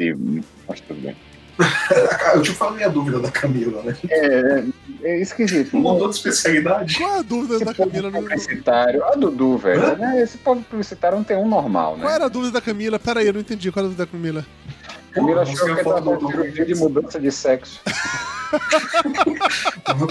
mas 0.69 0.81
tudo 0.81 1.01
bem. 1.01 1.17
Eu 2.35 2.43
te 2.43 2.53
falei 2.53 2.85
a 2.85 2.89
dúvida 2.89 3.19
da 3.21 3.31
Camila, 3.31 3.83
né? 3.83 3.97
É, 4.09 4.65
é 5.03 5.21
esquisito. 5.21 5.73
Não 5.75 5.81
mudou 5.83 6.09
de 6.09 6.15
especialidade. 6.17 6.97
Qual 6.99 7.19
a 7.19 7.23
dúvida 7.23 7.59
da 7.59 7.65
Esse 7.71 7.75
povo 7.75 7.91
Camila? 7.91 8.11
Não- 8.11 8.23
publicitário. 8.23 9.05
A 9.05 9.15
Dudu, 9.17 9.59
velho. 9.59 9.97
né? 9.97 10.23
Esse 10.23 10.39
povo 10.39 10.63
publicitário 10.63 11.17
não 11.19 11.25
tem 11.25 11.37
um 11.37 11.49
normal, 11.49 11.97
Qual 11.97 12.09
né? 12.09 12.15
era 12.15 12.27
a 12.27 12.29
dúvida 12.29 12.53
da 12.53 12.61
Camila? 12.61 12.99
Pera 12.99 13.21
aí, 13.21 13.27
eu 13.27 13.33
não 13.33 13.41
entendi. 13.41 13.71
Qual 13.73 13.85
era 13.85 13.93
a 13.93 13.95
dúvida 13.95 14.07
da 14.07 14.11
Camila? 14.11 14.47
Camila 15.13 15.43
achou 15.43 15.75
que 15.75 15.81
era 15.81 15.89
uma 16.01 16.19
cirurgia 16.31 16.65
de 16.67 16.75
mudança 16.77 17.19
de 17.21 17.33
sexo. 17.33 17.81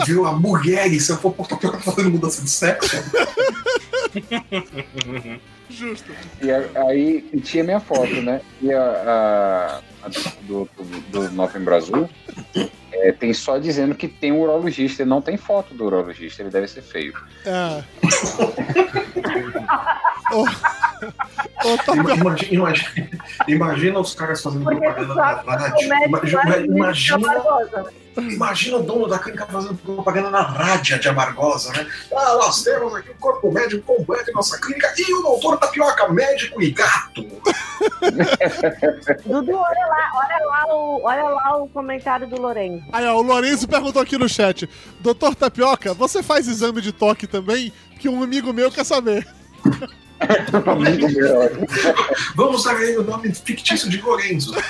Viu 0.05 0.25
a 0.25 0.33
mulheres, 0.33 1.05
se 1.05 1.11
eu 1.11 1.17
for 1.17 1.31
por 1.33 1.47
tapioca 1.47 1.77
tá 1.77 1.83
fazendo 1.83 2.11
mudança 2.11 2.41
de 2.41 2.49
sexo. 2.49 2.97
Justo. 5.69 6.11
E 6.41 6.51
aí 6.51 7.29
e 7.31 7.39
tinha 7.39 7.63
minha 7.63 7.79
foto, 7.79 8.13
né? 8.21 8.41
E 8.61 8.73
a 8.73 9.81
do, 10.07 10.69
do, 10.77 11.01
do 11.11 11.31
Novembro 11.31 11.75
Azul 11.75 12.09
é, 12.93 13.11
tem 13.11 13.33
só 13.33 13.57
dizendo 13.57 13.95
que 13.95 14.07
tem 14.07 14.31
um 14.31 14.41
urologista, 14.41 15.03
e 15.03 15.05
não 15.05 15.21
tem 15.21 15.37
foto 15.37 15.73
do 15.73 15.85
urologista, 15.85 16.41
ele 16.41 16.49
deve 16.49 16.67
ser 16.67 16.81
feio. 16.81 17.13
É. 17.45 17.83
Ô, 20.31 20.43
Ima- 20.43 21.77
Tapioca. 21.77 22.13
Imagina, 22.13 22.53
imagina, 22.53 23.09
imagina 23.47 23.99
os 23.99 24.13
caras 24.13 24.41
fazendo 24.41 24.63
Porque 24.63 24.79
propaganda 24.79 25.15
na 25.15 25.33
rádio. 25.33 25.87
Imagina, 26.05 26.57
imagina, 26.67 27.17
Barbosa. 27.19 27.93
imagina 28.17 28.77
o 28.77 28.83
dono 28.83 29.07
da 29.07 29.17
clínica 29.17 29.45
fazendo 29.47 29.75
propaganda 29.75 30.29
na 30.29 30.41
rádio 30.41 30.99
de 30.99 31.09
Amargosa, 31.09 31.71
né? 31.73 31.87
Ah, 32.15 32.35
nós 32.35 32.61
temos 32.63 32.93
aqui 32.95 33.09
o 33.09 33.15
corpo 33.15 33.51
médico 33.51 33.81
completo 33.95 34.29
em 34.29 34.33
nossa 34.33 34.59
clínica 34.61 34.93
e 34.97 35.13
o 35.15 35.21
doutor 35.23 35.57
Tapioca, 35.57 36.07
médico 36.09 36.61
e 36.61 36.69
gato. 36.71 37.23
Dudu, 39.25 39.55
olha 39.55 39.87
lá, 39.87 40.11
olha 40.15 40.45
lá, 40.45 40.65
o, 40.75 41.01
olha 41.03 41.23
lá 41.23 41.57
o 41.57 41.67
comentário 41.69 42.27
do 42.27 42.39
Lourenço. 42.39 42.78
Aí, 42.91 43.05
ó, 43.05 43.15
o 43.17 43.21
Lourenço 43.21 43.67
perguntou 43.67 44.01
aqui 44.01 44.17
no 44.17 44.27
chat: 44.29 44.67
Doutor 44.99 45.35
Tapioca, 45.35 45.93
você 45.93 46.23
faz 46.23 46.47
exame 46.47 46.81
de 46.81 46.91
toque 46.91 47.27
também? 47.27 47.71
Que 47.99 48.09
um 48.09 48.23
amigo 48.23 48.51
meu 48.53 48.71
quer 48.71 48.85
saber. 48.85 49.27
Vamos 52.35 52.67
aí 52.67 52.97
o 52.97 53.03
nome 53.03 53.33
fictício 53.33 53.89
de 53.89 54.01
Lorenzo. 54.01 54.53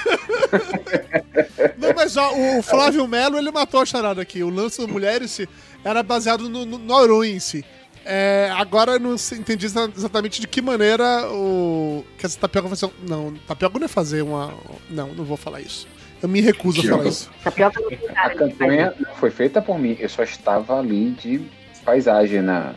Não, 1.78 1.94
mas 1.96 2.18
ó, 2.18 2.34
o 2.36 2.62
Flávio 2.62 3.08
Melo, 3.08 3.38
ele 3.38 3.52
matou 3.52 3.82
a 3.82 3.86
charada 3.86 4.22
aqui. 4.22 4.44
O 4.44 4.50
lance 4.50 4.80
do 4.80 4.88
Mulheres 4.88 5.40
era 5.84 6.04
baseado 6.04 6.50
no, 6.50 6.66
no 6.66 6.78
Noru 6.78 7.24
em 7.24 7.40
si. 7.40 7.64
É, 8.06 8.52
agora 8.56 8.94
eu 8.94 9.00
não 9.00 9.16
entendi 9.34 9.66
exa- 9.66 9.92
exatamente 9.96 10.42
de 10.42 10.48
que 10.48 10.62
maneira 10.62 11.30
o. 11.32 12.04
Que 12.18 12.26
essa 12.26 12.40
tapioca 12.40 12.68
vai 12.68 12.78
ser. 12.78 12.90
Não, 13.08 13.34
tapioca 13.48 13.78
não 13.78 13.86
é 13.86 13.90
fazer 13.90 14.24
uma. 14.24 14.54
Não, 14.90 15.14
não 15.14 15.26
vou 15.26 15.38
falar 15.38 15.62
isso. 15.62 15.88
Eu 16.22 16.30
me 16.30 16.42
recuso 16.42 16.82
a 16.82 16.84
falar 16.98 17.08
isso. 17.08 17.30
Não 17.46 17.68
A 18.16 18.30
campanha 18.30 18.94
não 19.00 19.16
foi 19.16 19.32
feita 19.32 19.62
por 19.62 19.80
mim, 19.80 19.96
eu 20.00 20.10
só 20.10 20.24
estava 20.24 20.78
ali 20.80 21.12
de 21.12 21.42
paisagem 21.86 22.42
na, 22.42 22.74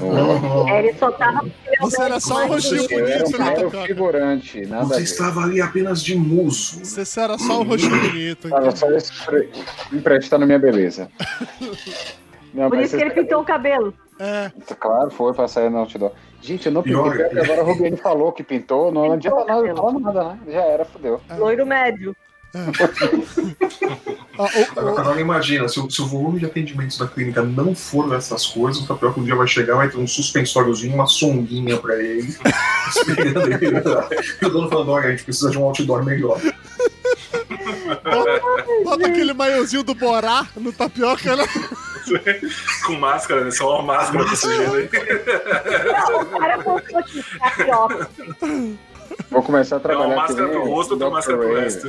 no, 0.00 0.40
no- 0.40 0.68
É, 0.68 0.78
ele 0.80 0.94
só 0.94 1.10
tava. 1.12 1.46
Você 1.80 2.02
era 2.02 2.18
só 2.18 2.44
um 2.44 2.48
rostinho 2.48 2.86
Eu 2.90 3.06
era 3.06 3.18
bonito, 3.18 3.36
um 3.36 3.38
né, 3.38 3.44
mero 3.44 3.62
tapioca? 3.64 3.86
figurante, 3.86 4.66
nada 4.66 4.84
Você 4.86 5.02
estava 5.02 5.40
ali 5.42 5.60
apenas 5.60 6.02
de 6.02 6.16
muso. 6.16 6.84
Você 6.84 7.20
era 7.20 7.38
só 7.38 7.60
um 7.60 7.64
rostinho 7.64 8.00
bonito. 8.00 8.48
Tava 8.48 8.68
entendi. 8.68 9.00
só 9.00 9.30
emprestando 9.92 10.46
minha 10.46 10.58
beleza. 10.58 11.08
Não, 12.54 12.70
Por 12.70 12.78
isso 12.78 12.96
que 12.96 13.02
ele 13.02 13.10
pintou 13.10 13.42
o 13.42 13.44
cabelo. 13.44 13.92
É, 14.18 14.50
Claro, 14.80 15.10
foi 15.10 15.32
pra 15.34 15.46
sair 15.46 15.70
no 15.70 15.78
outdoor. 15.78 16.12
Gente, 16.40 16.66
eu 16.66 16.72
não 16.72 16.82
pintei, 16.82 17.00
Pior, 17.00 17.12
porque 17.28 17.38
agora 17.38 17.60
a 17.60 17.64
Rubiane 17.64 17.96
falou 17.96 18.32
que 18.32 18.42
pintou, 18.42 18.90
não 18.90 19.12
adianta 19.12 19.44
nada, 19.44 19.62
não 19.62 19.76
fala 19.76 20.00
nada, 20.00 20.24
né? 20.24 20.38
Já 20.48 20.60
era, 20.62 20.84
fodeu. 20.84 21.20
Loiro 21.36 21.66
médio. 21.66 22.16
Ó, 24.38 24.44
o- 24.44 24.46
o- 24.94 24.98
Agora 24.98 25.20
imagina, 25.20 25.68
se 25.68 25.78
o, 25.80 25.90
se 25.90 26.00
o 26.00 26.06
volume 26.06 26.38
de 26.40 26.46
atendimentos 26.46 26.96
da 26.98 27.06
clínica 27.06 27.42
não 27.42 27.74
for 27.74 28.14
essas 28.14 28.46
coisas, 28.46 28.82
o 28.82 28.86
Tapioca 28.86 29.20
um 29.20 29.24
dia 29.24 29.34
vai 29.34 29.46
chegar, 29.46 29.76
vai 29.76 29.88
ter 29.88 29.98
um 29.98 30.06
suspensóriozinho, 30.06 30.94
uma 30.94 31.06
songuinha 31.06 31.76
pra 31.78 31.96
ele. 32.02 32.36
esperando 32.88 33.52
ele. 33.52 33.66
E 34.40 34.46
o 34.46 34.50
dono 34.50 34.68
falando, 34.70 34.90
olha, 34.92 35.08
a 35.08 35.10
gente 35.10 35.24
precisa 35.24 35.50
de 35.50 35.58
um 35.58 35.64
outdoor 35.64 36.04
melhor. 36.04 36.40
bota 38.84 39.06
aquele 39.06 39.32
maiozinho 39.32 39.82
do 39.82 39.94
Borá 39.94 40.46
no 40.56 40.72
tapioca, 40.72 41.36
né? 41.36 41.44
Com 42.86 42.94
máscara, 42.94 43.44
né? 43.44 43.50
Só 43.50 43.74
uma 43.80 43.94
máscara 43.96 44.24
pra 44.24 44.34
sujeira 44.36 44.72
aí. 44.78 44.88
Não, 46.08 46.22
o 46.22 46.26
cara 46.26 46.54
aqui, 46.54 47.24
tapioca. 47.38 48.08
Vou 49.30 49.42
começar 49.42 49.76
a 49.76 49.78
É 49.78 49.82
trabalhar 49.82 50.14
uma 50.14 50.24
aqui 50.24 50.32
máscara 50.34 50.48
pro 50.48 50.66
rosto, 50.68 50.90
outra 50.92 51.10
máscara 51.10 51.38
pro 51.38 51.54
resto. 51.54 51.88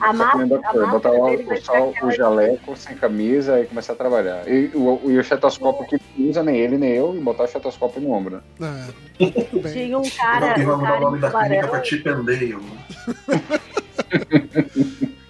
A 0.00 0.12
máscara, 0.12 0.60
a 0.64 0.70
Ray, 0.70 0.90
Botar 0.90 1.12
máscara 1.12 1.82
o, 1.82 2.06
o 2.06 2.10
jaleco 2.10 2.76
sem 2.76 2.96
camisa 2.96 3.60
e 3.60 3.66
começar 3.66 3.92
a 3.94 3.96
trabalhar. 3.96 4.46
E 4.46 4.70
o, 4.74 5.00
e 5.04 5.16
o 5.16 5.20
estetoscópio 5.20 5.86
que 5.86 6.04
não 6.18 6.30
usa 6.30 6.42
nem 6.42 6.56
ele 6.56 6.76
nem 6.76 6.92
eu, 6.92 7.14
e 7.16 7.20
botar 7.20 7.44
o 7.44 7.46
estetoscópio 7.46 8.02
no 8.02 8.10
ombro. 8.10 8.42
né? 8.58 8.88
É. 9.18 9.70
Tinha 9.72 9.98
um 9.98 10.08
cara, 10.10 10.58
e 10.58 10.64
vai 10.64 10.74
um 10.74 10.78
mudar 10.78 10.96
o 10.96 11.00
nome 11.00 11.20
da 11.20 11.30
clínica 11.30 11.68
pra 11.68 11.84
Chip 11.84 12.08
and 12.08 12.24
Dale. 12.24 12.58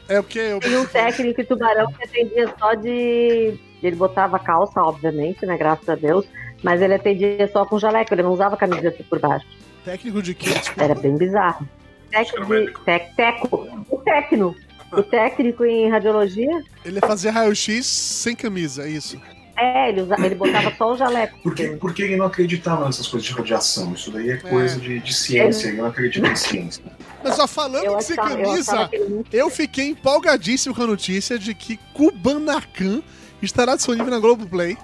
É 0.09 0.21
o 0.21 0.23
que? 0.25 0.39
Eu... 0.39 0.61
tinha 0.61 0.81
um 0.81 0.87
técnico 0.87 1.41
em 1.41 1.45
tubarão 1.45 1.93
que 1.93 2.05
atendia 2.05 2.53
só 2.59 2.75
de. 2.75 3.59
Ele 3.83 3.97
botava 3.97 4.39
calça, 4.39 4.81
obviamente, 4.83 5.45
né? 5.47 5.57
Graças 5.57 5.89
a 5.89 5.95
Deus. 5.95 6.27
Mas 6.63 6.81
ele 6.81 6.95
atendia 6.95 7.49
só 7.53 7.67
com 7.67 7.79
jaleco, 7.79 8.15
ele 8.15 8.23
não 8.23 8.33
usava 8.33 8.57
camiseta 8.57 9.05
por 9.09 9.19
baixo. 9.19 9.47
Técnico 9.85 10.23
de 10.23 10.35
quê? 10.35 10.51
Era 10.77 10.95
bem 10.95 11.17
bizarro. 11.17 11.69
Técnico 12.11 12.47
de. 12.47 12.73
Tec, 12.85 13.15
teco. 13.17 13.69
O 13.91 13.97
técnico. 13.99 14.57
O 14.93 15.03
técnico 15.03 15.65
em 15.65 15.91
radiologia, 15.91 16.63
Ele 16.85 17.01
fazia 17.01 17.33
raio-x 17.33 17.85
sem 17.85 18.37
camisa, 18.37 18.85
é 18.87 18.91
isso. 18.91 19.21
é, 19.57 19.89
ele, 19.89 20.03
usa, 20.03 20.15
ele 20.25 20.37
botava 20.37 20.73
só 20.77 20.93
o 20.93 20.97
jaleco. 20.97 21.37
Porque, 21.43 21.67
porque 21.81 22.03
ele 22.03 22.17
não 22.17 22.27
acreditava 22.27 22.85
nessas 22.85 23.09
coisas 23.09 23.27
de 23.29 23.35
radiação. 23.35 23.93
Isso 23.93 24.13
daí 24.13 24.31
é 24.31 24.37
coisa 24.37 24.79
de, 24.79 25.01
de 25.01 25.13
ciência, 25.15 25.69
ele 25.69 25.79
não 25.79 25.87
acredita 25.87 26.29
em 26.29 26.37
ciência. 26.37 26.85
Mas 27.25 27.35
só 27.35 27.49
falando 27.49 27.85
Eu 27.87 27.97
que 27.97 28.05
sem 28.05 28.17
eu 28.17 28.23
camisa, 28.23 28.91
não 29.09 29.25
eu 29.33 29.51
fiquei 29.51 29.89
empolgadíssimo 29.89 30.75
com 30.75 30.83
a 30.83 30.87
notícia 30.87 31.37
de 31.39 31.55
que 31.55 31.77
Kubanacan 31.93 33.03
estará 33.43 33.75
disponível 33.75 34.11
na 34.13 34.21
Globoplay. 34.21 34.73
É 34.73 34.77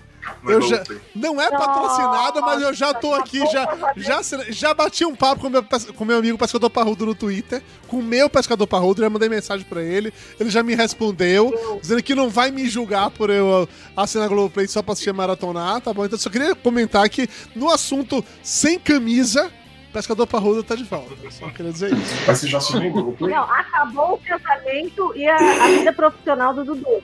Eu 0.45 0.62
já-. 0.62 0.83
Não 1.14 1.41
é 1.41 1.51
patrocinado, 1.51 2.41
mas 2.43 2.62
eu 2.62 2.73
já 2.75 2.93
tô 2.95 3.14
aqui, 3.14 3.39
já, 3.51 3.68
já, 3.97 4.21
já 4.49 4.75
bati 4.75 5.05
um 5.05 5.14
papo 5.14 5.43
com 5.43 5.51
meu, 5.51 5.64
com 5.97 6.05
meu 6.05 6.18
amigo 6.18 6.39
pescador 6.39 6.71
parrudo 6.71 7.07
no 7.07 7.14
Twitter, 7.14 7.62
com 7.89 7.99
o 7.99 8.03
meu 8.03 8.29
pescador 8.29 8.66
parrudo, 8.66 9.01
já 9.01 9.11
mandei 9.11 9.29
mensagem 9.29 9.66
pra 9.66 9.83
ele, 9.83 10.12
ele 10.39 10.51
já 10.51 10.62
me 10.62 10.75
respondeu, 10.75 11.79
dizendo 11.81 12.03
que 12.03 12.14
não 12.14 12.29
vai 12.29 12.51
me 12.51 12.68
julgar 12.68 13.11
por 13.11 13.31
eu 13.31 13.68
assinar 13.97 14.29
Globoplay 14.29 14.66
só 14.68 14.83
pra 14.83 14.93
assistir 14.93 15.12
maratonar, 15.12 15.81
tá 15.81 15.93
bom? 15.93 16.05
Então 16.05 16.18
só 16.18 16.31
queria 16.31 16.55
comentar 16.55 17.09
que 17.09 17.29
no 17.55 17.71
assunto 17.71 18.25
sem 18.43 18.79
camisa, 18.79 19.51
pescador 19.93 20.27
parrudo 20.27 20.62
tá 20.62 20.75
de 20.75 20.85
volta. 20.85 21.14
Só 21.31 21.49
queria 21.51 21.73
dizer 21.73 21.93
isso. 21.93 22.14
Mas 22.27 22.39
você 22.39 22.49
já 22.49 22.59
assinou 22.59 22.89
o 22.89 22.93
grupo? 22.93 23.27
Não, 23.27 23.43
acabou 23.43 24.14
o 24.14 24.18
casamento 24.18 25.12
e 25.16 25.27
a, 25.27 25.37
a 25.37 25.68
vida 25.68 25.93
profissional 25.93 26.55
do 26.55 26.64
Dudu. 26.64 27.03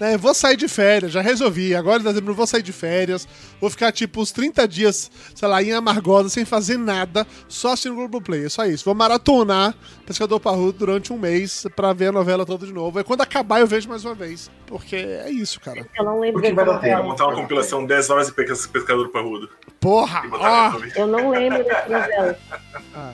É, 0.00 0.16
vou 0.18 0.34
sair 0.34 0.56
de 0.56 0.66
férias, 0.66 1.12
já 1.12 1.20
resolvi. 1.20 1.74
Agora 1.74 2.00
em 2.00 2.04
dezembro 2.04 2.32
eu 2.32 2.36
vou 2.36 2.46
sair 2.46 2.62
de 2.62 2.72
férias. 2.72 3.28
Vou 3.60 3.70
ficar 3.70 3.92
tipo 3.92 4.20
uns 4.20 4.32
30 4.32 4.66
dias, 4.66 5.10
sei 5.34 5.48
lá, 5.48 5.62
em 5.62 5.72
Amargosa, 5.72 6.28
sem 6.28 6.44
fazer 6.44 6.76
nada, 6.76 7.24
só 7.48 7.68
assistindo 7.72 7.92
o 7.92 7.96
Globoplay. 7.96 8.46
É 8.46 8.48
só 8.48 8.64
isso. 8.66 8.84
Vou 8.84 8.94
maratonar 8.94 9.74
Pescador 10.04 10.40
Parrudo 10.40 10.78
durante 10.78 11.12
um 11.12 11.18
mês 11.18 11.64
pra 11.76 11.92
ver 11.92 12.08
a 12.08 12.12
novela 12.12 12.44
toda 12.44 12.66
de 12.66 12.72
novo. 12.72 12.98
Aí 12.98 13.04
quando 13.04 13.20
acabar 13.20 13.60
eu 13.60 13.66
vejo 13.66 13.88
mais 13.88 14.04
uma 14.04 14.14
vez. 14.14 14.50
Porque 14.66 14.96
é 14.96 15.30
isso, 15.30 15.60
cara. 15.60 15.86
Eu 15.96 16.04
não 16.04 16.18
lembro 16.20 16.40
Porque 16.40 16.52
vai 16.52 16.64
dar 16.64 16.78
tempo. 16.80 17.04
Montar 17.04 17.26
uma 17.28 17.36
compilação 17.36 17.86
10 17.86 18.10
horas 18.10 18.26
de 18.26 18.32
pesca- 18.34 18.68
pescador 18.72 19.08
parrudo. 19.10 19.48
Porra! 19.80 20.22
E. 20.24 20.98
Eu 20.98 21.06
não 21.06 21.30
lembro 21.30 21.62
dessa 21.62 21.88
novela. 21.88 22.38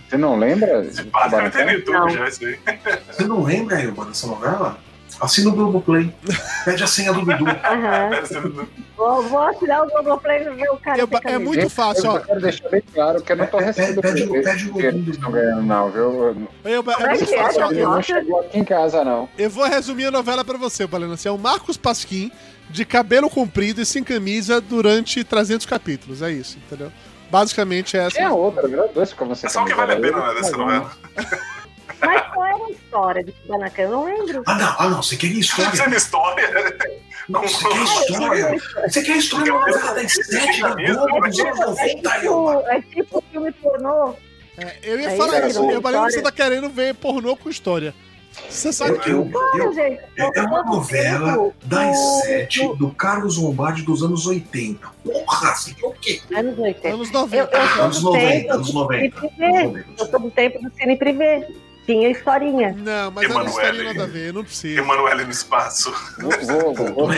Você 0.08 0.16
não 0.16 0.38
lembra? 0.38 0.84
YouTube 1.72 1.92
Não. 1.92 2.08
já. 2.08 2.24
Você 2.30 3.24
não 3.26 3.42
lembra, 3.42 3.80
Elba, 3.82 4.06
dessa 4.06 4.26
novela? 4.26 4.78
Assina 5.20 5.50
o 5.50 5.52
Globoplay. 5.52 6.12
Pede 6.64 6.84
a 6.84 6.86
senha 6.86 7.12
do 7.12 7.20
Dudu. 7.20 7.44
Aham. 7.46 8.10
Vou, 8.96 9.22
vou 9.22 9.40
assinar 9.40 9.82
o 9.82 9.88
Globoplay 9.90 10.42
e 10.46 10.50
ver 10.50 10.70
o 10.70 10.76
cara. 10.76 10.98
Eu- 11.00 11.08
é 11.24 11.38
muito 11.38 11.68
fácil, 11.70 12.04
Eu 12.06 12.10
ó. 12.12 12.18
quero 12.20 12.40
deixar 12.40 12.68
bem 12.68 12.82
claro 12.92 13.22
que 13.22 13.32
eu 13.32 13.36
não 13.36 13.46
tô 13.46 13.58
recebendo 13.58 14.00
Pede- 14.00 14.26
pede- 14.26 14.42
pede 14.42 14.70
o 14.70 15.02
do 15.02 15.10
estão 15.10 15.30
ganhando, 15.32 15.62
não, 15.62 15.90
viu? 15.90 16.02
Eu- 16.02 16.36
é 16.64 16.72
é 17.02 17.08
muito 17.08 17.26
que 17.26 17.34
é, 17.34 17.42
fácil, 17.42 17.62
ó. 17.64 17.70
Não 17.94 18.02
chegou 18.02 18.40
aqui 18.40 18.58
em 18.58 18.64
casa, 18.64 19.02
não. 19.04 19.28
Eu 19.38 19.50
vou 19.50 19.64
resumir 19.64 20.06
a 20.06 20.10
novela 20.10 20.44
pra 20.44 20.58
você, 20.58 20.86
Balena. 20.86 21.14
Assim, 21.14 21.28
é 21.28 21.32
o 21.32 21.38
Marcos 21.38 21.76
Pasquim, 21.76 22.30
de 22.68 22.84
cabelo 22.84 23.28
comprido 23.28 23.80
e 23.80 23.86
sem 23.86 24.04
camisa 24.04 24.60
durante 24.60 25.24
300 25.24 25.66
capítulos. 25.66 26.22
É 26.22 26.30
isso, 26.30 26.58
entendeu? 26.58 26.92
Basicamente 27.30 27.96
é 27.96 28.00
essa. 28.06 28.16
Tem 28.16 28.24
a 28.24 28.32
outra, 28.32 28.66
virou 28.66 28.88
dois 28.92 29.12
como 29.12 29.34
você 29.34 29.46
É 29.46 29.48
só 29.48 29.62
o 29.62 29.64
que 29.64 29.74
vale 29.74 29.92
a 29.92 30.00
pena 30.00 30.18
né, 30.28 30.34
dessa 30.34 30.50
não, 30.52 30.58
novela. 30.66 30.90
Mas 32.00 32.32
qual 32.32 32.46
era 32.46 32.64
a 32.66 32.70
história 32.70 33.24
de 33.24 33.32
Kubanacan? 33.32 33.82
Eu 33.82 33.90
não 33.90 34.04
lembro. 34.04 34.42
Ah, 34.46 34.54
não, 34.54 34.76
ah, 34.78 34.88
não. 34.88 35.02
Você 35.02 35.16
quer 35.16 35.26
história? 35.28 35.74
Sendo 35.76 35.96
história. 35.96 36.50
Não, 37.28 37.42
você 37.42 37.68
quer 37.68 37.82
história? 37.82 38.56
Você 38.88 39.02
quer 39.02 39.16
história 39.16 39.52
da 39.52 39.58
novela 39.58 39.94
das 39.94 40.12
sete 40.12 40.60
da 40.62 40.74
Globo 40.74 41.20
dos 41.28 41.38
anos 41.40 41.58
90, 41.60 42.08
Elba? 42.16 42.20
tipo, 42.20 42.68
é 42.70 42.82
tipo 42.82 43.24
filme 43.30 43.52
pornô. 43.52 44.14
É, 44.58 44.76
eu 44.82 45.00
ia 45.00 45.10
É 45.12 45.16
falar 45.16 45.46
isso, 45.48 45.70
Eu, 45.70 45.80
Balena, 45.80 46.04
você 46.04 46.16
história. 46.18 46.22
tá 46.36 46.44
querendo 46.44 46.68
ver 46.68 46.94
pornô 46.94 47.36
com 47.36 47.48
história. 47.48 47.94
Você 48.48 48.72
sabe 48.72 48.98
que. 49.00 49.10
Eu, 49.10 49.28
eu, 49.56 49.72
gente. 49.72 50.00
É 50.16 50.38
é 50.38 50.42
uma 50.42 50.62
novela 50.62 51.52
das 51.64 51.96
do- 51.96 52.20
sete 52.22 52.76
do- 52.76 52.90
Carlos 52.94 53.36
Lombardi 53.36 53.82
dos 53.82 54.02
anos 54.04 54.24
80. 54.26 54.88
Porra, 55.04 55.54
você 55.54 55.74
quer 55.74 55.86
o 55.86 55.92
quê? 55.92 56.20
Anos 56.34 56.58
80. 56.58 56.88
Anos 56.94 57.08
Eu, 57.08 57.20
90. 57.20 57.56
eu 57.56 57.68
sou 57.68 57.82
Anos 57.82 57.98
do 58.00 58.04
90, 58.04 58.30
tempo 58.30 58.52
anos 58.52 58.66
do 58.68 58.72
90. 58.74 59.20
Cine 59.20 59.30
Privé. 59.30 59.84
Eu 59.98 60.06
sou 60.06 60.20
do 60.20 60.30
tempo 60.30 60.62
do 60.62 60.72
Cine 60.76 60.96
Privé. 60.96 61.48
Tinha 61.90 62.10
historinha. 62.10 62.72
Não, 62.78 63.10
mas 63.10 63.24
era 63.24 63.32
Emanuele. 63.32 63.48
história 63.50 63.82
nada 63.82 64.04
a 64.04 64.06
ver, 64.06 64.32
não 64.32 64.44
precisa. 64.44 64.80
Emanuele 64.80 65.24
no 65.24 65.30
espaço. 65.30 65.92
Vou, 66.20 66.30
vou, 66.30 66.74
vou, 66.74 66.94
vou, 66.94 67.08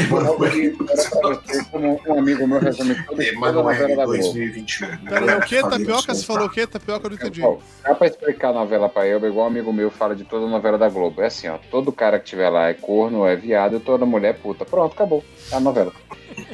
um 2.09 2.19
amigo 2.19 2.47
meu 2.47 2.59
resume 2.59 2.95
tudo, 2.95 3.17
toda 3.17 3.23
a 3.23 3.53
novela 3.53 3.91
Emanuele 3.91 3.97
da 3.97 4.05
Globo. 4.07 4.23
2021. 4.23 4.97
Pera, 5.05 5.39
o 5.39 5.41
que? 5.43 5.61
Tapioca? 5.63 6.15
Você 6.15 6.25
falou 6.25 6.47
o 6.47 6.51
quê? 6.51 6.67
Tapioca 6.67 7.07
eu 7.07 7.11
não 7.11 7.17
entendi. 7.17 7.43
Dá 7.83 7.95
pra 7.95 8.07
explicar 8.07 8.49
a 8.49 8.53
novela 8.55 8.89
pra 8.89 9.07
Elba, 9.07 9.27
igual 9.29 9.47
um 9.47 9.51
amigo 9.51 9.73
meu 9.73 9.91
fala 9.91 10.15
de 10.17 10.25
toda 10.25 10.47
a 10.47 10.49
novela 10.49 10.79
da 10.79 10.89
Globo. 10.89 11.21
É 11.21 11.27
assim, 11.27 11.49
ó, 11.49 11.59
todo 11.71 11.93
cara 11.93 12.19
que 12.19 12.25
tiver 12.27 12.49
lá 12.49 12.69
é 12.69 12.75
corno, 12.75 13.27
é 13.27 13.37
viado, 13.37 13.77
e 13.77 13.81
toda 13.81 14.07
mulher 14.07 14.31
é 14.31 14.33
puta. 14.33 14.65
Pronto, 14.65 14.93
acabou. 14.95 15.23
É 15.51 15.57
a 15.57 15.61
novela. 15.61 15.93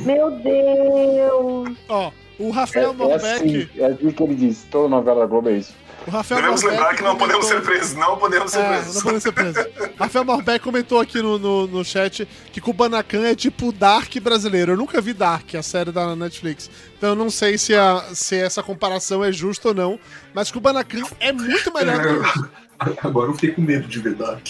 Meu 0.01 0.31
Deus. 0.33 1.77
Ó, 1.89 2.11
o 2.39 2.49
É, 2.49 2.53
Rafael 2.53 2.91
é 2.91 2.95
Morbeck. 2.95 3.25
assim, 3.25 3.69
é 3.79 3.85
assim 3.87 4.11
que 4.11 4.23
ele 4.23 4.35
diz, 4.35 4.65
toda 4.71 4.89
novela 4.89 5.21
da 5.21 5.27
Globo 5.27 5.49
é 5.49 5.53
isso. 5.53 5.75
O 6.09 6.11
Rafael 6.11 6.41
Devemos 6.41 6.63
lembrar 6.63 6.95
que 6.97 7.03
não 7.03 7.17
podemos 7.19 7.45
ser 7.45 7.55
comentou- 7.57 7.73
presos. 7.75 7.95
Não 7.95 8.17
podemos 8.17 8.51
ser 8.51 8.61
É, 8.61 8.69
presos. 8.69 8.95
não 8.95 9.03
podemos 9.03 9.23
ser 9.23 9.33
presos. 9.33 9.67
Rafael 9.99 10.25
Morbeck 10.25 10.65
comentou 10.65 10.99
aqui 11.01 11.21
no, 11.21 11.39
no, 11.39 11.67
no 11.67 11.85
chat 11.85 12.27
que 12.51 12.61
Kubanacan 12.63 13.25
é 13.27 13.35
tipo 13.35 13.71
Dark 13.73 14.15
brasileiro. 14.21 14.73
Eu 14.73 14.77
nunca 14.79 15.03
vi 15.03 15.13
Dark, 15.13 15.55
a 15.55 15.63
série 15.63 15.93
da 15.93 16.17
Netflix. 16.17 16.71
Então 16.97 17.11
eu 17.11 17.15
não 17.15 17.29
sei 17.29 17.59
se, 17.59 17.75
a, 17.75 18.03
se 18.15 18.37
essa 18.41 18.63
comparação 18.63 19.23
é 19.23 19.31
justa 19.31 19.69
ou 19.69 19.75
não. 19.75 20.01
Mas 20.33 20.51
Kubanacan 20.51 21.03
é 21.21 21.31
muito 21.31 21.73
melhor 21.75 21.99
do 22.01 22.23
que 22.23 22.27
isso. 22.29 22.49
Agora 23.03 23.29
eu 23.29 23.35
fiquei 23.35 23.51
com 23.51 23.61
medo 23.61 23.87
de 23.89 23.99
ver 23.99 24.15
Dark. 24.15 24.47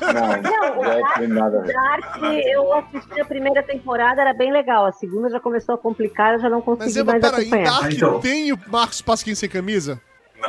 Não, 0.00 0.12
Não, 0.12 1.00
não 1.00 1.14
tem 1.14 1.26
nada 1.28 1.58
a 1.58 1.62
ver. 1.62 1.72
Dark, 1.72 2.22
eu 2.22 2.72
assisti 2.74 3.20
a 3.20 3.24
primeira 3.24 3.62
temporada, 3.62 4.20
era 4.20 4.34
bem 4.34 4.52
legal. 4.52 4.86
A 4.86 4.92
segunda 4.92 5.28
já 5.30 5.40
começou 5.40 5.74
a 5.74 5.78
complicar, 5.78 6.34
eu 6.34 6.40
já 6.40 6.48
não 6.50 6.58
Mas 6.58 6.64
consegui 6.66 6.98
Eva, 7.00 7.10
mais 7.12 7.20
peraí, 7.22 7.40
acompanhar. 7.40 7.64
Dark 7.70 7.84
Ah, 7.84 7.88
então. 7.90 8.20
tem 8.20 8.52
o 8.52 8.58
Marcos 8.68 9.00
Pasquim 9.02 9.34
sem 9.34 9.48
camisa? 9.48 9.98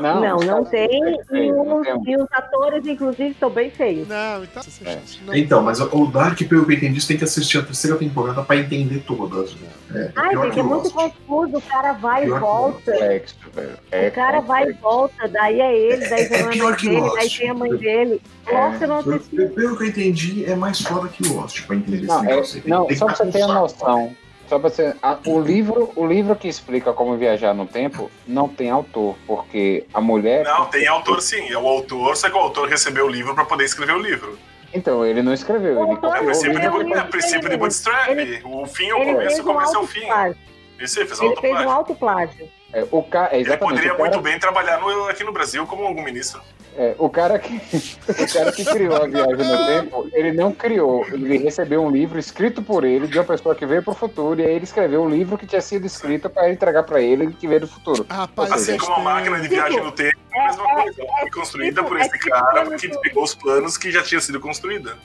Não, 0.01 0.19
não, 0.19 0.37
não 0.39 0.65
tem. 0.65 0.87
É, 1.03 1.15
E 1.31 1.51
os, 1.53 1.87
e 2.05 2.15
atores, 2.33 2.85
inclusive, 2.85 3.33
são 3.39 3.49
bem 3.49 3.69
feios. 3.69 4.07
Não, 4.07 4.43
então. 4.43 4.63
É. 4.85 4.97
não- 5.25 5.35
Então, 5.35 5.61
mas 5.63 5.79
o 5.79 6.05
Dark, 6.07 6.37
pelo 6.39 6.65
que 6.65 6.73
eu 6.73 6.77
entendi, 6.77 6.99
você 6.99 7.07
tem 7.09 7.17
que 7.17 7.23
assistir 7.23 7.59
a 7.59 7.61
terceira 7.63 7.95
temporada 7.97 8.43
pra 8.43 8.57
entender 8.57 8.99
todas. 9.07 9.55
Né? 9.55 9.69
É, 9.93 10.11
Ai, 10.15 10.35
gente, 10.35 10.51
que 10.53 10.59
é 10.59 10.63
muito 10.63 10.91
confuso. 10.91 11.57
O 11.57 11.61
cara 11.61 11.93
vai 11.93 12.25
e 12.25 12.29
volta. 12.29 12.91
Complexo, 12.91 13.35
velho. 13.53 13.69
É 13.91 14.07
O 14.07 14.11
cara 14.11 14.41
vai 14.41 14.69
e 14.69 14.73
volta, 14.73 15.27
daí 15.29 15.61
é 15.61 15.77
ele, 15.77 16.07
daí 16.09 16.19
É 16.21 16.23
é 16.41 16.47
pior 16.49 16.69
mãe 16.71 16.75
que 16.75 16.89
dele, 16.89 16.99
Lost. 17.01 17.15
daí 17.15 17.29
tem 17.29 17.49
a 17.49 17.53
mãe 17.53 17.75
dele. 17.77 18.21
Lost 18.51 18.81
eu 18.81 18.87
não 18.87 19.03
Pelo, 19.03 19.15
assisti. 19.15 19.35
pelo 19.35 19.77
que 19.77 19.83
eu 19.83 19.87
entendi, 19.87 20.45
é 20.45 20.55
mais 20.55 20.81
foda 20.81 21.07
que 21.07 21.23
Lost, 21.31 21.61
pra 21.65 21.75
entender 21.75 22.05
Não, 22.05 22.17
esse 22.17 22.25
é- 22.25 22.29
negócio. 22.31 22.63
não 22.65 22.89
só 22.95 23.05
pra 23.05 23.15
você 23.15 23.25
ter 23.31 23.41
a 23.43 23.47
noção. 23.47 24.15
Só 24.47 24.59
pra 24.59 24.69
você, 24.69 24.95
a- 25.01 25.17
o, 25.25 25.39
livro, 25.39 25.91
o 25.95 26.05
livro 26.05 26.35
que 26.35 26.47
explica 26.47 26.93
como 26.93 27.17
viajar 27.17 27.53
no 27.53 27.65
tempo 27.65 28.11
não 28.27 28.47
tem 28.47 28.69
autor, 28.69 29.15
porque 29.25 29.85
a 29.93 29.99
mulher. 29.99 30.43
Não, 30.43 30.65
tem 30.67 30.87
autor 30.87 31.21
sim. 31.21 31.49
É 31.51 31.57
o 31.57 31.67
autor, 31.67 32.15
só 32.15 32.29
que 32.29 32.35
o 32.35 32.39
autor 32.39 32.67
recebeu 32.69 33.05
o 33.05 33.09
livro 33.09 33.33
pra 33.33 33.45
poder 33.45 33.63
escrever 33.65 33.93
o 33.93 33.99
livro. 33.99 34.37
Então, 34.73 35.05
ele 35.05 35.21
não 35.23 35.33
escreveu. 35.33 35.81
Ele 35.83 35.91
É 35.91 35.93
o 35.93 36.23
princípio 36.25 36.55
de, 36.55 36.61
livro. 36.61 36.81
ele- 36.81 36.93
é 36.93 37.01
o 37.01 37.07
princípio 37.07 37.49
de 37.49 37.57
bootstrap. 37.57 38.09
ele- 38.09 38.41
O 38.43 38.65
fim 38.65 38.87
é 38.89 38.93
o 38.93 38.97
começo, 38.97 39.37
o 39.39 39.41
um 39.41 39.45
começo 39.53 39.71
é 39.73 39.77
o 39.77 39.79
alto 39.81 39.91
fim. 39.91 40.05
plágio. 40.05 40.37
Isso 40.79 40.99
aí, 40.99 41.07
fez 41.07 41.19
um 41.21 41.25
Ele 41.25 41.35
fez 41.37 41.53
um 41.61 41.69
autoplágio. 41.69 42.49
É, 42.75 42.85
o 42.91 43.01
ca... 43.01 43.29
é, 43.31 43.39
Ele 43.39 43.55
poderia 43.57 43.93
o 43.93 43.97
cara, 43.97 44.09
muito 44.09 44.21
bem 44.21 44.37
trabalhar 44.37 44.77
no- 44.79 45.07
aqui 45.07 45.23
no 45.23 45.31
Brasil 45.31 45.65
como 45.65 45.85
algum 45.85 46.03
ministro. 46.03 46.41
é, 46.77 46.93
o, 46.99 47.09
cara 47.09 47.39
que, 47.39 47.55
o 48.09 48.33
cara 48.33 48.51
que 48.51 48.65
criou 48.65 48.97
a 49.01 49.07
viagem 49.07 49.37
no 49.47 49.65
tempo, 49.65 50.09
ele 50.11 50.33
não 50.33 50.51
criou. 50.51 51.05
Ele 51.07 51.37
recebeu 51.37 51.81
um 51.81 51.89
livro 51.89 52.19
escrito 52.19 52.61
por 52.61 52.83
ele, 52.83 53.07
de 53.07 53.17
uma 53.17 53.23
pessoa 53.23 53.55
que 53.55 53.65
veio 53.65 53.81
pro 53.81 53.93
futuro, 53.93 54.41
e 54.41 54.45
aí 54.45 54.51
ele 54.55 54.65
escreveu 54.65 55.03
o 55.03 55.09
livro 55.09 55.37
que 55.37 55.45
tinha 55.47 55.61
sido 55.61 55.85
escrito 55.85 56.29
para 56.29 56.51
entregar 56.51 56.83
para 56.83 56.99
ele 56.99 57.31
que 57.31 57.47
veio 57.47 57.61
do 57.61 57.67
futuro. 57.69 58.05
Rapaz, 58.09 58.49
Ou 58.49 58.55
Assim 58.57 58.65
seja, 58.65 58.79
como 58.79 58.95
a 58.95 58.99
máquina 59.13 59.39
de 59.39 59.47
viagem 59.47 59.81
no 59.81 59.91
tempo, 59.93 60.17
é 60.33 60.39
a 60.41 60.47
mesma 60.47 60.63
coisa. 60.73 61.01
Ela 61.01 61.19
Foi 61.21 61.29
construída 61.31 61.75
tipo- 61.81 61.87
por 61.87 61.97
é 61.97 62.01
esse 62.01 62.11
tipo 62.19 62.29
cara 62.29 62.65
quando 62.65 62.77
que 62.77 62.89
tu- 62.89 62.99
pegou 62.99 63.23
os 63.23 63.33
planos 63.33 63.77
que 63.77 63.89
já 63.89 64.03
tinha 64.03 64.19
sido 64.19 64.39
construída. 64.41 64.97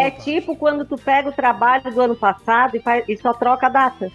É 0.00 0.10
tipo 0.10 0.56
quando 0.56 0.84
tu 0.86 0.96
pega 0.96 1.28
o 1.28 1.32
trabalho 1.32 1.90
do 1.92 2.00
ano 2.00 2.16
passado 2.16 2.74
e, 2.76 2.80
faz, 2.80 3.04
e 3.08 3.16
só 3.18 3.32
troca 3.34 3.66
a 3.66 3.70
data. 3.70 4.10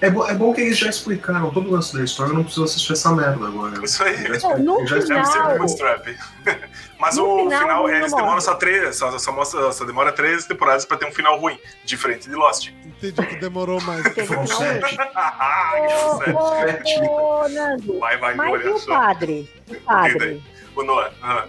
É, 0.00 0.10
bo- 0.10 0.26
é 0.28 0.34
bom 0.34 0.52
que 0.52 0.60
eles 0.60 0.76
já 0.78 0.88
explicaram 0.88 1.50
todo 1.50 1.68
o 1.68 1.72
lance 1.72 1.96
da 1.96 2.02
história, 2.04 2.30
eu 2.30 2.34
não 2.34 2.42
preciso 2.44 2.64
assistir 2.64 2.92
essa 2.92 3.12
merda 3.14 3.46
agora. 3.46 3.84
Isso 3.84 4.02
aí. 4.02 4.16
Já 4.16 4.28
É 4.28 4.36
expli- 4.36 4.62
no 4.62 4.86
já 4.86 4.96
o 4.98 5.02
Final. 5.02 5.58
bootstrap. 5.58 6.06
Mas 6.98 7.16
No 7.16 7.24
o 7.26 7.38
final, 7.44 7.60
final, 7.60 7.88
eles 7.90 8.10
morre. 8.10 8.22
demoram 8.22 8.40
só 8.40 8.54
três, 8.54 8.96
só, 8.96 9.18
só, 9.18 9.30
mostra, 9.30 9.70
só 9.70 9.84
demora 9.84 10.12
três 10.12 10.46
temporadas 10.46 10.86
pra 10.86 10.96
ter 10.96 11.04
um 11.06 11.12
final 11.12 11.38
ruim, 11.38 11.58
diferente 11.84 12.26
de 12.26 12.34
Lost. 12.34 12.68
Entendi 12.86 13.26
que 13.26 13.36
demorou 13.36 13.78
mais. 13.82 14.02
Foram 14.26 14.46
sete. 14.46 14.96
Ah, 15.14 15.72
ô, 16.32 17.44
ô, 17.44 17.48
Nando, 17.50 17.98
Vai, 17.98 18.16
vai, 18.16 18.34
mas 18.34 18.46
e 18.46 18.48
Glória. 18.64 18.74
o 18.74 18.86
padre? 18.86 19.50
O 19.68 19.74
padre? 19.82 20.42
O 20.74 20.82
Noah. 20.82 21.12
ah. 21.22 21.44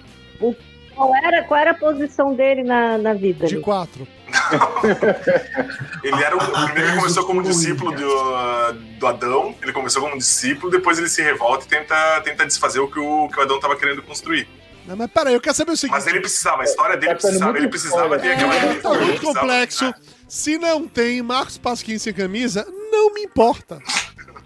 Qual 0.97 1.15
era, 1.15 1.43
qual 1.43 1.59
era 1.59 1.71
a 1.71 1.73
posição 1.75 2.33
dele 2.33 2.63
na, 2.63 2.97
na 2.97 3.13
vida? 3.13 3.45
De 3.45 3.55
ali? 3.55 3.63
quatro. 3.63 4.07
Ele 6.03 6.23
era 6.23 6.35
o, 6.35 6.39
primeiro 6.39 6.91
que 6.91 6.97
começou 6.97 7.23
como 7.25 7.43
discípulo 7.43 7.91
do, 7.91 8.73
do 8.99 9.07
Adão. 9.07 9.55
Ele 9.61 9.71
começou 9.71 10.01
como 10.01 10.17
discípulo, 10.17 10.71
depois 10.71 10.97
ele 10.97 11.07
se 11.07 11.21
revolta 11.21 11.65
e 11.65 11.67
tenta, 11.67 12.21
tenta 12.21 12.45
desfazer 12.47 12.79
o 12.79 12.87
que 12.87 12.99
o, 12.99 13.29
que 13.29 13.39
o 13.39 13.43
Adão 13.43 13.57
estava 13.57 13.75
querendo 13.75 14.01
construir. 14.01 14.47
Não, 14.87 14.95
mas 14.95 15.11
peraí, 15.11 15.35
eu 15.35 15.41
quero 15.41 15.55
saber 15.55 15.71
o 15.73 15.77
seguinte. 15.77 15.95
Mas 15.95 16.07
ele 16.07 16.19
precisava, 16.19 16.61
a 16.61 16.65
história 16.65 16.97
dele 16.97 17.13
Tá 17.13 17.19
precisava, 17.19 17.57
ele 17.57 17.67
precisava 17.67 18.19
ter 18.19 18.31
aquela. 18.31 18.55
É, 18.55 18.73
tá 18.75 18.89
muito 18.93 19.21
complexo. 19.21 19.93
Se 20.27 20.57
não 20.57 20.87
tem 20.87 21.21
Marcos 21.21 21.57
Pasquim 21.57 21.97
sem 21.99 22.13
camisa, 22.13 22.65
não 22.91 23.13
me 23.13 23.21
importa. 23.21 23.79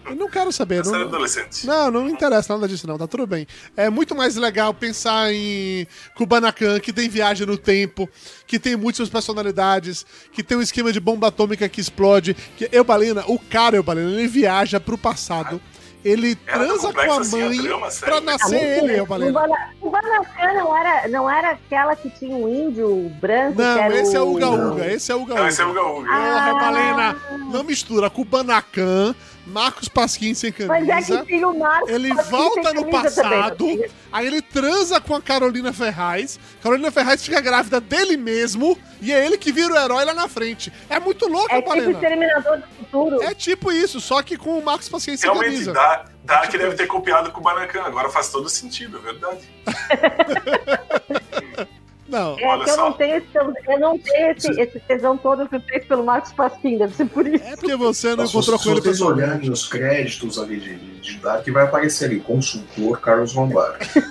Eu 0.04 0.16
não 0.16 0.28
quero 0.28 0.50
saber. 0.52 0.84
Não, 0.84 1.02
adolescente. 1.02 1.66
não, 1.66 1.90
não 1.90 2.04
me 2.04 2.12
interessa 2.12 2.52
nada 2.54 2.66
disso, 2.68 2.86
não. 2.86 2.98
Tá 2.98 3.06
tudo 3.06 3.26
bem. 3.26 3.46
É 3.76 3.88
muito 3.88 4.14
mais 4.14 4.36
legal 4.36 4.72
pensar 4.74 5.32
em 5.32 5.86
Kubanacan, 6.16 6.78
que 6.80 6.92
tem 6.92 7.08
viagem 7.08 7.46
no 7.46 7.56
tempo, 7.56 8.08
que 8.46 8.58
tem 8.58 8.76
múltiplas 8.76 9.08
personalidades, 9.08 10.04
que 10.32 10.42
tem 10.42 10.56
um 10.58 10.62
esquema 10.62 10.92
de 10.92 11.00
bomba 11.00 11.28
atômica 11.28 11.68
que 11.68 11.80
explode. 11.80 12.34
Que 12.56 12.68
eu, 12.72 12.84
Balena, 12.84 13.24
o 13.26 13.38
cara, 13.38 13.76
eu, 13.76 13.82
Balena, 13.82 14.10
ele 14.10 14.26
viaja 14.28 14.78
pro 14.80 14.98
passado. 14.98 15.60
Ele 16.04 16.36
Era 16.48 16.64
transa 16.64 16.92
com 16.92 16.98
a 17.00 17.20
assim 17.20 17.40
a 17.40 17.48
mãe 17.48 17.62
trama, 17.62 17.88
pra? 18.00 18.16
Ah, 18.16 18.20
nascer 18.20 18.50
mentira. 18.50 18.92
ele, 18.92 18.98
eu, 18.98 19.04
O 19.04 19.86
O 19.86 19.90
Banacan 19.90 20.52
não 20.54 20.76
era, 20.76 21.06
não 21.08 21.30
era 21.30 21.50
aquela 21.52 21.94
que 21.94 22.10
tinha 22.10 22.34
um 22.34 22.48
índio 22.48 23.08
branco? 23.20 23.52
que 23.54 23.62
Não, 23.62 23.78
era 23.78 24.00
esse 24.00 24.16
é 24.16 24.20
o 24.20 24.32
Uga 24.32 24.40
Não. 24.40 24.72
Uga, 24.72 24.92
esse 24.92 25.12
é 25.12 25.14
o 25.14 25.22
Uga 25.22 25.34
Não, 25.36 25.46
esse 25.46 25.62
é 25.62 25.64
o 25.64 25.70
Uga. 25.70 25.80
Gaúga. 25.80 26.08
Porra, 26.08 26.54
Balena, 26.54 27.16
Ah. 27.30 27.38
não 27.38 27.62
mistura 27.62 28.10
Kubanacan, 28.10 29.14
Marcos 29.46 29.88
Pasquim 29.88 30.34
sem 30.34 30.52
Mas 30.68 30.88
é 30.88 30.92
camisa. 30.92 31.18
que 31.20 31.26
tinha 31.26 31.48
o 31.48 31.58
Marcos. 31.58 31.90
Ele 31.90 32.14
Pasquim 32.14 32.30
volta 32.30 32.72
no 32.72 32.84
camisa 32.84 33.22
também, 33.22 33.38
passado, 33.40 33.66
tinha? 33.66 33.88
aí 34.12 34.26
ele 34.26 34.40
transa 34.40 35.00
com 35.00 35.14
a 35.16 35.22
Carolina 35.22 35.72
Ferraz. 35.72 36.38
Carolina 36.62 36.90
Ferraz 36.90 37.24
fica 37.24 37.40
grávida 37.40 37.80
dele 37.80 38.16
mesmo 38.16 38.78
e 39.00 39.12
é 39.12 39.26
ele 39.26 39.36
que 39.36 39.50
vira 39.50 39.74
o 39.74 39.76
herói 39.76 40.04
lá 40.04 40.14
na 40.14 40.28
frente. 40.28 40.72
É 40.88 41.00
muito 41.00 41.26
louco, 41.26 41.52
É 41.52 41.60
tipo. 41.60 41.90
Exterminador 41.90 42.58
do 42.58 42.66
Futuro. 42.78 43.22
É 43.22 43.34
tipo 43.34 43.72
isso, 43.72 44.00
só 44.00 44.22
que 44.22 44.36
com 44.36 44.58
o 44.58 44.64
Marcos 44.64 44.88
Pasquim 44.88 45.16
sem 45.16 45.28
Realmente, 45.28 45.52
camisa. 45.54 45.72
dá, 45.72 46.04
dá 46.24 46.38
Tipo 46.40 46.52
que 46.52 46.58
deve 46.58 46.68
isso. 46.70 46.78
ter 46.78 46.86
copiado 46.86 47.32
com 47.32 47.40
o 47.40 47.42
Banacan. 47.42 47.82
Agora 47.82 48.08
faz 48.10 48.28
todo 48.30 48.48
sentido, 48.48 48.98
é 48.98 49.00
verdade. 49.00 49.40
Não, 52.12 52.38
É 52.38 52.64
que 52.64 52.70
eu 52.70 52.76
não 52.76 52.92
tenho 52.92 53.16
esse, 53.16 53.26
eu 53.34 53.80
não 53.80 53.98
tenho 53.98 54.32
esse, 54.32 54.60
esse 54.60 54.78
tesão 54.80 55.16
todo 55.16 55.48
que 55.48 55.58
feito 55.60 55.86
pelo 55.88 56.04
Marcos 56.04 56.30
Pasquim, 56.32 56.76
deve 56.76 56.94
ser 56.94 57.06
por 57.06 57.26
isso. 57.26 57.42
é 57.42 57.56
porque 57.56 57.74
você 57.74 58.14
não 58.14 58.26
Se 58.26 58.36
encontrou 58.36 58.58
se 58.58 58.64
com 58.64 58.70
ele 58.70 58.80
vocês 58.82 58.98
pessoalmente. 58.98 59.28
olharem 59.28 59.50
os 59.50 59.66
créditos 59.66 60.38
ali 60.38 60.60
de, 60.60 60.76
de, 61.00 61.16
Dark, 61.18 61.48
vai 61.48 61.64
aparecer 61.64 62.04
ali, 62.04 62.20
consultor 62.20 63.00
Carlos 63.00 63.34
Lombardi. 63.34 63.88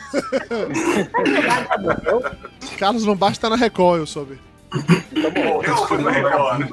Carlos 2.77 3.03
Lombardi 3.03 3.39
tá 3.39 3.49
na 3.49 3.55
Record, 3.55 3.99
eu 3.99 4.07
soube. 4.07 4.39
Morreu 5.45 5.75
ou 5.75 5.87
foi 5.87 5.97
na 5.97 6.11
Record? 6.11 6.69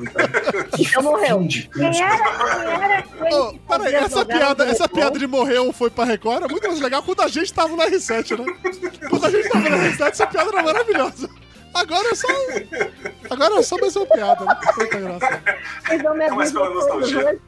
Então 0.79 1.03
morreu. 1.03 1.39
Fim 1.41 1.47
de 1.49 1.69
Quem 1.69 2.01
era, 2.03 2.17
quem 2.19 2.83
era 2.85 3.05
peraí, 3.67 3.95
essa 3.95 4.25
piada, 4.25 4.65
essa 4.65 4.89
piada 4.89 5.19
de 5.19 5.27
morrer 5.27 5.59
ou 5.59 5.73
foi 5.73 5.91
pra 5.91 6.05
Record 6.05 6.37
era 6.39 6.49
muito 6.49 6.67
mais 6.69 6.81
legal 6.81 7.03
quando 7.03 7.23
a 7.23 7.29
gente 7.29 7.53
tava 7.53 7.69
no 7.75 7.83
R7, 7.83 8.39
né? 8.39 8.47
Quando 9.11 9.25
a 9.27 9.31
gente 9.31 9.49
tava 9.49 9.69
no 9.69 9.77
R7, 9.77 10.01
essa 10.11 10.27
piada 10.27 10.51
era 10.51 10.63
maravilhosa. 10.63 11.29
Agora 11.75 12.09
é 12.09 12.15
só. 12.15 12.29
Agora 13.31 13.55
é 13.59 13.63
só 13.63 13.77
mais 13.79 13.95
uma 13.95 14.07
piada, 14.07 14.45
né? 14.45 14.57
Muita 14.77 14.99
graça. 15.01 15.43
É 15.91 15.99
pela 15.99 16.71
nostalgia. 16.71 17.23
né? 17.25 17.39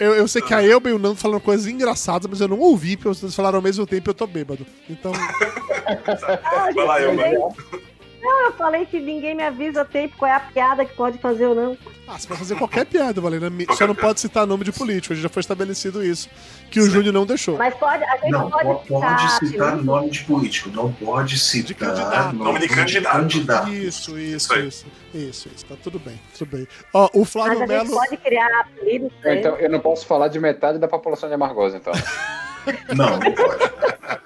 Eu, 0.00 0.14
eu 0.14 0.26
sei 0.26 0.40
que 0.42 0.52
a 0.54 0.62
Elba 0.66 0.88
e 0.88 0.92
o 0.92 0.98
Nando 0.98 1.16
falaram 1.16 1.40
coisas 1.40 1.66
engraçadas, 1.66 2.28
mas 2.28 2.40
eu 2.40 2.48
não 2.48 2.58
ouvi, 2.58 2.96
porque 2.96 3.10
vocês 3.10 3.34
falaram 3.34 3.56
ao 3.56 3.62
mesmo 3.62 3.86
tempo 3.86 4.08
e 4.08 4.10
eu 4.10 4.14
tô 4.14 4.26
bêbado. 4.26 4.66
Então, 4.88 5.12
Ah, 5.14 6.70
Vai 6.74 6.84
lá, 6.86 7.00
Elba. 7.02 7.54
Não, 8.26 8.46
eu 8.46 8.52
falei 8.54 8.84
que 8.86 8.98
ninguém 8.98 9.34
me 9.34 9.42
avisa 9.44 9.82
a 9.82 9.84
tempo 9.84 10.16
qual 10.16 10.30
é 10.30 10.34
a 10.34 10.40
piada 10.40 10.84
que 10.84 10.94
pode 10.94 11.16
fazer 11.18 11.46
ou 11.46 11.54
não. 11.54 11.76
ah, 12.08 12.18
você 12.18 12.26
pode 12.26 12.40
fazer 12.40 12.56
qualquer 12.56 12.84
piada, 12.84 13.20
Valena. 13.20 13.50
Só 13.76 13.86
não 13.86 13.94
pode 13.94 14.20
citar 14.20 14.46
nome 14.46 14.64
de 14.64 14.72
político, 14.72 15.14
já 15.14 15.28
foi 15.28 15.40
estabelecido 15.40 16.04
isso. 16.04 16.28
Que 16.70 16.80
o 16.80 16.90
Júnior 16.90 17.12
não 17.14 17.24
deixou. 17.24 17.56
Mas 17.56 17.74
pode, 17.74 18.02
a 18.02 18.16
gente 18.16 18.30
Não, 18.30 18.50
pode, 18.50 18.64
po- 18.64 19.00
pode 19.00 19.32
citar 19.46 19.68
apelido. 19.68 19.84
nome 19.84 20.10
de 20.10 20.24
político, 20.24 20.70
não 20.70 20.92
pode 20.92 21.38
citar 21.38 21.76
candidato. 21.76 22.34
Nome 22.34 22.58
de 22.58 22.68
candidato. 22.68 23.12
candidato. 23.16 23.68
Isso, 23.72 24.18
isso, 24.18 24.54
Isso 24.54 24.58
isso. 24.66 24.86
Isso, 25.14 25.48
isso. 25.54 25.64
Tá 25.64 25.76
tudo 25.82 25.98
bem, 25.98 26.20
tudo 26.36 26.56
bem. 26.56 26.66
Ó, 26.92 27.08
o 27.14 27.20
Mas 27.20 27.30
Flávio 27.32 27.52
a 27.52 27.56
gente 27.60 27.68
Melo. 27.68 27.90
pode 27.90 28.16
criar 28.18 28.60
apelidos. 28.60 29.12
Então, 29.24 29.56
eu 29.56 29.70
não 29.70 29.78
posso 29.80 30.04
falar 30.06 30.28
de 30.28 30.38
metade 30.40 30.78
da 30.78 30.88
população 30.88 31.28
de 31.28 31.34
Amargosa, 31.36 31.76
então. 31.76 31.92
Não, 32.94 33.10
não 33.18 33.32
pode. 33.32 33.64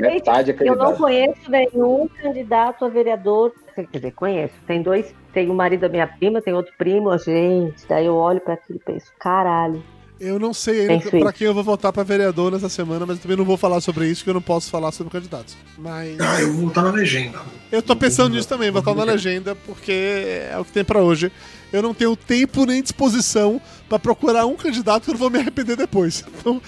Metade 0.00 0.50
é 0.50 0.56
Eu 0.60 0.76
não 0.76 0.94
conheço 0.96 1.50
nenhum 1.50 2.08
candidato 2.22 2.84
a 2.84 2.88
vereador. 2.88 3.52
Quer 3.74 3.86
dizer, 3.92 4.12
conheço. 4.12 4.54
Tem 4.66 4.82
dois, 4.82 5.14
tem 5.32 5.50
o 5.50 5.54
marido 5.54 5.80
da 5.80 5.88
minha 5.88 6.06
prima, 6.06 6.40
tem 6.40 6.54
outro 6.54 6.72
primo, 6.78 7.16
gente. 7.18 7.86
Daí 7.88 8.06
eu 8.06 8.14
olho 8.14 8.40
pra 8.40 8.54
aquilo 8.54 8.78
e 8.78 8.84
penso, 8.84 9.06
caralho. 9.18 9.82
Eu 10.18 10.38
não 10.38 10.54
sei 10.54 10.88
ainda 10.88 11.10
pra 11.10 11.30
quem 11.30 11.46
eu 11.46 11.52
vou 11.52 11.62
votar 11.62 11.92
pra 11.92 12.02
vereador 12.02 12.50
nessa 12.50 12.70
semana, 12.70 13.04
mas 13.04 13.16
eu 13.16 13.22
também 13.22 13.36
não 13.36 13.44
vou 13.44 13.58
falar 13.58 13.82
sobre 13.82 14.06
isso, 14.06 14.20
porque 14.22 14.30
eu 14.30 14.34
não 14.34 14.40
posso 14.40 14.70
falar 14.70 14.90
sobre 14.90 15.12
candidatos. 15.12 15.54
Mas 15.76 16.18
Ah, 16.18 16.40
eu 16.40 16.54
vou 16.54 16.68
estar 16.68 16.80
na 16.82 16.90
legenda. 16.90 17.38
eu 17.70 17.82
tô 17.82 17.94
pensando 17.94 18.34
nisso 18.34 18.48
também, 18.48 18.70
votar 18.70 18.94
na 18.94 19.04
legenda, 19.04 19.54
porque 19.54 19.92
é 20.50 20.56
o 20.58 20.64
que 20.64 20.72
tem 20.72 20.82
pra 20.84 21.02
hoje. 21.02 21.30
Eu 21.70 21.82
não 21.82 21.92
tenho 21.92 22.16
tempo 22.16 22.64
nem 22.64 22.80
disposição 22.80 23.60
pra 23.90 23.98
procurar 23.98 24.46
um 24.46 24.56
candidato 24.56 25.04
que 25.04 25.10
eu 25.10 25.14
não 25.14 25.18
vou 25.18 25.28
me 25.28 25.38
arrepender 25.38 25.76
depois. 25.76 26.24
Então, 26.40 26.62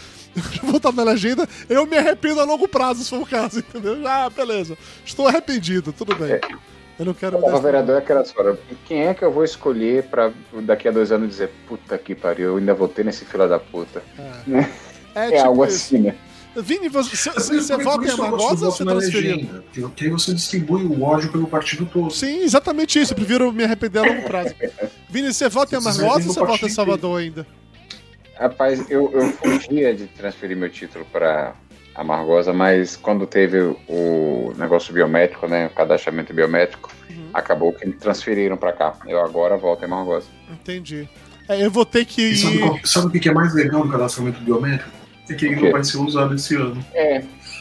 votar 0.65 0.93
na 0.93 1.03
legenda, 1.03 1.49
eu 1.69 1.87
me 1.87 1.97
arrependo 1.97 2.41
a 2.41 2.45
longo 2.45 2.67
prazo, 2.69 3.03
se 3.05 3.11
for 3.11 3.21
o 3.23 3.27
caso, 3.27 3.59
entendeu? 3.67 3.97
Ah, 4.07 4.29
beleza. 4.31 4.77
Estou 5.05 5.27
arrependido, 5.29 5.93
tudo 5.93 6.15
bem. 6.15 6.41
Eu 6.99 7.05
não 7.07 7.15
quero. 7.15 7.39
O 7.39 7.61
vereador 7.61 7.95
é 7.95 7.99
aquela 7.99 8.23
história. 8.23 8.59
Quem 8.87 9.07
é 9.07 9.15
que 9.15 9.25
eu 9.25 9.33
vou 9.33 9.45
escolher 9.45 10.03
pra 10.05 10.33
daqui 10.63 10.89
a 10.89 10.91
dois 10.91 11.13
anos 11.13 11.29
dizer, 11.29 11.51
puta 11.69 11.97
que 11.97 12.15
pariu, 12.15 12.49
eu 12.49 12.57
ainda 12.57 12.75
votei 12.75 13.05
nesse 13.05 13.25
fila 13.25 13.47
da 13.47 13.59
puta? 13.61 14.03
É, 14.19 14.67
É, 15.15 15.27
tipo 15.31 15.41
algo 15.49 15.65
isso. 15.65 15.77
assim, 15.77 15.99
né? 15.99 16.15
Vini, 16.57 16.89
você, 16.89 17.31
você, 17.31 17.31
Por- 17.31 17.61
você 17.63 17.77
vota 17.77 18.05
em 18.13 18.17
do 18.17 18.23
Amagosa 18.23 18.67
ou 18.67 18.73
você 18.73 18.83
na 18.85 18.93
transferiu? 18.93 19.37
legenda, 19.37 19.65
porque- 19.81 20.05
aí 20.05 20.11
você 20.11 20.35
distribui 20.35 20.83
o 20.85 21.03
ódio 21.03 21.31
pelo 21.31 21.47
partido 21.47 21.87
todo. 21.87 22.11
Sim, 22.13 22.41
exatamente 22.43 22.99
isso. 23.01 23.13
Eu 23.13 23.17
prefiro 23.17 23.53
me 23.53 23.63
arrepender 23.63 24.01
a 24.01 24.03
longo 24.03 24.23
prazo. 24.23 24.55
Vini, 25.09 25.33
você 25.33 25.49
vota 25.49 25.77
em 25.77 25.81
Se 25.81 25.89
Amargosa 25.89 26.27
ou 26.29 26.35
você 26.35 26.41
vota 26.41 26.67
em 26.67 26.69
Salvador 26.69 27.21
ainda? 27.21 27.47
Rapaz, 28.39 28.89
eu, 28.91 29.11
eu 29.13 29.29
fugia 29.33 29.95
de 29.95 30.07
transferir 30.07 30.57
meu 30.57 30.71
título 30.71 31.05
pra 31.07 31.55
a 31.95 32.05
Margosa, 32.05 32.53
mas 32.53 32.95
quando 32.97 33.27
teve 33.27 33.59
o 33.89 34.53
negócio 34.57 34.95
biométrico, 34.95 35.49
né, 35.49 35.67
o 35.67 35.71
cadastramento 35.71 36.33
biométrico, 36.33 36.93
Uhum. 37.11 37.31
acabou 37.35 37.73
que 37.73 37.91
transferiram 37.91 38.57
pra 38.57 38.73
cá. 38.73 38.95
Eu 39.07 39.21
agora 39.21 39.57
volto 39.57 39.85
em 39.85 39.89
Margosa. 39.89 40.29
Entendi. 40.49 41.09
É, 41.49 41.65
eu 41.65 41.71
vou 41.71 41.85
ter 41.85 42.05
que 42.05 42.23
E 42.23 42.37
sabe, 42.37 42.55
ir. 42.57 42.61
qual- 42.61 42.79
sabe 42.85 43.07
o 43.19 43.21
que 43.21 43.29
é 43.29 43.33
mais 43.33 43.53
legal 43.55 43.83
do 43.83 43.91
cadastramento 43.91 44.41
biométrico? 44.41 44.91
É 45.29 45.35
que 45.35 45.47
ele 45.47 45.57
não 45.57 45.73
vai 45.73 45.83
ser 45.83 45.99
usado 45.99 46.35
esse 46.37 46.55
ano. 46.55 46.83
É, 46.95 47.17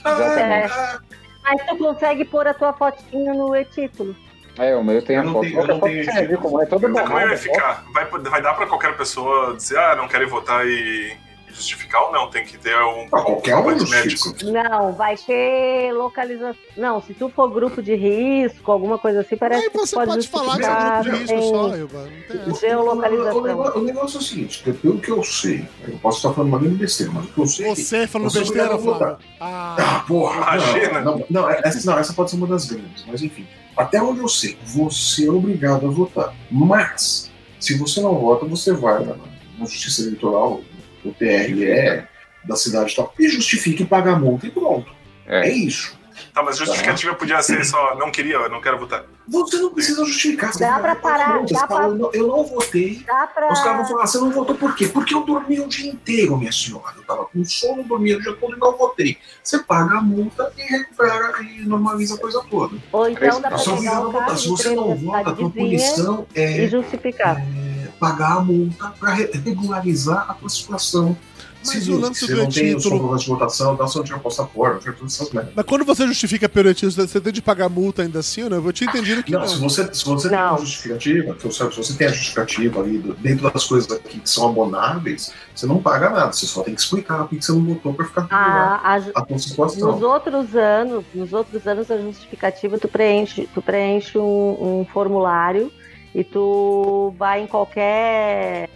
exatamente. 0.05 0.71
Ah, 0.73 0.99
Mas 1.43 1.65
tu 1.65 1.77
consegue 1.77 2.25
pôr 2.25 2.45
a 2.47 2.53
tua 2.53 2.73
fotinha 2.73 3.33
no 3.33 3.55
e-título. 3.55 4.15
É, 4.59 4.75
o 4.75 4.83
meu 4.83 5.01
tem 5.01 5.15
Eu 5.17 5.21
a 5.21 5.25
foto. 5.25 5.41
tenho- 5.41 5.59
eu 5.61 5.67
não 5.67 5.79
tenho 5.79 5.99
esse- 6.01 6.37
como 6.37 6.61
é 6.61 6.65
toda 6.65 6.87
Então, 6.89 7.05
como 7.05 7.19
é 7.19 7.27
que 7.27 7.27
borrada. 7.27 7.27
vai 7.27 7.37
ficar? 7.37 7.83
Vai, 7.93 8.05
vai 8.05 8.41
dar 8.41 8.53
pra 8.55 8.65
qualquer 8.65 8.97
pessoa 8.97 9.55
dizer, 9.55 9.77
ah, 9.77 9.95
não 9.95 10.07
querem 10.07 10.27
votar 10.27 10.65
e 10.65 11.15
justificar 11.47 12.03
ou 12.03 12.11
não? 12.11 12.29
Tem 12.29 12.45
que 12.45 12.57
ter 12.57 12.75
um 12.83 13.07
Pra 13.09 13.21
qualquer 13.21 13.55
um 13.55 13.89
médico. 13.89 14.33
Não, 14.45 14.93
vai 14.93 15.15
ter 15.17 15.91
localização. 15.93 16.55
Não, 16.75 17.01
se 17.01 17.13
tu 17.13 17.29
for 17.29 17.49
grupo 17.49 17.81
de 17.81 17.95
risco, 17.95 18.71
alguma 18.71 18.97
coisa 18.97 19.21
assim, 19.21 19.35
parece 19.35 19.63
Aí 19.63 19.69
que 19.69 19.77
você 19.77 19.91
tu 19.95 19.99
pode, 19.99 20.11
pode 20.11 20.27
falar 20.27 20.57
que 20.57 20.65
é 20.65 20.69
justificar, 20.69 20.99
um 20.99 21.03
grupo 21.03 21.17
de 21.17 21.19
risco 21.21 21.35
tem- 21.39 21.49
só, 21.49 21.77
Ilva. 21.77 22.03
Não 22.03 22.09
tem 22.37 22.51
essa. 22.51 22.67
Geolocalização. 22.67 23.37
O, 23.37 23.47
negócio, 23.47 23.79
o 23.79 23.83
negócio 23.83 24.17
é 24.17 24.19
o 24.19 24.23
seguinte, 24.23 24.63
que 24.63 24.73
pelo 24.73 24.99
que 24.99 25.11
eu 25.11 25.23
sei, 25.23 25.67
eu 25.87 25.97
posso 25.99 26.17
estar 26.17 26.33
falando 26.33 26.49
uma 26.49 26.59
grande 26.59 26.75
besteira, 26.75 27.11
mas 27.13 27.25
o 27.25 27.27
que 27.29 27.39
eu 27.41 27.47
sei 27.47 27.65
é 27.69 27.75
que 27.75 27.81
Você 27.83 28.07
falando 28.07 28.29
Você 28.29 28.39
besteira, 28.39 28.77
Flávio. 28.77 29.17
Ah, 29.39 29.75
Ah, 29.79 29.99
porra! 30.07 30.35
Imagina. 30.37 31.01
Não, 31.01 31.17
não, 31.17 31.25
não, 31.29 31.49
essa, 31.49 31.89
não, 31.91 31.97
essa 31.99 32.13
pode 32.13 32.29
ser 32.31 32.37
uma 32.37 32.47
das 32.47 32.65
grandes, 32.65 33.05
mas 33.07 33.21
enfim. 33.23 33.47
Até 33.75 34.01
onde 34.01 34.19
eu 34.19 34.27
sei, 34.27 34.57
você 34.65 35.27
é 35.27 35.31
obrigado 35.31 35.85
a 35.85 35.89
votar. 35.89 36.33
Mas, 36.49 37.31
se 37.59 37.77
você 37.77 38.01
não 38.01 38.15
vota, 38.17 38.45
você 38.45 38.73
vai 38.73 39.05
na, 39.05 39.15
na 39.57 39.65
Justiça 39.65 40.01
Eleitoral, 40.01 40.61
o 41.05 41.13
TRE 41.13 42.03
da 42.43 42.55
cidade 42.55 42.93
e 42.93 42.95
tal, 42.95 43.13
e 43.19 43.27
justifica 43.27 43.83
e 43.83 43.85
paga 43.85 44.13
a 44.13 44.15
multa 44.19 44.47
e 44.47 44.51
pronto. 44.51 44.91
É, 45.25 45.47
É. 45.47 45.51
isso. 45.53 45.97
Tá, 46.33 46.41
mas 46.43 46.57
justificativa 46.57 47.13
podia 47.15 47.41
ser 47.43 47.63
só, 47.65 47.95
não 47.95 48.11
queria, 48.11 48.47
não 48.49 48.61
quero 48.61 48.77
votar. 48.79 49.03
Você 49.27 49.57
não 49.57 49.71
precisa 49.73 50.03
justificar. 50.05 50.51
você 50.53 50.59
Dá 50.59 50.73
vai 50.73 50.81
pra 50.81 50.95
pagar 50.95 51.27
parar, 51.33 51.45
dá 51.45 51.67
fala, 51.67 51.67
pra- 51.67 51.83
"Eu 51.89 51.95
não- 51.95 52.11
Eu 52.13 52.27
não 52.27 52.43
votei. 52.43 53.03
Dá 53.05 53.27
pra. 53.27 53.51
Os 53.51 53.61
caras 53.61 53.77
vão 53.79 53.85
falar, 53.87 54.07
você 54.07 54.17
não 54.19 54.31
votou 54.31 54.55
por 54.55 54.75
quê? 54.75 54.87
Porque 54.87 55.13
eu 55.13 55.23
dormi 55.23 55.59
o 55.59 55.67
dia 55.67 55.89
inteiro, 55.91 56.37
minha 56.37 56.51
senhora. 56.51 56.93
Eu 56.95 57.03
tava 57.03 57.25
com 57.25 57.43
sono, 57.43 57.83
dormi 57.83 58.13
o 58.15 58.21
dia 58.21 58.33
todo 58.33 58.55
e 58.55 58.59
não 58.59 58.75
votei. 58.77 59.17
Você 59.43 59.59
paga 59.59 59.97
a 59.97 60.01
multa 60.01 60.51
e 60.57 60.61
recupera 60.61 61.33
e 61.41 61.61
normaliza 61.67 62.15
a 62.15 62.17
coisa 62.19 62.41
toda. 62.49 62.77
Ou 62.91 63.09
então 63.09 63.41
dá 63.41 63.49
pra 63.49 63.57
pegar 63.59 64.07
o 64.07 64.11
carro 64.13 64.37
Se 64.37 64.47
você 64.47 64.75
não 64.75 64.95
vota, 64.95 65.29
a 65.29 65.33
tua 65.33 65.49
punição 65.49 66.27
e 66.35 66.39
é, 66.39 66.67
justificar. 66.67 67.37
é 67.39 67.66
pagar 67.99 68.37
a 68.37 68.41
multa 68.41 68.93
para 68.99 69.13
regularizar 69.13 70.25
a 70.29 70.33
tua 70.33 70.49
situação. 70.49 71.17
Mas 71.65 71.79
civil. 71.83 71.97
o 71.97 71.99
lance 71.99 72.25
você 72.25 72.33
do 72.33 72.37
não 72.43 72.49
tem 72.49 72.49
o 72.49 72.53
seu 72.53 72.77
título- 72.91 72.95
programa 72.99 73.17
de 73.19 73.27
votação, 73.27 73.75
dá 73.75 73.87
só 73.87 74.01
tirar 74.01 74.19
passaporte, 74.19 74.85
todas 74.93 75.13
essas 75.15 75.31
merdas. 75.33 75.51
Mas 75.53 75.65
quando 75.65 75.83
você 75.83 76.07
justifica 76.07 76.47
pelo 76.47 76.69
etismo, 76.69 77.05
você 77.05 77.19
tem 77.19 77.33
de 77.33 77.41
pagar 77.41 77.67
multa 77.67 78.03
ainda 78.03 78.19
assim, 78.19 78.43
ou 78.43 78.49
não? 78.49 78.63
Eu 78.63 78.71
tinha 78.71 78.89
entendido 78.89 79.21
que 79.23 79.31
Não, 79.33 79.41
não. 79.41 79.47
se 79.47 79.59
você, 79.59 79.93
se 79.93 80.05
você 80.05 80.29
tem 80.29 80.37
Não. 80.37 80.55
a 80.55 80.57
justificativa, 80.59 81.35
se 81.39 81.47
você 81.75 81.93
tem 81.97 82.07
a 82.07 82.11
justificativa 82.11 82.79
ali 82.79 82.99
dentro 83.19 83.51
das 83.51 83.65
coisas 83.65 83.91
aqui 83.91 84.19
que 84.19 84.29
são 84.29 84.47
abonáveis, 84.47 85.33
você 85.53 85.65
não 85.65 85.81
paga 85.81 86.09
nada, 86.11 86.31
você 86.31 86.45
só 86.45 86.61
tem 86.61 86.73
que 86.73 86.79
explicar 86.79 87.23
por 87.25 87.29
que 87.29 87.41
você 87.43 87.51
não 87.51 87.65
votou 87.65 87.93
para 87.93 88.05
ficar 88.05 88.21
tudo 88.21 88.31
lá. 88.33 88.79
A, 88.83 88.93
a 88.93 88.99
ju- 88.99 89.11
a 89.15 89.21
tua 89.23 89.39
situação. 89.39 89.91
nos 89.91 90.01
outros 90.03 90.55
anos, 90.55 91.03
nos 91.13 91.33
outros 91.33 91.67
anos 91.67 91.91
a 91.91 91.97
justificativa 91.97 92.77
tu 92.77 92.87
preenche, 92.87 93.49
tu 93.53 93.61
preenche 93.61 94.17
um, 94.17 94.79
um 94.81 94.85
formulário 94.93 95.69
e 96.17 96.23
tu 96.23 97.13
vai 97.17 97.41
em 97.41 97.47
qualquer 97.47 98.67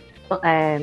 é, 0.43 0.79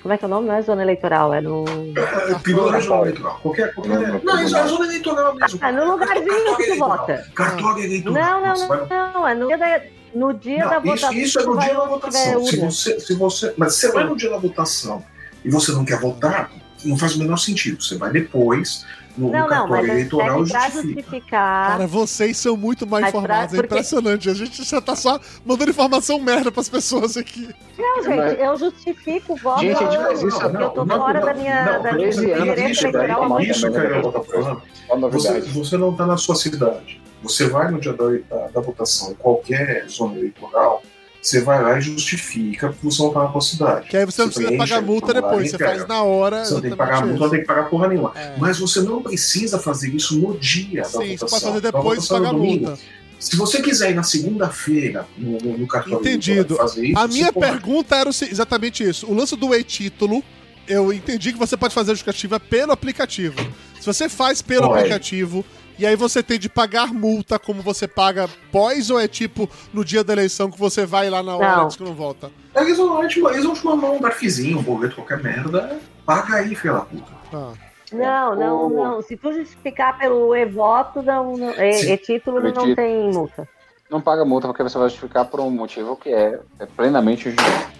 como 0.00 0.14
é 0.14 0.18
que 0.18 0.24
é 0.24 0.28
o 0.28 0.30
nome? 0.30 0.46
Não 0.46 0.54
é 0.54 0.62
zona 0.62 0.82
eleitoral, 0.82 1.34
é 1.34 1.40
no. 1.40 1.64
É, 1.96 2.34
Tribunal 2.38 2.70
Regional 2.70 3.02
Eleitoral. 3.02 3.40
Qualquer. 3.42 3.74
qualquer... 3.74 4.24
Não, 4.24 4.40
isso 4.40 4.56
é 4.56 4.66
zona 4.68 4.84
eleitoral 4.84 5.34
mesmo. 5.34 5.58
Ah, 5.60 5.72
no 5.72 5.90
lugarzinho 5.90 6.56
que 6.56 6.66
tu 6.68 6.78
vota. 6.78 7.28
Cartório 7.34 7.84
eleitoral. 7.84 8.40
Não, 8.40 8.56
não, 8.56 8.68
não, 8.68 9.12
não. 9.12 9.28
É 9.28 9.34
no 9.34 9.48
dia 9.48 9.58
da, 9.58 9.82
no 10.14 10.32
dia 10.32 10.58
da 10.58 10.78
Não, 10.78 10.94
isso, 10.94 11.06
votação. 11.06 11.12
isso 11.12 11.40
é 11.40 11.44
no 11.44 11.58
dia 11.58 11.74
da 11.74 11.84
votação. 11.86 12.44
Se 12.46 12.56
você, 12.60 13.00
se 13.00 13.14
você, 13.14 13.54
mas 13.56 13.74
você 13.74 13.90
vai 13.90 14.04
no 14.04 14.16
dia 14.16 14.30
da 14.30 14.38
votação 14.38 15.04
e 15.44 15.50
você 15.50 15.72
não 15.72 15.84
quer 15.84 15.98
votar, 15.98 16.52
não 16.84 16.96
faz 16.96 17.16
o 17.16 17.18
menor 17.18 17.38
sentido. 17.38 17.82
Você 17.82 17.96
vai 17.96 18.12
depois 18.12 18.86
no, 19.16 19.26
no 19.26 19.32
Não, 19.32 19.40
não, 19.40 19.48
cartório 19.48 19.70
mas 19.70 19.88
é 19.88 19.92
eleitoral 19.92 20.38
justifica. 20.46 20.82
justificar. 20.82 21.70
Cara, 21.70 21.86
vocês 21.86 22.36
são 22.36 22.56
muito 22.56 22.86
mais 22.86 23.02
Mas 23.04 23.10
pra- 23.12 23.20
informados. 23.20 23.54
É 23.54 23.56
porque- 23.56 23.74
impressionante. 23.74 24.30
A 24.30 24.34
gente 24.34 24.64
já 24.64 24.80
tá 24.80 24.94
só 24.96 25.18
mandando 25.44 25.70
informação 25.70 26.18
merda 26.20 26.50
pras 26.52 26.68
pessoas 26.68 27.16
aqui. 27.16 27.48
Não, 27.78 28.02
gente, 28.02 28.16
Mas- 28.16 28.38
eu 28.40 28.56
justifico 28.56 29.32
o 29.32 29.36
voto. 29.36 29.60
Gente, 29.60 29.82
a 29.82 29.90
gente 29.90 30.02
faz 30.02 30.22
isso, 30.22 30.40
porque 30.40 30.56
eu 30.62 30.70
tô 30.70 30.84
não, 30.84 30.96
fora 30.98 31.18
não, 31.20 31.26
da 31.26 31.34
minha, 31.34 31.64
não, 31.64 31.82
da 31.82 31.92
minha 31.92 32.10
13 32.10 32.30
anos, 32.32 32.70
isso, 32.70 32.86
eleitoral 32.86 33.28
muito 33.28 33.50
isso 33.50 33.66
eu 33.66 34.12
tô 34.12 34.22
falando. 34.22 34.62
Só 34.88 34.96
Você, 35.08 35.40
você 35.40 35.76
não 35.76 35.90
está 35.90 36.06
na 36.06 36.16
sua 36.16 36.34
cidade. 36.36 37.00
Você 37.22 37.48
vai 37.48 37.70
no 37.70 37.80
dia 37.80 37.92
da, 37.92 38.04
da, 38.28 38.46
da 38.48 38.60
votação 38.60 39.10
em 39.10 39.14
qualquer 39.14 39.86
zona 39.88 40.16
eleitoral, 40.18 40.82
você 41.26 41.40
vai 41.40 41.60
lá 41.60 41.76
e 41.76 41.80
justifica 41.80 42.74
não 42.82 42.88
está 42.90 43.24
na 43.24 43.32
sua 43.32 43.40
cidade. 43.40 43.88
Que 43.88 43.96
aí 43.96 44.04
você 44.04 44.22
não 44.22 44.28
Você 44.30 44.34
precisa 44.40 44.48
preenche 44.56 44.74
pagar 44.74 44.86
multa 44.86 45.14
depois. 45.14 45.50
Você 45.50 45.58
faz 45.58 45.88
na 45.88 46.02
hora. 46.02 46.44
Você 46.44 46.54
não 46.54 46.60
tem 46.60 46.70
que 46.70 46.76
pagar 46.76 47.06
multa, 47.06 47.20
não 47.20 47.30
tem 47.30 47.40
que 47.40 47.46
pagar 47.46 47.70
porra 47.70 47.88
nenhuma. 47.88 48.12
É. 48.14 48.36
Mas 48.38 48.58
você 48.58 48.80
não 48.80 49.02
precisa 49.02 49.58
fazer 49.58 49.88
isso 49.88 50.18
no 50.18 50.38
dia 50.38 50.82
da 50.82 50.88
Sim, 50.88 51.16
votação. 51.16 51.16
você 51.18 51.26
pode 51.26 51.44
fazer 51.44 51.60
Da 51.60 51.70
depois 51.70 51.98
e 51.98 52.08
votação 52.08 52.18
pagar 52.18 52.32
multa. 52.32 52.78
Se 53.18 53.36
você 53.36 53.60
quiser 53.62 53.90
ir 53.90 53.94
na 53.94 54.02
segunda-feira 54.02 55.06
no, 55.18 55.38
no, 55.58 55.66
cartório 55.66 55.98
Entendido. 55.98 56.54
fazer 56.56 56.86
isso, 56.86 56.98
A 56.98 57.08
minha 57.08 57.32
pode. 57.32 57.46
pergunta 57.46 57.96
era 57.96 58.10
exatamente 58.10 58.84
isso. 58.84 59.06
O 59.10 59.14
lance 59.14 59.34
do 59.34 59.54
e-título, 59.54 60.22
eu 60.68 60.92
entendi 60.92 61.32
que 61.32 61.38
você 61.38 61.56
pode 61.56 61.74
fazer 61.74 61.90
a 61.92 61.94
justificativa 61.94 62.38
pelo 62.38 62.72
aplicativo. 62.72 63.36
Se 63.80 63.86
você 63.86 64.08
faz 64.08 64.42
pelo 64.42 64.68
Pode. 64.68 64.78
aplicativo, 64.80 65.44
e 65.78 65.86
aí 65.86 65.96
você 65.96 66.22
tem 66.22 66.38
de 66.38 66.48
pagar 66.48 66.92
multa 66.92 67.38
como 67.38 67.62
você 67.62 67.86
paga 67.88 68.28
pós, 68.50 68.90
ou 68.90 68.98
é 69.00 69.06
tipo 69.08 69.48
no 69.72 69.84
dia 69.84 70.02
da 70.04 70.12
eleição 70.12 70.50
que 70.50 70.58
você 70.58 70.84
vai 70.86 71.08
lá 71.10 71.22
na 71.22 71.36
hora 71.36 71.56
Não. 71.56 71.64
e 71.64 71.66
diz 71.68 71.76
que 71.76 71.84
não 71.84 71.94
volta? 71.94 72.30
Eles 72.54 72.76
vão, 72.78 73.06
te- 73.06 73.20
eles 73.20 73.44
vão 73.44 73.54
te 73.54 73.64
mandar 73.64 73.90
um 73.90 74.00
darfizinho, 74.00 74.58
um 74.58 74.62
boleto, 74.62 74.96
qualquer 74.96 75.22
merda. 75.22 75.78
Paga 76.04 76.36
aí, 76.36 76.54
filha 76.54 76.74
da 76.74 76.80
puta. 76.80 77.12
Ah. 77.34 77.52
Não, 77.92 78.34
não, 78.34 78.68
não. 78.70 79.02
Se 79.02 79.16
tu 79.16 79.32
justificar 79.32 79.96
pelo 79.98 80.34
e-voto, 80.34 81.02
não, 81.02 81.36
não, 81.36 81.52
Sim. 81.52 81.60
e, 81.62 81.92
e-título 81.92 82.40
não 82.40 82.74
tem 82.74 83.12
multa. 83.12 83.48
Não 83.88 84.00
paga 84.00 84.24
multa 84.24 84.48
porque 84.48 84.62
você 84.62 84.76
vai 84.76 84.88
justificar 84.88 85.24
por 85.26 85.38
um 85.40 85.50
motivo 85.50 85.96
que 85.96 86.08
é, 86.12 86.40
é 86.58 86.66
plenamente 86.66 87.30
justo. 87.30 87.76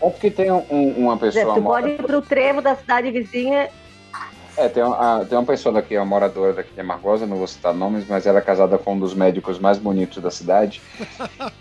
É 0.00 0.10
porque 0.10 0.30
tem 0.30 0.50
um- 0.50 0.94
uma 0.96 1.16
Quer 1.18 1.28
dizer, 1.28 1.40
pessoa. 1.40 1.54
tu 1.56 1.62
pode 1.62 1.88
ir 1.90 2.02
pro 2.02 2.20
trevo 2.22 2.60
da 2.60 2.74
cidade 2.74 3.10
vizinha. 3.12 3.68
É, 4.58 4.68
tem, 4.68 4.82
uma- 4.82 5.24
tem 5.24 5.38
uma 5.38 5.44
pessoa 5.44 5.72
daqui, 5.72 5.96
uma 5.96 6.04
moradora 6.04 6.52
daqui 6.52 6.70
de 6.74 6.82
Margosa, 6.82 7.26
não 7.26 7.36
vou 7.36 7.46
citar 7.46 7.72
nomes, 7.72 8.04
mas 8.08 8.26
ela 8.26 8.38
é 8.38 8.42
casada 8.42 8.76
com 8.76 8.94
um 8.94 8.98
dos 8.98 9.14
médicos 9.14 9.58
mais 9.58 9.78
bonitos 9.78 10.20
da 10.22 10.30
cidade. 10.30 10.82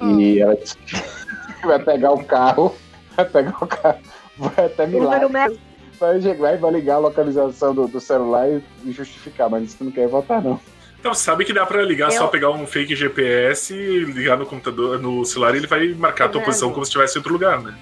e 0.01 0.39
ela 0.41 0.55
disse 0.55 0.75
que 0.77 1.67
vai 1.67 1.77
pegar 1.79 2.11
o 2.11 2.23
carro, 2.23 2.75
vai 3.15 3.25
pegar 3.25 3.55
o 3.61 3.67
carro, 3.67 3.99
vai 4.37 4.65
até 4.65 4.87
Milagre, 4.87 5.59
vai 5.99 6.19
chegar 6.21 6.53
e 6.55 6.57
vai 6.57 6.71
ligar 6.71 6.95
a 6.95 6.99
localização 6.99 7.73
do, 7.73 7.87
do 7.87 7.99
celular 7.99 8.47
e, 8.49 8.91
justificar, 8.91 9.47
mas 9.49 9.63
disse 9.63 9.77
que 9.77 9.83
não 9.83 9.91
quer 9.91 10.07
votar, 10.07 10.41
não. 10.41 10.59
Então, 10.99 11.13
você 11.13 11.23
sabe 11.23 11.45
que 11.45 11.53
dá 11.53 11.63
pra 11.65 11.83
ligar, 11.83 12.11
Eu- 12.11 12.17
só 12.17 12.27
pegar 12.27 12.49
um 12.49 12.65
fake 12.65 12.95
GPS, 12.95 13.71
ligar 14.05 14.37
no 14.37 14.45
computador, 14.47 14.99
no 14.99 15.23
celular 15.23 15.53
e 15.53 15.57
ele 15.57 15.67
vai 15.67 15.87
marcar 15.89 16.25
a 16.25 16.29
tua 16.29 16.41
Tá 16.41 16.45
posição 16.45 16.71
como 16.71 16.83
se 16.83 16.89
estivesse 16.89 17.15
em 17.15 17.19
outro 17.19 17.33
lugar, 17.33 17.61
né? 17.61 17.75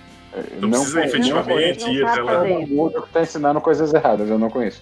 Não 0.59 0.69
precisa 0.69 1.05
efetivamente 1.05 1.89
ir 1.89 2.05
até 2.05 2.21
lá. 2.21 2.33
fazer. 2.35 2.53
conheço. 2.53 2.97
O 2.99 3.01
que 3.03 3.09
tá 3.13 3.21
ensinando 3.21 3.61
coisas 3.61 3.93
erradas, 3.93 4.29
eu 4.29 4.37
não 4.39 4.49
conheço. 4.49 4.81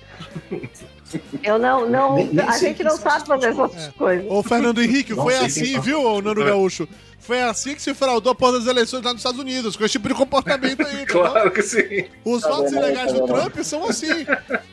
Eu 1.43 1.59
não, 1.59 1.87
não, 1.87 2.15
Nem- 2.15 2.29
nem 2.33 2.45
a 2.45 2.57
gente 2.57 2.83
não 2.83 2.97
sabe 2.97 3.27
fazer 3.27 3.47
essas 3.49 3.75
essas 3.75 3.93
coisas. 3.93 4.25
Ô, 4.29 4.41
Fernando 4.41 4.81
Henrique, 4.81 5.13
Não 5.13 5.23
foi 5.23 5.35
assim, 5.37 5.79
viu, 5.79 6.01
ô 6.03 6.21
Nando 6.21 6.43
Gaúcho? 6.43 6.87
Foi 7.25 7.41
assim 7.41 7.73
que 7.73 7.81
se 7.81 7.93
fraudou 7.93 8.33
após 8.33 8.53
as 8.55 8.67
eleições 8.67 9.01
lá 9.03 9.11
nos 9.13 9.21
Estados 9.21 9.39
Unidos, 9.39 9.75
com 9.77 9.83
esse 9.85 9.93
tipo 9.93 10.07
de 10.09 10.13
comportamento 10.13 10.85
aí? 10.85 11.05
Claro 11.07 11.49
que 11.51 11.61
sim. 11.61 12.05
Os 12.25 12.41
Tá 12.41 12.49
votos 12.49 12.73
aí, 12.73 12.79
ilegais 12.79 13.11
tá 13.13 13.17
do? 13.19 13.25
Trump 13.27 13.57
são 13.63 13.87
assim. 13.87 14.25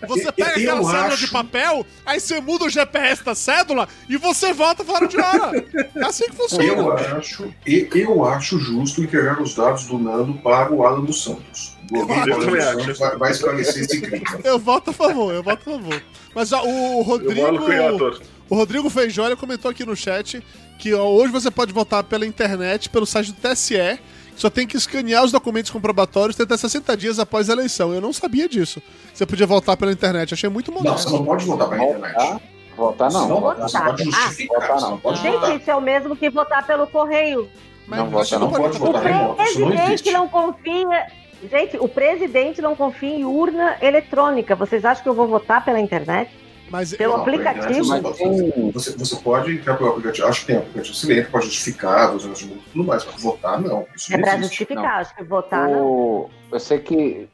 Você 0.09 0.33
pega 0.33 0.59
eu 0.61 0.73
aquela 0.73 0.85
cédula 0.85 1.07
acho- 1.07 1.27
de 1.27 1.31
papel, 1.31 1.87
aí 2.05 2.19
você 2.19 2.41
muda 2.41 2.65
o 2.65 2.69
GPS 2.69 3.23
da 3.25 3.35
cédula 3.35 3.89
e 4.09 4.17
você 4.17 4.53
volta 4.53 4.83
fora 4.85 5.07
de 5.07 5.17
hora. 5.21 5.65
É 5.95 6.05
assim 6.05 6.25
que 6.25 6.35
funciona. 6.37 6.65
Eu 6.65 6.93
acho, 6.93 7.55
eu 7.67 8.25
acho 8.25 8.59
justo 8.59 9.03
entregar 9.03 9.41
os 9.41 9.55
dados 9.55 9.85
do 9.85 9.99
Nando 9.99 10.35
para 10.35 10.73
o 10.73 10.85
Alan 10.85 11.05
dos 11.05 11.23
Santos. 11.23 11.70
O 11.91 11.97
Eu 12.29 12.39
também 12.41 12.61
acho. 12.63 12.95
Vai, 13.01 13.17
vai 13.17 13.31
esclarecer 13.33 13.83
esse 13.83 14.01
crime. 14.01 14.25
Eu 14.45 14.59
voto 14.59 14.91
a 14.91 14.93
favor, 14.93 15.35
eu 15.35 15.43
voto 15.43 15.69
a 15.69 15.73
favor. 15.73 16.03
Mas 16.35 16.53
ó, 16.53 16.63
o 16.65 16.99
o 16.99 17.03
Rodrigo. 17.03 18.21
O 18.49 18.55
Rodrigo 18.57 18.91
Feijóia 18.91 19.37
comentou 19.37 19.71
aqui 19.71 19.85
no 19.85 19.95
chat 19.95 20.45
que 20.79 20.93
ó, 20.95 21.05
hoje 21.05 21.33
você 21.33 21.51
pode 21.51 21.73
votar 21.73 22.03
pela 22.05 22.27
internet, 22.27 22.89
pelo 22.89 23.07
site 23.07 23.33
do 23.33 23.41
TSE. 23.41 23.99
Só 24.37 24.49
tem 24.49 24.67
que 24.67 24.77
escanear 24.77 25.23
os 25.23 25.31
documentos 25.33 25.71
comprobatórios 25.71 26.41
até 26.41 26.57
60 26.57 26.97
dias 26.97 27.19
após 27.19 27.51
a 27.51 27.53
eleição. 27.53 27.93
Eu 27.93 28.01
não 28.01 28.13
sabia 28.13 28.49
disso. 28.49 28.81
Você 29.13 29.27
podia 29.27 29.47
votar 29.47 29.77
pela 29.77 29.93
internet. 29.93 30.33
Achei 30.33 30.49
muito 30.49 30.71
Não, 30.71 30.79
moderno. 30.79 30.99
você 30.99 31.11
não 31.11 31.25
pode 31.25 31.45
votar 31.45 31.69
para 31.69 31.77
a 31.77 31.85
internet. 31.85 32.15
Votar, 32.15 32.41
votar 32.77 33.13
não. 33.13 33.21
Você 33.21 33.29
não, 33.29 33.41
Votar. 33.41 33.69
você 33.69 33.79
pode 33.81 34.05
justificar, 34.05 34.61
Votar 34.61 34.79
você 34.79 34.85
não. 34.85 34.91
não 34.93 34.99
pode 34.99 35.21
Gente, 35.21 35.33
votar. 35.35 35.57
isso 35.57 35.71
é 35.71 35.77
o 35.77 35.81
mesmo 35.83 36.17
que 36.17 36.31
votar 36.31 36.67
pelo 36.67 36.87
correio. 36.87 37.51
Mas 37.87 37.99
Não 37.99 38.09
você 38.11 38.39
vota, 38.39 38.45
não 38.47 38.63
pode 38.63 38.77
O 38.77 38.81
votar 38.81 39.13
não 39.13 39.35
presidente 39.35 40.11
não 40.13 40.29
confia. 40.29 41.07
Gente, 41.49 41.77
o 41.79 41.89
presidente 41.89 42.61
não 42.61 42.77
confia 42.77 43.15
em 43.15 43.25
urna 43.25 43.77
eletrônica. 43.81 44.55
Vocês 44.55 44.85
acham 44.85 45.03
que 45.03 45.09
eu 45.09 45.15
vou 45.15 45.27
votar 45.27 45.65
pela 45.65 45.81
internet? 45.81 46.31
Mas 46.71 46.95
Pelo 46.95 47.15
Não, 47.15 47.21
aplicativo? 47.23 47.85
Você, 47.85 47.91
Mas 47.91 48.03
você, 48.03 48.71
você, 48.73 48.91
você 48.97 49.17
pode 49.17 49.53
entrar 49.57 49.77
pelo 49.77 49.91
aplicativo. 49.91 50.29
Acho 50.29 50.41
que 50.43 50.47
tem 50.47 50.57
aplicativo 50.59 50.95
silêncio, 50.95 51.31
pode 51.31 51.47
justificar, 51.47 52.13
você 52.13 52.29
e 52.29 52.49
tudo 52.73 52.85
mais. 52.85 53.05
Mas 53.05 53.23
votar, 53.23 53.61
não. 53.61 53.87
Isso 53.97 54.13
É 54.13 54.17
não 54.17 54.23
pra 54.23 54.35
existe. 54.35 54.49
justificar, 54.51 55.01
acho 55.01 55.17
que 55.17 55.25
votar 55.25 55.69
não. 55.69 55.83
O, 55.83 56.31
eu 56.53 56.61
sei 56.61 56.79
que 56.79 57.29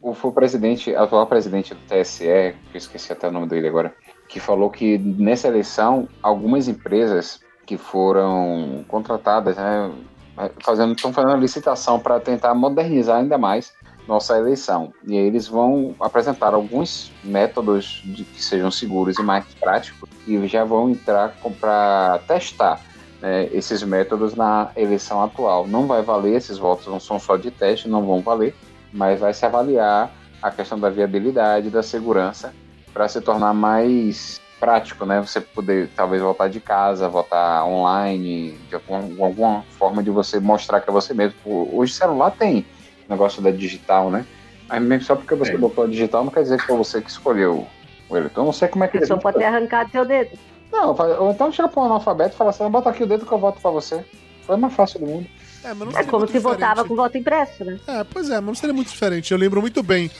o, 0.00 0.14
foi 0.14 0.30
o 0.30 0.34
presidente, 0.34 0.94
atual 0.94 1.26
presidente 1.26 1.74
do 1.74 1.80
TSE, 1.80 2.24
que 2.24 2.74
eu 2.74 2.78
esqueci 2.78 3.12
até 3.12 3.28
o 3.28 3.32
nome 3.32 3.48
dele 3.48 3.68
agora, 3.68 3.94
que 4.28 4.40
falou 4.40 4.70
que 4.70 4.96
nessa 4.98 5.48
eleição 5.48 6.08
algumas 6.22 6.66
empresas 6.66 7.40
que 7.66 7.76
foram 7.76 8.84
contratadas, 8.88 9.56
né, 9.56 9.90
fazendo, 10.60 10.94
estão 10.94 11.12
fazendo 11.12 11.36
licitação 11.36 11.98
para 11.98 12.20
tentar 12.20 12.54
modernizar 12.54 13.18
ainda 13.18 13.38
mais 13.38 13.72
nossa 14.06 14.36
eleição. 14.36 14.92
E 15.06 15.16
aí 15.16 15.24
eles 15.24 15.48
vão 15.48 15.94
apresentar 15.98 16.52
alguns 16.54 17.12
métodos 17.22 18.02
de 18.04 18.24
que 18.24 18.42
sejam 18.42 18.70
seguros 18.70 19.18
e 19.18 19.22
mais 19.22 19.44
práticos 19.54 20.08
e 20.26 20.46
já 20.46 20.64
vão 20.64 20.90
entrar 20.90 21.34
para 21.60 22.20
testar 22.26 22.80
né, 23.20 23.48
esses 23.52 23.82
métodos 23.82 24.34
na 24.34 24.70
eleição 24.76 25.22
atual. 25.22 25.66
Não 25.66 25.86
vai 25.86 26.02
valer, 26.02 26.36
esses 26.36 26.58
votos 26.58 26.86
não 26.86 27.00
são 27.00 27.18
só 27.18 27.36
de 27.36 27.50
teste, 27.50 27.88
não 27.88 28.04
vão 28.04 28.20
valer, 28.20 28.54
mas 28.92 29.20
vai 29.20 29.32
se 29.32 29.46
avaliar 29.46 30.10
a 30.42 30.50
questão 30.50 30.78
da 30.78 30.90
viabilidade, 30.90 31.70
da 31.70 31.82
segurança, 31.82 32.52
para 32.92 33.08
se 33.08 33.20
tornar 33.20 33.54
mais 33.54 34.40
prático, 34.64 35.04
né? 35.04 35.20
Você 35.20 35.42
poder 35.42 35.90
talvez 35.94 36.22
votar 36.22 36.48
de 36.48 36.58
casa, 36.58 37.06
votar 37.06 37.66
online, 37.66 38.58
de 38.68 38.74
alguma, 38.74 39.26
alguma 39.26 39.62
forma 39.78 40.02
de 40.02 40.08
você 40.08 40.40
mostrar 40.40 40.80
que 40.80 40.88
é 40.88 40.92
você 40.92 41.12
mesmo. 41.12 41.36
Hoje 41.44 41.92
o 41.92 41.94
celular 41.94 42.30
tem 42.30 42.64
negócio 43.06 43.42
da 43.42 43.50
digital, 43.50 44.10
né? 44.10 44.24
Mas 44.66 44.82
mesmo 44.82 45.04
só 45.04 45.14
porque 45.14 45.34
você 45.34 45.50
Tem. 45.50 45.60
botou 45.60 45.84
a 45.84 45.86
digital 45.86 46.24
não 46.24 46.32
quer 46.32 46.42
dizer 46.42 46.58
que 46.58 46.66
foi 46.66 46.78
você 46.78 47.02
que 47.02 47.10
escolheu 47.10 47.66
o 48.08 48.16
eleitor. 48.16 48.40
Eu 48.40 48.46
não 48.46 48.52
sei 48.54 48.68
como 48.68 48.84
é 48.84 48.88
que 48.88 48.96
A 48.96 49.00
pessoa 49.00 49.20
pode 49.20 49.36
ter 49.36 49.44
arrancado 49.44 49.90
seu 49.90 50.06
dedo. 50.06 50.30
Não, 50.72 50.96
ou 51.20 51.30
então 51.30 51.52
chega 51.52 51.68
para 51.68 51.82
um 51.82 51.84
analfabeto 51.84 52.34
e 52.34 52.38
fala 52.38 52.48
assim, 52.48 52.66
bota 52.70 52.88
aqui 52.88 53.02
o 53.02 53.06
dedo 53.06 53.26
que 53.26 53.32
eu 53.32 53.38
voto 53.38 53.60
para 53.60 53.70
você. 53.70 54.02
Foi 54.46 54.56
mais 54.56 54.72
fácil 54.72 55.00
do 55.00 55.06
mundo. 55.06 55.26
É, 55.62 55.74
mas 55.74 55.92
não 55.92 56.00
É 56.00 56.04
como 56.04 56.26
se 56.26 56.38
votava 56.38 56.84
com 56.86 56.96
voto 56.96 57.18
impresso, 57.18 57.64
né? 57.66 57.78
É, 57.86 58.02
pois 58.02 58.30
é, 58.30 58.36
mas 58.36 58.46
não 58.46 58.54
seria 58.54 58.74
muito 58.74 58.90
diferente. 58.90 59.30
Eu 59.30 59.38
lembro 59.38 59.60
muito 59.60 59.82
bem. 59.82 60.10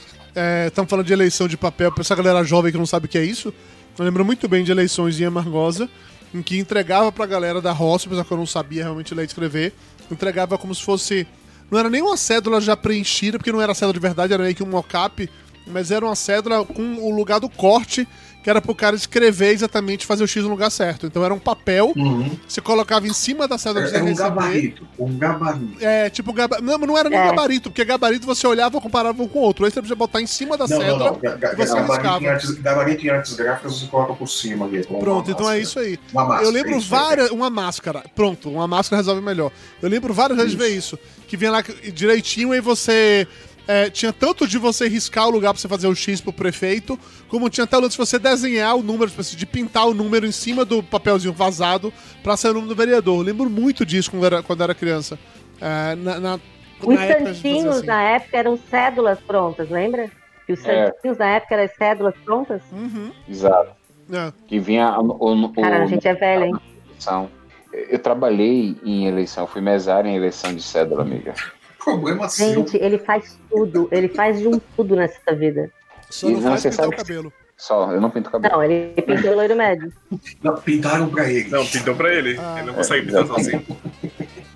Estamos 0.67 0.91
falando 0.91 1.07
de 1.07 1.13
eleição 1.13 1.49
de 1.49 1.57
papel, 1.57 1.91
pra 1.93 2.03
essa 2.03 2.15
galera 2.15 2.45
jovem 2.45 2.73
que 2.73 2.79
não 2.79 2.87
sabe 2.87 3.07
o 3.07 3.09
que 3.09 3.17
é 3.17 3.25
isso. 3.25 3.55
Eu 3.97 4.05
lembro 4.05 4.25
muito 4.25 4.49
bem 4.49 4.65
de 4.65 4.73
eleições 4.73 5.21
em 5.21 5.25
Amargosa, 5.25 5.89
em 6.35 6.43
que 6.43 6.59
entregava 6.59 7.13
pra 7.13 7.27
galera 7.27 7.61
da 7.61 7.71
roça, 7.71 8.07
apesar 8.07 8.25
que 8.25 8.33
eu 8.33 8.37
não 8.37 8.47
sabia 8.47 8.83
realmente 8.83 9.15
ler 9.15 9.23
e 9.23 9.27
escrever, 9.27 9.73
entregava 10.11 10.59
como 10.59 10.75
se 10.75 10.83
fosse. 10.83 11.27
Não 11.71 11.79
era 11.79 11.89
nem 11.89 12.03
uma 12.03 12.17
cédula 12.17 12.61
já 12.61 12.77
preenchida, 12.77 13.39
porque 13.39 13.53
não 13.53 13.63
era 13.63 13.73
cédula 13.73 13.95
de 13.95 14.01
verdade, 14.01 14.33
era 14.33 14.43
meio 14.43 14.55
que 14.55 14.65
um 14.65 14.67
mockup, 14.67 15.31
mas 15.67 15.91
era 15.91 16.05
uma 16.05 16.15
cédula 16.17 16.65
com 16.65 16.97
o 16.97 17.15
lugar 17.15 17.41
do 17.41 17.49
corte, 17.49 18.07
que 18.43 18.51
era 18.51 18.61
pro 18.61 18.75
cara 18.75 18.95
escrever 18.95 19.53
exatamente, 19.55 20.05
fazer 20.05 20.23
o 20.23 20.27
X 20.29 20.43
no 20.43 20.51
lugar 20.51 20.71
certo. 20.71 21.07
Então 21.07 21.25
era 21.25 21.33
um 21.33 21.39
papel, 21.39 21.95
Uhum. 21.97 22.31
você 22.47 22.61
colocava 22.61 23.07
em 23.07 23.13
cima 23.15 23.49
da 23.49 23.57
cédula 23.57 23.85
que 23.87 23.91
você 23.91 23.97
É, 23.97 24.01
é 24.01 24.03
um 24.03 24.07
receber. 24.07 24.29
gabarito. 24.29 24.89
Um 24.99 25.17
gabarito. 25.19 25.77
É, 25.83 26.11
tipo, 26.11 26.31
gaba... 26.31 26.61
não, 26.61 26.77
mas 26.79 26.87
não 26.87 26.99
era 26.99 27.09
nem 27.09 27.19
É. 27.19 27.25
gabarito, 27.25 27.71
porque 27.71 27.83
gabarito 27.87 28.27
você 28.27 28.47
olhava 28.47 28.77
e 28.77 28.81
comparava 28.83 29.23
um 29.23 29.27
com 29.27 29.39
o 29.39 29.43
outro. 29.43 29.65
Aí 29.65 29.71
você 29.71 29.81
podia 29.81 29.97
botar 29.97 30.21
em 30.21 30.27
cima 30.27 30.59
da 30.59 30.67
Não, 30.67 30.77
não, 30.79 30.85
cédula. 30.85 31.11
não. 31.13 31.19
Ga- 31.21 31.37
ga- 31.37 31.53
e 31.53 31.57
você 31.57 31.75
Gabarito 31.75 32.23
em 32.23 32.29
artes, 32.29 32.51
gabarito 32.51 33.07
em 33.07 33.09
artes 33.11 33.33
gráficas 33.33 33.81
você 33.81 33.87
coloca 33.87 34.13
por 34.13 34.29
cima 34.29 34.67
ali. 34.67 34.85
Pronto, 34.87 35.31
então 35.31 35.51
é 35.51 35.57
máscara. 35.57 35.61
isso 35.63 35.79
aí. 35.79 35.99
Uma 36.13 36.25
máscara. 36.27 36.47
eu 36.47 36.53
lembro 36.53 36.77
isso, 36.77 36.95
é. 36.95 36.99
várias. 36.99 37.31
Uma 37.31 37.49
máscara. 37.49 38.05
Pronto, 38.15 38.51
uma 38.51 38.69
máscara 38.69 39.01
resolve 39.01 39.23
melhor. 39.23 39.51
Eu 39.81 39.89
lembro 39.89 40.13
várias 40.13 40.37
vezes 40.37 40.53
de 40.53 40.59
ver 40.59 40.69
isso. 40.69 40.99
Que 41.27 41.39
vinha 41.39 41.51
lá 41.51 41.63
direitinho 41.95 42.55
e 42.55 42.61
você. 42.61 43.27
É, 43.67 43.89
tinha 43.91 44.13
tanto 44.13 44.47
de 44.47 44.59
você 44.59 44.89
riscar 44.89 45.27
o 45.27 45.31
lugar 45.31 45.53
pra 45.53 45.61
você 45.61 45.69
fazer 45.69 45.87
o 45.89 45.95
X 45.95 46.21
pro 46.21 46.33
prefeito, 46.33 46.99
como 47.29 47.49
tinha 47.49 47.65
até 47.65 47.77
o 47.77 47.81
lance 47.81 47.93
de 47.93 47.99
você 47.99 48.19
desenhar 48.19 48.77
o 48.77 48.83
número, 48.83 49.09
tipo 49.11 49.21
assim, 49.21 49.37
de 49.37 49.47
pintar 49.47 49.87
o 49.87 49.95
número 49.95 50.27
em 50.27 50.33
cima 50.33 50.65
do 50.65 50.83
papelzinho 50.83 51.33
vazado 51.33 51.93
pra 52.23 52.37
ser 52.37 52.49
o 52.49 52.55
número 52.55 52.69
do 52.69 52.77
vereador. 52.77 53.17
Eu 53.19 53.23
lembro 53.23 53.49
muito 53.49 53.85
disso 53.87 54.11
quando 54.11 54.27
era, 54.27 54.43
quando 54.43 54.63
era 54.63 54.75
criança. 54.75 55.19
É, 55.61 55.95
na, 55.97 56.21
na, 56.21 56.41
Os 56.83 56.95
na 56.95 57.05
época 57.05 57.35
santinhos 57.35 57.77
assim. 57.77 57.87
na 57.87 58.03
época 58.03 58.37
eram 58.37 58.59
cédulas 58.71 59.19
prontas, 59.21 59.71
lembra? 59.71 60.11
E 60.49 60.53
os 60.53 60.65
É. 60.67 60.89
santinhos 60.89 61.17
na 61.19 61.27
época 61.27 61.55
eram 61.55 61.73
cédulas 61.79 62.15
prontas? 62.25 62.63
Uhum. 62.71 63.11
Exato. 63.29 63.71
É. 64.13 64.33
Que 64.47 64.59
vinha 64.59 64.99
o, 65.01 65.45
o, 65.45 65.53
Cara, 65.55 65.85
a 65.85 65.87
gente 65.87 66.07
é 66.07 66.13
velha, 66.15 66.45
hein? 66.47 66.55
eleição. 66.91 67.31
Eu 67.73 67.99
trabalhei 67.99 68.77
em 68.85 69.07
eleição, 69.07 69.47
fui 69.47 69.61
mesário 69.61 70.09
em 70.09 70.15
eleição 70.15 70.55
de 70.55 70.63
cédula, 70.63 71.03
amiga. 71.03 71.35
Problema 71.85 72.29
seu. 72.31 72.55
Gente, 72.55 72.77
ele 72.79 72.99
faz 72.99 73.39
tudo. 73.51 73.89
Ele 73.93 74.09
faz 74.09 74.39
de 74.39 74.49
um 74.49 74.59
tudo 74.59 74.97
nessa 74.97 75.35
vida. 75.35 75.71
Só 76.09 76.29
não 76.29 76.41
não, 76.41 76.43
faz 76.43 76.63
você 76.63 76.71
pintar 76.71 76.87
o 76.87 76.91
sabe 76.91 76.97
cabelo. 76.97 77.33
Só, 77.57 77.93
eu 77.93 78.01
não 78.01 78.11
pinto 78.11 78.31
cabelo. 78.31 78.55
Não, 78.55 78.65
ele 78.65 79.01
pintou 79.03 79.33
o 79.33 79.35
loiro 79.35 79.55
médio. 79.55 79.93
Não, 80.43 80.57
pintaram 80.57 81.09
pra 81.09 81.31
ele. 81.31 81.49
Não, 81.51 81.65
pintou 81.67 81.95
pra 81.95 82.13
ele. 82.13 82.39
Ah. 82.41 82.57
ele 82.59 82.67
não 82.67 82.75
consegue 82.75 83.07
pintar 83.07 83.27
sozinho. 83.27 83.67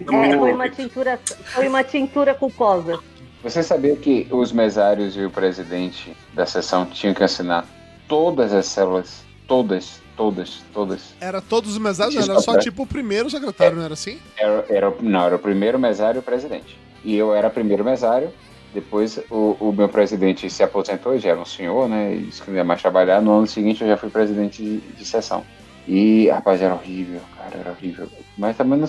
Não 0.00 0.24
É, 0.24 0.38
foi 0.38 0.52
uma 0.52 0.68
tintura, 0.70 1.20
foi 1.26 1.68
uma 1.68 1.84
tintura 1.84 2.34
culposa. 2.34 2.98
Você 3.42 3.62
sabia 3.62 3.94
que 3.94 4.26
os 4.30 4.50
mesários 4.50 5.16
e 5.16 5.24
o 5.24 5.30
presidente 5.30 6.16
da 6.34 6.46
sessão 6.46 6.86
tinham 6.86 7.14
que 7.14 7.22
assinar 7.22 7.66
todas 8.08 8.52
as 8.52 8.66
células? 8.66 9.22
Todas, 9.46 10.00
todas, 10.16 10.62
todas. 10.74 11.14
Era 11.20 11.40
todos 11.40 11.72
os 11.72 11.78
mesários, 11.78 12.28
era 12.28 12.40
só 12.40 12.56
é. 12.56 12.58
tipo 12.58 12.82
o 12.82 12.86
primeiro 12.86 13.30
secretário, 13.30 13.76
não 13.76 13.84
era 13.84 13.94
assim? 13.94 14.18
Era, 14.36 14.64
era, 14.68 14.94
não, 15.00 15.24
era 15.24 15.36
o 15.36 15.38
primeiro 15.38 15.78
mesário 15.78 16.18
e 16.18 16.20
o 16.20 16.22
presidente. 16.22 16.78
E 17.04 17.16
eu 17.16 17.34
era 17.34 17.50
primeiro 17.50 17.84
mesário. 17.84 18.32
Depois 18.72 19.18
o, 19.30 19.56
o 19.58 19.72
meu 19.72 19.88
presidente 19.88 20.50
se 20.50 20.62
aposentou, 20.62 21.18
já 21.18 21.30
era 21.30 21.40
um 21.40 21.44
senhor, 21.44 21.88
né? 21.88 22.14
E 22.14 22.18
disse 22.24 22.42
que 22.42 22.50
não 22.50 22.58
ia 22.58 22.64
mais 22.64 22.82
trabalhar. 22.82 23.22
No 23.22 23.32
ano 23.32 23.46
seguinte 23.46 23.82
eu 23.82 23.88
já 23.88 23.96
fui 23.96 24.10
presidente 24.10 24.62
de, 24.62 24.78
de 24.78 25.04
sessão. 25.04 25.44
E, 25.86 26.28
rapaz, 26.28 26.60
era 26.60 26.74
horrível, 26.74 27.20
cara, 27.34 27.60
era 27.60 27.70
horrível. 27.70 28.08
Mas 28.36 28.58
também 28.58 28.84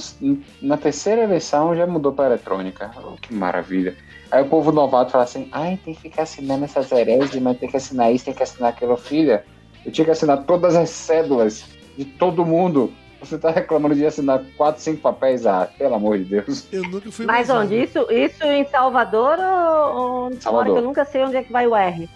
na 0.61 0.75
terceira 0.75 1.23
eleição 1.23 1.73
já 1.73 1.87
mudou 1.87 2.11
para 2.11 2.25
eletrônica. 2.25 2.91
Oh, 2.97 3.13
que 3.13 3.33
maravilha. 3.33 3.95
Aí 4.29 4.43
o 4.43 4.49
povo 4.49 4.69
novato 4.73 5.11
fala 5.11 5.23
assim: 5.23 5.47
ai, 5.53 5.79
tem 5.83 5.93
que 5.93 6.01
ficar 6.01 6.23
assinando 6.23 6.65
essas 6.65 6.91
hereges, 6.91 7.41
mas 7.41 7.57
tem 7.57 7.69
que 7.69 7.77
assinar 7.77 8.13
isso, 8.13 8.25
tem 8.25 8.33
que 8.33 8.43
assinar 8.43 8.71
aquilo, 8.71 8.97
filha. 8.97 9.45
Eu 9.85 9.93
tinha 9.93 10.03
que 10.03 10.11
assinar 10.11 10.43
todas 10.43 10.75
as 10.75 10.89
cédulas 10.89 11.63
de 11.97 12.03
todo 12.03 12.45
mundo. 12.45 12.91
Você 13.19 13.37
tá 13.37 13.51
reclamando 13.51 13.95
de 13.95 14.05
assinar 14.05 14.41
quatro, 14.55 14.81
cinco 14.81 15.01
papéis? 15.01 15.45
Ah, 15.45 15.67
pelo 15.77 15.95
amor 15.95 16.17
de 16.17 16.25
Deus. 16.25 16.65
Eu 16.71 16.83
nunca 16.83 17.11
fui 17.11 17.25
Mas 17.25 17.49
onde? 17.49 17.75
Isso, 17.75 18.07
isso 18.09 18.43
em 18.45 18.65
Salvador 18.65 19.37
ou 19.39 20.27
onde 20.27 20.41
Salvador. 20.41 20.77
eu 20.77 20.83
nunca 20.83 21.03
sei 21.03 21.23
onde 21.23 21.35
é 21.35 21.43
que 21.43 21.51
vai 21.51 21.67
o 21.67 21.75
R? 21.75 22.09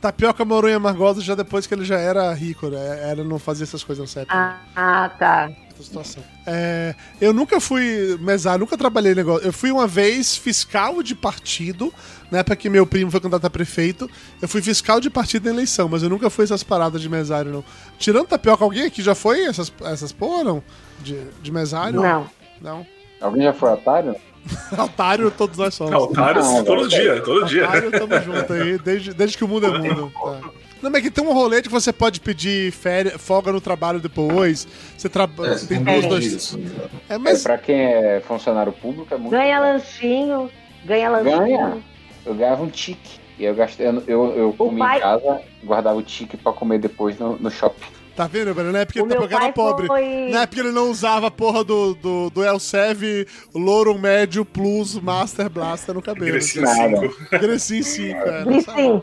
Tapioca 0.00 0.44
morou 0.44 0.70
em 0.70 0.74
Amargosa 0.74 1.20
já 1.20 1.34
depois 1.34 1.66
que 1.66 1.74
ele 1.74 1.84
já 1.84 1.98
era 1.98 2.32
rico, 2.32 2.68
né? 2.68 3.10
Era 3.10 3.22
não 3.22 3.38
fazia 3.38 3.64
essas 3.64 3.84
coisas 3.84 4.02
nessa 4.04 4.20
época. 4.20 4.34
Ah, 4.34 5.04
ah, 5.04 5.08
tá. 5.10 5.50
Situação. 5.82 6.22
É, 6.46 6.94
eu 7.20 7.32
nunca 7.32 7.60
fui 7.60 8.16
mesário, 8.20 8.60
nunca 8.60 8.76
trabalhei 8.76 9.14
negócio. 9.14 9.46
Eu 9.46 9.52
fui 9.52 9.70
uma 9.70 9.86
vez 9.86 10.36
fiscal 10.36 11.02
de 11.02 11.14
partido, 11.14 11.92
na 12.30 12.38
época 12.38 12.56
que 12.56 12.68
meu 12.68 12.86
primo 12.86 13.10
foi 13.10 13.20
candidato 13.20 13.46
a 13.46 13.50
prefeito. 13.50 14.10
Eu 14.40 14.48
fui 14.48 14.62
fiscal 14.62 15.00
de 15.00 15.10
partido 15.10 15.44
na 15.44 15.50
eleição, 15.50 15.88
mas 15.88 16.02
eu 16.02 16.08
nunca 16.08 16.30
fui 16.30 16.44
essas 16.44 16.62
paradas 16.62 17.00
de 17.00 17.08
mesário, 17.08 17.52
não. 17.52 17.64
Tirando 17.98 18.26
tapioca, 18.26 18.64
alguém 18.64 18.84
aqui 18.84 19.02
já 19.02 19.14
foi 19.14 19.44
essas, 19.44 19.72
essas 19.82 20.12
porra, 20.12 20.44
não? 20.44 20.62
De, 21.00 21.18
de 21.42 21.52
mesário? 21.52 22.00
Não. 22.00 22.28
Não. 22.60 22.86
Alguém 23.20 23.42
já 23.42 23.52
foi 23.52 23.70
otário? 23.70 24.16
Otário, 24.78 25.30
todos 25.30 25.58
nós 25.58 25.74
somos. 25.74 25.92
Não, 25.92 26.64
todo 26.64 26.88
dia, 26.88 27.20
todo 27.20 27.46
dia. 27.46 27.64
Otário, 27.64 27.90
tamo 27.90 28.20
junto 28.20 28.52
aí, 28.52 28.78
desde, 28.78 29.12
desde 29.12 29.36
que 29.36 29.44
o 29.44 29.48
mundo 29.48 29.66
é 29.66 29.78
mundo. 29.78 30.12
Tá. 30.22 30.40
Não, 30.82 30.90
mas 30.90 31.00
é 31.00 31.02
que 31.04 31.10
tem 31.10 31.24
um 31.24 31.32
rolê 31.32 31.62
de 31.62 31.68
que 31.68 31.74
você 31.74 31.92
pode 31.92 32.20
pedir 32.20 32.70
férias, 32.70 33.14
folga 33.20 33.50
no 33.50 33.60
trabalho 33.60 33.98
depois. 33.98 34.68
Você 34.96 35.06
É, 35.06 35.10
trabalha. 35.10 35.56
você 35.56 35.66
tem 35.66 35.82
duas, 35.82 36.06
dois 36.06 36.52
engano. 36.54 36.90
É, 37.08 37.14
É, 37.14 37.18
mas. 37.18 37.42
pra 37.42 37.58
quem 37.58 37.80
é 37.80 38.20
funcionário 38.26 38.72
público 38.72 39.12
é 39.12 39.16
muito. 39.16 39.30
Ganha 39.30 39.58
bom. 39.58 39.64
lanchinho, 39.64 40.50
ganha 40.84 41.08
lanchinho. 41.10 41.38
Ganha. 41.38 41.78
Eu 42.24 42.34
ganhava 42.34 42.62
um 42.62 42.68
tique. 42.68 43.18
E 43.38 43.44
eu 43.44 43.54
gastei. 43.54 43.86
Eu, 43.86 44.02
eu, 44.06 44.36
eu 44.36 44.54
comia 44.56 44.78
pai- 44.84 44.98
em 44.98 45.00
casa, 45.00 45.40
guardava 45.64 45.96
o 45.96 46.02
tique 46.02 46.36
pra 46.36 46.52
comer 46.52 46.78
depois 46.78 47.18
no, 47.18 47.36
no 47.38 47.50
shopping. 47.50 47.84
Tá 48.16 48.26
vendo, 48.26 48.54
velho? 48.54 48.72
Na 48.72 48.78
época 48.78 49.02
O 49.02 49.06
ele 49.06 49.14
era 49.14 49.28
pai 49.28 49.52
pobre. 49.52 49.86
foi... 49.86 50.30
Na 50.30 50.42
época 50.42 50.60
ele 50.60 50.70
não 50.72 50.90
usava 50.90 51.26
a 51.26 51.30
porra 51.30 51.62
do, 51.62 51.94
do, 51.94 52.30
do 52.30 52.42
Elsev, 52.42 53.26
Louro 53.54 53.98
Médio 53.98 54.42
Plus 54.42 54.98
Master 54.98 55.50
Blaster 55.50 55.94
no 55.94 56.00
cabelo. 56.00 56.26
Grecia 56.32 56.62
Nada. 56.62 57.00
5. 57.08 57.14
Grecin 57.30 57.82
5, 57.82 58.24
cara. 58.24 58.44
Glicin. 58.44 59.02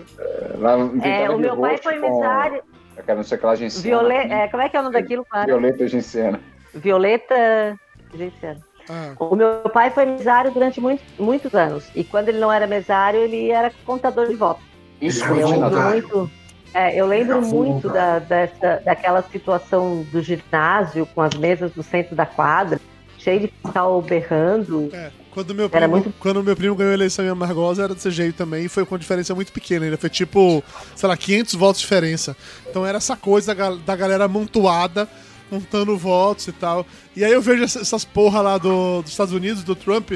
Lá, 0.57 0.71
É, 0.79 0.87
pintava 0.87 1.35
o 1.35 1.39
meu 1.39 1.57
pai 1.57 1.77
foi 1.77 1.99
mesário. 1.99 2.63
Aquela 2.97 3.17
não 3.17 3.23
sei 3.23 3.37
aquela 3.37 3.55
genciana. 3.55 3.83
Violeta. 3.99 4.33
É, 4.33 4.47
como 4.47 4.63
é 4.63 4.69
que 4.69 4.77
é 4.77 4.79
o 4.79 4.83
nome 4.83 4.93
daquilo, 4.93 5.25
cara? 5.25 5.45
Violeta 5.45 5.87
genciana. 5.87 6.39
Violeta. 6.73 7.79
Genciana. 8.15 8.59
Ah, 8.89 9.13
O 9.19 9.35
meu 9.35 9.61
pai 9.73 9.91
foi 9.91 10.05
mesário 10.05 10.51
durante 10.51 10.81
muito, 10.81 11.01
muitos 11.19 11.53
anos. 11.53 11.85
E 11.95 12.03
quando 12.03 12.29
ele 12.29 12.39
não 12.39 12.51
era 12.51 12.67
mesário, 12.67 13.19
ele 13.19 13.49
era 13.49 13.71
contador 13.85 14.27
de 14.27 14.35
votos. 14.35 14.63
Isso 14.99 15.23
É 15.23 15.27
foi 15.27 15.41
Eu 15.41 15.49
muito. 15.49 16.31
É, 16.73 16.99
eu 16.99 17.05
lembro 17.05 17.41
muito 17.41 17.89
da, 17.89 18.19
dessa, 18.19 18.81
daquela 18.83 19.21
situação 19.23 20.05
do 20.11 20.21
ginásio 20.21 21.05
com 21.07 21.21
as 21.21 21.33
mesas 21.35 21.71
do 21.71 21.83
centro 21.83 22.15
da 22.15 22.25
quadra, 22.25 22.79
cheio 23.19 23.41
de 23.41 23.47
fiscal 23.47 24.01
berrando. 24.01 24.89
É. 24.93 25.11
Quando 25.31 25.55
meu, 25.55 25.67
primo, 25.69 25.87
muito- 25.87 26.13
quando 26.19 26.43
meu 26.43 26.55
primo 26.55 26.75
ganhou 26.75 26.91
a 26.91 26.93
eleição 26.93 27.25
em 27.25 27.29
Amargosa, 27.29 27.83
era 27.83 27.95
desse 27.95 28.11
jeito 28.11 28.35
também, 28.35 28.65
e 28.65 28.69
foi 28.69 28.85
com 28.85 28.97
diferença 28.97 29.33
muito 29.33 29.51
pequena. 29.51 29.85
Ainda 29.85 29.97
foi 29.97 30.09
tipo, 30.09 30.63
sei 30.95 31.09
lá, 31.09 31.17
500 31.17 31.55
votos 31.55 31.81
de 31.81 31.87
diferença. 31.87 32.37
Então 32.69 32.85
era 32.85 32.97
essa 32.97 33.15
coisa 33.17 33.55
da, 33.55 33.71
da 33.71 33.95
galera 33.95 34.25
amontoada, 34.25 35.09
montando 35.51 35.97
votos 35.97 36.47
e 36.47 36.51
tal. 36.51 36.85
E 37.15 37.23
aí 37.25 37.31
eu 37.31 37.41
vejo 37.41 37.63
essa- 37.63 37.79
essas 37.81 38.05
porra 38.05 38.41
lá 38.41 38.57
do, 38.59 39.01
dos 39.01 39.09
Estados 39.11 39.33
Unidos, 39.33 39.63
do 39.63 39.75
Trump, 39.75 40.11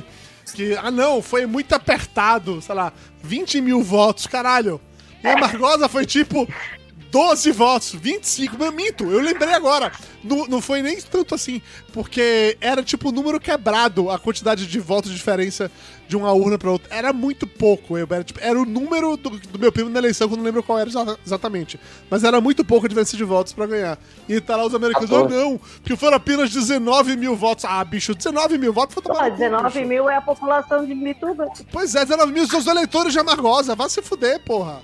que, 0.53 0.75
ah 0.77 0.91
não, 0.91 1.21
foi 1.21 1.45
muito 1.47 1.73
apertado, 1.73 2.61
sei 2.61 2.75
lá, 2.75 2.93
20 3.23 3.59
mil 3.59 3.81
votos, 3.81 4.27
caralho. 4.27 4.79
E 5.23 5.27
a 5.27 5.33
Amargosa 5.33 5.87
foi 5.89 6.05
tipo 6.05 6.47
12 7.11 7.51
votos, 7.51 7.93
25. 7.95 8.55
Mas 8.59 8.73
minto, 8.73 9.05
eu 9.05 9.19
lembrei 9.21 9.53
agora. 9.53 9.91
Não, 10.23 10.45
não 10.47 10.61
foi 10.61 10.81
nem 10.81 10.99
tanto 10.99 11.33
assim, 11.33 11.61
porque 11.93 12.57
era 12.59 12.83
tipo 12.83 13.11
número 13.13 13.39
quebrado 13.39 14.09
a 14.11 14.19
quantidade 14.19 14.67
de 14.67 14.79
votos 14.79 15.09
de 15.09 15.15
diferença 15.15 15.71
de 16.05 16.17
uma 16.17 16.31
urna 16.33 16.57
pra 16.57 16.69
outra. 16.71 16.93
Era 16.93 17.13
muito 17.13 17.47
pouco. 17.47 17.97
Eu, 17.97 18.05
era, 18.11 18.23
tipo, 18.25 18.39
era 18.41 18.59
o 18.59 18.65
número 18.65 19.15
do, 19.15 19.29
do 19.29 19.57
meu 19.59 19.71
primo 19.71 19.89
na 19.89 19.99
eleição, 19.99 20.27
que 20.27 20.33
eu 20.33 20.37
não 20.37 20.43
lembro 20.43 20.61
qual 20.63 20.77
era 20.79 20.89
exa- 20.89 21.17
exatamente. 21.25 21.79
Mas 22.09 22.25
era 22.25 22.41
muito 22.41 22.65
pouco 22.65 22.85
a 22.85 22.89
diferença 22.89 23.15
de 23.15 23.23
votos 23.23 23.53
pra 23.53 23.65
ganhar. 23.67 23.97
E 24.27 24.41
tá 24.41 24.57
lá 24.57 24.65
os 24.65 24.75
americanos, 24.75 25.09
Ah, 25.11 25.21
oh 25.21 25.29
não, 25.29 25.57
porque 25.57 25.95
foram 25.95 26.17
apenas 26.17 26.49
19 26.49 27.15
mil 27.15 27.35
votos. 27.37 27.63
Ah, 27.63 27.83
bicho, 27.85 28.13
19 28.13 28.57
mil 28.57 28.73
votos 28.73 28.93
foi 28.93 29.03
tomar 29.03 29.31
cu, 29.31 29.37
19 29.37 29.63
bicho. 29.69 29.85
mil 29.87 30.09
é 30.09 30.17
a 30.17 30.21
população 30.21 30.85
de 30.85 30.93
Mituba. 30.93 31.47
Pois 31.71 31.95
é, 31.95 32.03
19 32.03 32.33
mil 32.33 32.45
são 32.47 32.59
os 32.59 32.67
eleitores 32.67 33.13
de 33.13 33.19
Amargosa. 33.19 33.75
Vai 33.75 33.89
se 33.89 34.01
fuder, 34.01 34.41
porra. 34.43 34.81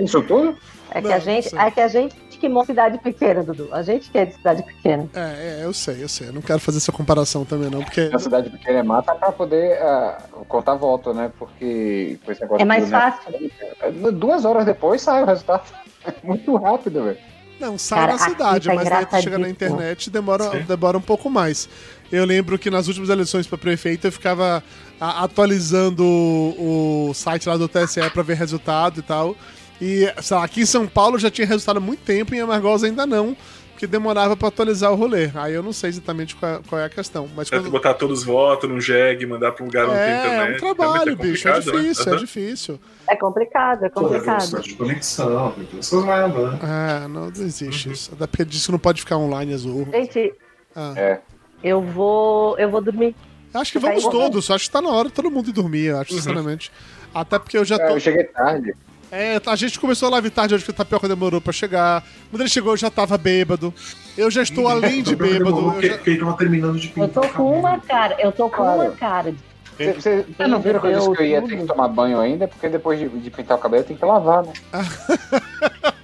Isso 0.00 0.22
tudo? 0.22 0.56
É 0.90 1.00
que, 1.00 1.08
Não, 1.08 1.14
a 1.14 1.18
gente, 1.18 1.56
é 1.56 1.70
que 1.70 1.80
a 1.80 1.88
gente 1.88 2.14
que 2.36 2.48
mora 2.50 2.64
em 2.64 2.66
cidade 2.66 2.98
pequena, 2.98 3.42
Dudu. 3.42 3.68
A 3.72 3.82
gente 3.82 4.10
que 4.10 4.18
é 4.18 4.26
de 4.26 4.34
cidade 4.34 4.62
pequena. 4.62 5.08
É, 5.14 5.60
é, 5.60 5.64
eu 5.64 5.72
sei, 5.72 6.02
eu 6.02 6.08
sei. 6.08 6.28
Eu 6.28 6.32
não 6.34 6.42
quero 6.42 6.60
fazer 6.60 6.78
essa 6.78 6.92
comparação 6.92 7.44
também, 7.44 7.70
não, 7.70 7.82
porque. 7.82 8.08
Na 8.10 8.18
cidade 8.18 8.50
pequena 8.50 8.78
é 8.78 8.82
mata 8.82 9.14
pra 9.14 9.32
poder 9.32 9.80
ah, 9.82 10.18
contar 10.46 10.74
voto, 10.74 11.14
né? 11.14 11.32
Porque 11.38 12.18
com 12.24 12.30
esse 12.32 12.42
negócio 12.42 12.62
É 12.62 12.64
mais 12.66 12.84
do- 12.84 12.90
né? 12.90 12.98
fácil. 13.00 14.12
Duas 14.12 14.44
horas 14.44 14.64
depois 14.66 15.00
sai 15.00 15.22
o 15.22 15.26
resultado. 15.26 15.64
Muito 16.22 16.54
rápido, 16.56 17.04
velho. 17.04 17.18
Não, 17.58 17.78
sai 17.78 17.98
Cara, 18.00 18.12
na 18.12 18.18
cidade, 18.18 18.68
tá 18.68 18.74
mas 18.74 18.88
daí 18.88 19.06
tu 19.06 19.22
chega 19.22 19.38
na 19.38 19.48
internet 19.48 20.10
demora, 20.10 20.50
Sim. 20.50 20.64
demora 20.68 20.98
um 20.98 21.00
pouco 21.02 21.30
mais. 21.30 21.68
Eu 22.12 22.24
lembro 22.24 22.58
que 22.58 22.70
nas 22.70 22.86
últimas 22.86 23.08
eleições 23.08 23.46
para 23.46 23.56
prefeito 23.58 24.06
eu 24.06 24.12
ficava 24.12 24.62
a- 25.00 25.24
atualizando 25.24 26.04
o, 26.04 27.08
o 27.10 27.14
site 27.14 27.48
lá 27.48 27.56
do 27.56 27.66
TSE 27.68 28.10
para 28.10 28.22
ver 28.22 28.36
resultado 28.36 29.00
e 29.00 29.02
tal. 29.02 29.34
E, 29.80 30.10
sei 30.22 30.36
lá, 30.36 30.44
aqui 30.44 30.62
em 30.62 30.66
São 30.66 30.86
Paulo 30.86 31.18
já 31.18 31.30
tinha 31.30 31.46
resultado 31.46 31.78
há 31.78 31.80
muito 31.80 32.00
tempo 32.00 32.34
e 32.34 32.38
em 32.38 32.40
Amargosa 32.40 32.86
ainda 32.86 33.06
não, 33.06 33.36
porque 33.76 33.86
demorava 33.86 34.34
para 34.34 34.48
atualizar 34.48 34.90
o 34.90 34.94
rolê. 34.96 35.30
Aí 35.34 35.52
eu 35.52 35.62
não 35.62 35.72
sei 35.72 35.90
exatamente 35.90 36.34
qual, 36.34 36.62
qual 36.66 36.80
é 36.80 36.86
a 36.86 36.88
questão. 36.88 37.28
Mas 37.36 37.50
Tem 37.50 37.58
que 37.58 37.64
quando... 37.66 37.72
botar 37.72 37.92
todos 37.94 38.20
os 38.20 38.24
votos 38.24 38.68
num 38.68 38.80
jegue, 38.80 39.26
mandar 39.26 39.52
pra 39.52 39.62
um 39.62 39.66
lugar 39.66 39.84
onde 39.84 39.94
tem 39.98 40.02
É, 40.04 40.18
internet. 40.18 40.26
é 40.26 40.30
um 40.30 40.38
Realmente 40.40 40.60
trabalho, 40.60 41.16
bicho. 41.16 41.46
É 41.48 41.52
né? 41.52 41.60
difícil, 41.60 42.04
é 42.04 42.08
Aham. 42.10 42.16
difícil. 42.16 42.80
É 43.08 43.16
complicado, 43.16 43.84
é 43.84 43.88
Pô, 43.90 44.00
complicado. 44.00 44.24
velocidade 44.26 44.68
de 44.68 44.74
conexão, 44.74 45.48
as 45.78 45.88
coisas 45.90 46.04
vai 46.06 46.22
andando. 46.22 46.58
É, 46.64 47.00
não, 47.08 47.26
não 47.26 47.28
existe 47.28 47.90
isso. 47.92 48.10
Até 48.14 48.26
porque 48.26 48.44
que 48.46 48.72
não 48.72 48.78
pode 48.78 49.00
ficar 49.02 49.18
online 49.18 49.52
as 49.52 49.64
urnas. 49.66 49.94
Gente, 49.94 50.32
Ah. 50.74 50.94
É. 50.96 51.20
eu 51.62 51.82
vou, 51.82 52.58
eu 52.58 52.70
vou 52.70 52.80
dormir. 52.80 53.14
Acho 53.52 53.72
que 53.72 53.78
vamos 53.78 54.02
todos. 54.04 54.50
Acho 54.50 54.64
que 54.64 54.70
tá 54.70 54.80
na 54.80 54.88
hora 54.90 55.08
de 55.08 55.14
todo 55.14 55.30
mundo 55.30 55.50
ir 55.50 55.52
dormir, 55.52 55.84
eu 55.86 55.98
acho, 55.98 56.14
sinceramente. 56.14 56.72
Até 57.14 57.38
porque 57.38 57.56
eu 57.56 57.64
já 57.64 57.76
É, 57.76 57.86
tô. 57.88 57.94
eu 57.94 58.00
cheguei 58.00 58.24
tarde. 58.24 58.74
É, 59.10 59.40
a 59.46 59.56
gente 59.56 59.78
começou 59.78 60.08
a 60.08 60.12
live 60.12 60.30
tarde 60.30 60.54
hoje 60.54 60.64
que 60.64 60.70
o 60.70 60.74
Tapioca 60.74 61.06
demorou 61.06 61.40
pra 61.40 61.52
chegar. 61.52 62.04
Quando 62.30 62.40
ele 62.42 62.50
chegou, 62.50 62.72
eu 62.72 62.76
já 62.76 62.90
tava 62.90 63.16
bêbado. 63.16 63.72
Eu 64.16 64.30
já 64.30 64.42
estou 64.42 64.68
além 64.68 65.02
de 65.02 65.14
bêbado. 65.14 65.72
Porque, 65.72 65.88
já... 65.88 65.94
porque 65.94 66.10
ele 66.10 66.18
tava 66.20 66.36
terminando 66.36 66.78
de 66.78 66.92
Eu 66.96 67.08
tô 67.08 67.20
com 67.28 67.58
uma 67.58 67.78
cara, 67.78 68.16
eu 68.18 68.32
tô 68.32 68.48
com 68.48 68.56
Claro. 68.56 68.80
uma 68.80 68.90
cara. 68.92 69.34
Vocês 69.78 70.24
não 70.48 70.58
viram 70.60 70.80
que 70.80 70.86
eu 70.86 70.98
disse 70.98 71.12
que 71.12 71.22
eu 71.22 71.26
ia 71.26 71.42
ter 71.42 71.58
que 71.58 71.66
tomar 71.66 71.88
banho 71.88 72.18
ainda? 72.18 72.48
Porque 72.48 72.68
depois 72.68 72.98
de, 72.98 73.08
de 73.08 73.30
pintar 73.30 73.58
o 73.58 73.60
cabelo 73.60 73.84
tem 73.84 73.96
que 73.96 74.04
lavar, 74.04 74.42
né? 74.42 74.52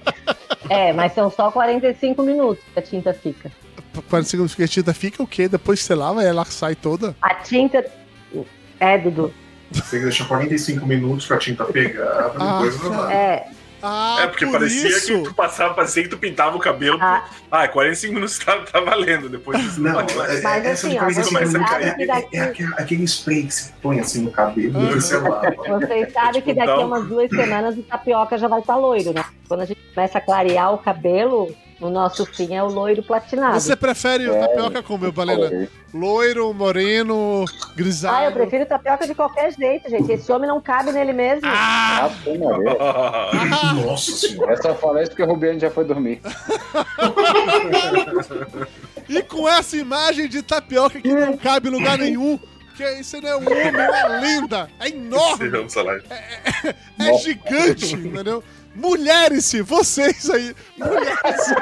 É, 0.69 0.93
mas 0.93 1.13
são 1.13 1.29
só 1.29 1.51
45 1.51 2.23
minutos 2.23 2.63
que 2.73 2.79
a 2.79 2.81
tinta 2.81 3.13
fica. 3.13 3.51
40 4.09 4.29
segundos 4.29 4.55
que 4.55 4.63
a 4.63 4.67
tinta 4.67 4.93
fica 4.93 5.21
o 5.21 5.27
quê? 5.27 5.47
Depois 5.47 5.79
que 5.79 5.85
você 5.85 5.93
lava, 5.93 6.23
ela 6.23 6.45
sai 6.45 6.73
toda. 6.73 7.15
A 7.21 7.35
tinta. 7.35 7.85
É, 8.79 8.97
Dudu. 8.97 9.31
Você 9.73 9.81
tem 9.91 9.99
que 9.99 10.05
deixar 10.05 10.25
45 10.27 10.85
minutos 10.85 11.25
pra 11.25 11.37
tinta 11.37 11.65
pegar, 11.65 12.29
pra 12.29 12.43
Ah, 12.43 12.61
depois 12.61 12.81
lavar. 12.83 13.11
É, 13.11 13.47
Ah, 13.85 14.19
É, 14.21 14.27
porque 14.27 14.45
por 14.45 14.53
parecia 14.53 14.87
isso. 14.87 15.07
que 15.07 15.23
tu 15.23 15.33
passava, 15.33 15.73
parecia 15.73 16.03
que 16.03 16.07
tu 16.07 16.17
pintava 16.17 16.55
o 16.55 16.59
cabelo. 16.59 16.97
Ah. 17.01 17.25
Ah, 17.51 17.67
45 17.67 18.13
minutos 18.13 18.39
tá, 18.39 18.57
tá 18.59 18.79
valendo. 18.79 19.27
Depois 19.27 19.59
disso 19.61 19.81
Não, 19.81 19.91
vale 19.95 20.13
mais. 20.13 20.39
é- 20.39 20.41
Mas 20.41 20.65
essa 20.65 20.87
assim, 20.87 20.97
45 20.97 21.37
você 21.37 21.45
minutos 21.49 21.69
sabe 21.69 21.83
é, 21.83 21.93
que 21.93 22.01
é- 22.03 22.05
daqui- 22.07 22.37
é 22.37 22.81
aquele, 22.81 23.03
spray 23.03 23.43
que 23.43 23.53
você 23.53 23.73
põe 23.81 23.99
assim 23.99 24.21
no 24.21 24.31
cabelo 24.31 24.81
e 24.89 24.93
você 25.01 25.17
lava. 25.17 25.51
vocês 25.67 26.13
sabem 26.13 26.41
que 26.41 26.53
daqui 26.53 26.69
a 26.71 26.79
umas 26.79 27.05
duas 27.09 27.29
semanas 27.29 27.77
o 27.77 27.83
tapioca 27.83 28.37
já 28.37 28.47
vai 28.47 28.61
estar 28.61 28.77
loiro, 28.77 29.11
né? 29.13 29.25
Quando 29.49 29.59
a 29.59 29.65
gente 29.65 29.81
começa 29.93 30.17
a 30.17 30.21
clarear 30.21 30.73
o 30.73 30.77
cabelo, 30.77 31.53
o 31.83 31.89
nosso 31.89 32.25
fim 32.25 32.55
é 32.55 32.63
o 32.63 32.67
loiro 32.67 33.03
platinado. 33.03 33.59
Você 33.59 33.75
prefere 33.75 34.27
o 34.29 34.33
É. 34.35 34.47
tapioca 34.47 34.81
como, 34.83 34.99
meu 35.03 35.11
balena? 35.11 35.47
Falei. 35.49 35.69
Loiro, 35.93 36.53
moreno, 36.53 37.45
grisalho? 37.75 38.17
Ah, 38.17 38.23
eu 38.25 38.31
prefiro 38.31 38.65
tapioca 38.65 39.05
de 39.05 39.13
qualquer 39.13 39.53
jeito, 39.53 39.89
gente. 39.89 40.11
Esse 40.11 40.31
homem 40.31 40.47
não 40.47 40.59
cabe 40.59 40.91
nele 40.91 41.13
mesmo. 41.13 41.41
Ah! 41.45 42.09
Ah. 42.09 43.31
Ah! 43.51 43.73
Nossa 43.85 44.11
senhora. 44.11 44.53
Eu 44.53 44.61
só 44.61 44.73
falei 44.75 45.03
isso 45.03 45.11
porque 45.11 45.23
o 45.23 45.27
Rubiano 45.27 45.59
já 45.59 45.69
foi 45.69 45.85
dormir. 45.85 46.19
E 49.09 49.21
com 49.21 49.47
essa 49.47 49.75
imagem 49.75 50.27
de 50.29 50.41
tapioca 50.41 50.99
que 50.99 51.13
não 51.13 51.35
cabe 51.37 51.67
em 51.67 51.71
lugar 51.71 51.97
nenhum, 51.97 52.39
que 52.75 52.83
isso 52.99 53.19
não 53.21 53.29
é 53.29 53.35
um 53.35 53.45
homem, 53.45 53.57
é 53.67 53.71
uma 53.71 54.19
lenda, 54.19 54.69
é 54.79 54.87
enorme, 54.89 55.45
a 55.47 55.81
live. 55.81 56.05
é 56.99 57.17
gigante, 57.17 57.95
entendeu? 57.95 58.41
Mulheres-se, 58.75 59.61
vocês 59.61 60.29
aí, 60.29 60.55
mulheres 60.77 61.53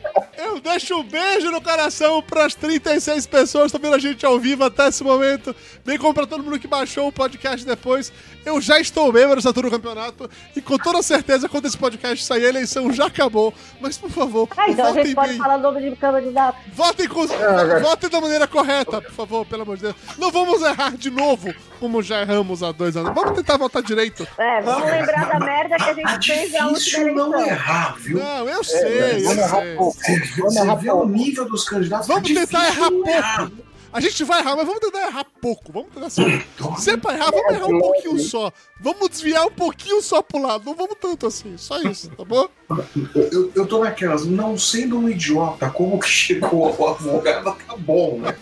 Eu 0.46 0.60
deixo 0.60 0.94
um 0.96 1.02
beijo 1.02 1.50
no 1.50 1.60
coração 1.60 2.22
pras 2.22 2.54
36 2.54 3.26
pessoas 3.26 3.70
que 3.72 3.76
estão 3.76 3.80
vendo 3.90 3.96
a 3.96 3.98
gente 3.98 4.24
ao 4.24 4.38
vivo 4.38 4.64
até 4.64 4.88
esse 4.88 5.02
momento, 5.02 5.54
bem 5.84 5.98
como 5.98 6.14
pra 6.14 6.26
todo 6.26 6.42
mundo 6.42 6.58
que 6.58 6.68
baixou 6.68 7.08
o 7.08 7.12
podcast 7.12 7.66
depois. 7.66 8.12
Eu 8.44 8.60
já 8.60 8.78
estou 8.80 9.12
membro 9.12 9.34
dessa 9.36 9.52
turma 9.52 9.70
do 9.70 9.76
campeonato 9.76 10.30
e 10.54 10.60
com 10.60 10.78
toda 10.78 11.02
certeza, 11.02 11.48
quando 11.48 11.66
esse 11.66 11.76
podcast 11.76 12.24
sair, 12.24 12.46
a 12.46 12.48
eleição 12.48 12.92
já 12.92 13.06
acabou. 13.06 13.52
Mas, 13.80 13.98
por 13.98 14.08
favor, 14.10 14.48
Ah, 14.56 14.70
então 14.70 14.84
a 14.86 14.88
votem 14.88 15.04
gente 15.06 15.14
pode 15.16 15.28
bem. 15.30 15.38
falar 15.38 15.58
nome 15.58 15.90
de 15.90 15.96
candidato. 15.96 16.58
Votem, 16.72 17.08
com... 17.08 17.26
cara. 17.26 17.80
Votem 17.80 18.08
da 18.08 18.20
maneira 18.20 18.46
correta, 18.46 19.02
por 19.02 19.12
favor, 19.12 19.44
pelo 19.46 19.62
amor 19.62 19.76
de 19.76 19.82
Deus. 19.82 19.96
Não 20.16 20.30
vamos 20.30 20.62
errar 20.62 20.96
de 20.96 21.10
novo, 21.10 21.52
como 21.80 22.00
já 22.02 22.20
erramos 22.22 22.62
há 22.62 22.70
dois 22.70 22.96
anos. 22.96 23.12
Vamos 23.14 23.32
tentar 23.36 23.56
votar 23.56 23.82
direito. 23.82 24.26
É, 24.38 24.60
vamos 24.62 24.88
lembrar 24.90 25.28
da 25.28 25.40
merda 25.40 25.76
que 25.76 25.90
a 25.90 25.94
gente 25.94 26.32
fez 26.32 26.52
na 26.52 26.68
última 26.68 26.76
difícil 26.78 27.14
não 27.14 27.32
eleição. 27.34 27.50
errar, 27.52 27.96
viu? 27.98 28.18
Não, 28.18 28.48
eu 28.48 28.62
sei, 28.64 29.16
eu 29.16 29.22
vamos 29.24 29.38
errar 29.38 29.60
sei. 29.60 30.35
Você, 30.36 30.42
Vamos 30.42 30.54
você 30.54 30.60
errar 30.60 30.74
vê 30.76 30.90
o 30.90 31.06
nível 31.06 31.48
dos 31.48 31.64
candidatos. 31.64 32.06
Vamos 32.06 32.32
tá 32.32 32.40
tentar 32.40 32.66
errar 32.66 32.90
pouco. 32.90 33.66
A 33.92 34.00
gente 34.00 34.24
vai 34.24 34.40
errar, 34.40 34.56
mas 34.56 34.66
vamos 34.66 34.80
tentar 34.80 35.06
errar 35.06 35.26
pouco. 35.40 35.72
Vamos 35.72 35.88
tentar 35.88 36.06
assim. 36.08 36.42
Se 36.76 36.90
é 36.90 36.96
pra 36.98 37.14
errar, 37.14 37.30
vamos 37.30 37.54
errar 37.54 37.66
um 37.66 37.78
pouquinho 37.78 38.18
só. 38.18 38.52
Vamos 38.78 39.08
desviar 39.08 39.46
um 39.46 39.50
pouquinho 39.50 40.02
só 40.02 40.20
pro 40.20 40.38
lado. 40.38 40.66
Não 40.66 40.74
vamos 40.74 40.96
tanto 41.00 41.26
assim. 41.26 41.56
Só 41.56 41.80
isso, 41.80 42.10
tá 42.10 42.22
bom? 42.22 42.46
Eu, 43.14 43.50
eu 43.54 43.66
tô 43.66 43.82
naquelas, 43.82 44.26
não 44.26 44.58
sendo 44.58 44.98
um 44.98 45.08
idiota, 45.08 45.70
como 45.70 45.98
que 45.98 46.08
chegou 46.08 46.76
o 46.78 46.88
advogado, 46.88 47.56
tá 47.66 47.76
bom, 47.76 48.18
né? 48.18 48.36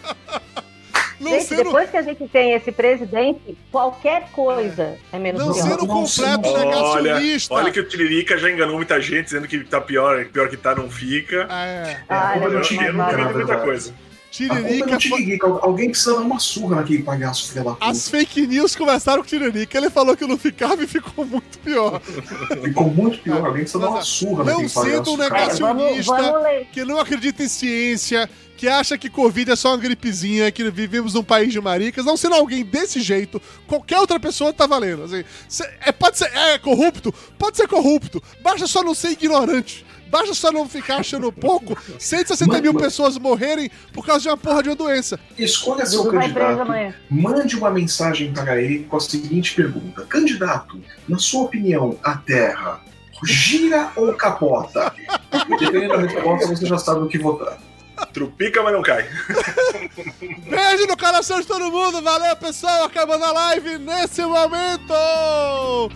Não 1.24 1.30
Gente, 1.32 1.44
sendo, 1.44 1.64
depois 1.64 1.90
que 1.90 1.96
a 1.96 2.02
gente 2.02 2.28
tem 2.28 2.52
esse 2.52 2.70
presidente, 2.70 3.56
qualquer 3.72 4.30
coisa 4.32 4.96
é 5.12 5.18
menos 5.18 5.40
não 5.44 5.52
pior. 5.52 5.62
sendo 5.62 5.86
Não, 5.86 5.86
completo 5.86 6.52
não, 6.52 6.82
Olha, 6.84 7.02
negacionista. 7.14 7.54
olha 7.54 7.72
que 7.72 7.80
o 7.80 7.84
Tiririca 7.88 8.36
já 8.38 8.50
enganou 8.50 8.76
muita 8.76 9.00
gente, 9.00 9.24
dizendo 9.24 9.48
que 9.48 9.64
tá 9.64 9.80
pior, 9.80 10.24
pior 10.26 10.48
que 10.48 10.56
tá, 10.56 10.74
não 10.74 10.88
fica. 10.90 11.46
É, 11.50 11.96
Ah, 12.08 12.34
É, 12.34 12.36
ele 12.36 12.44
Eu 12.46 12.50
não 12.52 12.60
acho 12.60 12.68
que 12.68 12.76
mais 12.76 12.94
não 12.94 13.04
vale. 13.04 13.16
tem 13.16 13.34
muita 13.34 13.56
coisa. 13.58 13.90
A 13.90 13.94
culpa 13.94 14.10
é 14.10 14.13
Tiririca. 14.34 14.88
foi- 14.88 14.98
Tiririca. 14.98 15.46
Alguém 15.46 15.90
precisa 15.90 16.14
dar 16.14 16.20
uma 16.22 16.38
surra 16.40 16.76
naquele 16.76 17.02
palhaço 17.02 17.48
filho 17.52 17.64
da 17.64 17.70
puta. 17.72 17.86
As 17.86 18.08
fake 18.08 18.46
news 18.46 18.74
começaram 18.74 19.18
com 19.22 19.26
o 19.26 19.28
Tiririca. 19.28 19.78
Ele 19.78 19.90
falou 19.90 20.16
que 20.16 20.26
não 20.26 20.36
ficava 20.36 20.82
e 20.82 20.86
ficou 20.88 21.24
muito 21.24 21.58
pior. 21.60 22.00
Ficou 22.00 22.90
muito 22.90 23.18
pior. 23.20 23.38
Alguém 23.46 23.62
precisa 23.62 23.78
dar 23.78 23.90
uma 23.90 24.02
surra 24.02 24.42
Não 24.44 24.62
naquele 24.62 24.68
sendo 24.68 24.82
palhaço. 24.82 25.12
um 25.12 25.16
cara. 25.16 25.36
É, 25.44 25.54
vamos, 25.54 25.82
negacionista. 25.84 26.12
vamos 26.32 26.66
que 26.72 26.84
não 26.84 26.98
acredita 26.98 27.42
em 27.44 27.48
ciência, 27.48 28.28
que 28.56 28.66
acha 28.68 28.98
que 28.98 29.08
Covid 29.08 29.50
é 29.52 29.56
só 29.56 29.68
uma 29.70 29.76
gripezinha, 29.76 30.50
que 30.50 30.68
vivemos 30.70 31.14
num 31.14 31.22
país 31.24 31.52
de 31.52 31.60
maricas, 31.60 32.04
não 32.04 32.16
sendo 32.16 32.34
alguém 32.34 32.64
desse 32.64 33.00
jeito, 33.00 33.40
qualquer 33.66 33.98
outra 34.00 34.18
pessoa 34.18 34.52
tá 34.52 34.66
valendo. 34.66 35.04
Assim, 35.04 35.22
cê- 35.48 35.68
é, 35.80 35.92
pode 35.92 36.18
ser 36.18 36.26
é 36.34 36.58
corrupto, 36.58 37.12
pode 37.38 37.56
ser 37.56 37.68
corrupto, 37.68 38.22
basta 38.42 38.66
só 38.66 38.82
não 38.82 38.94
ser 38.94 39.10
ignorante. 39.10 39.84
Basta 40.14 40.32
só 40.32 40.52
não 40.52 40.68
ficar 40.68 40.98
achando 40.98 41.32
pouco 41.32 41.76
160 41.98 42.60
mil 42.60 42.72
Mano. 42.72 42.84
pessoas 42.84 43.18
morrerem 43.18 43.68
por 43.92 44.06
causa 44.06 44.20
de 44.22 44.28
uma 44.28 44.36
porra 44.36 44.62
de 44.62 44.68
uma 44.68 44.76
doença. 44.76 45.18
Escolha 45.36 45.84
seu 45.84 46.08
candidato. 46.08 46.70
Mande 47.10 47.56
uma 47.56 47.68
mensagem 47.68 48.32
para 48.32 48.62
ele 48.62 48.84
com 48.84 48.96
a 48.96 49.00
seguinte 49.00 49.56
pergunta: 49.56 50.06
Candidato, 50.06 50.80
na 51.08 51.18
sua 51.18 51.42
opinião, 51.42 51.98
a 52.00 52.16
Terra 52.16 52.80
gira 53.24 53.90
ou 53.96 54.14
capota? 54.14 54.94
E 55.32 55.58
dependendo 55.58 55.96
da 55.96 56.02
resposta, 56.02 56.46
você 56.46 56.64
já 56.64 56.78
sabe 56.78 57.00
o 57.00 57.08
que 57.08 57.18
votar. 57.18 57.58
Trupica, 58.06 58.62
mas 58.62 58.72
não 58.72 58.82
cai. 58.82 59.04
Beijo 60.48 60.86
no 60.86 60.96
coração 60.96 61.40
de 61.40 61.46
todo 61.46 61.70
mundo. 61.70 62.02
Valeu, 62.02 62.36
pessoal. 62.36 62.84
Acabando 62.84 63.24
a 63.24 63.32
live 63.32 63.78
nesse 63.78 64.22
momento. 64.22 64.92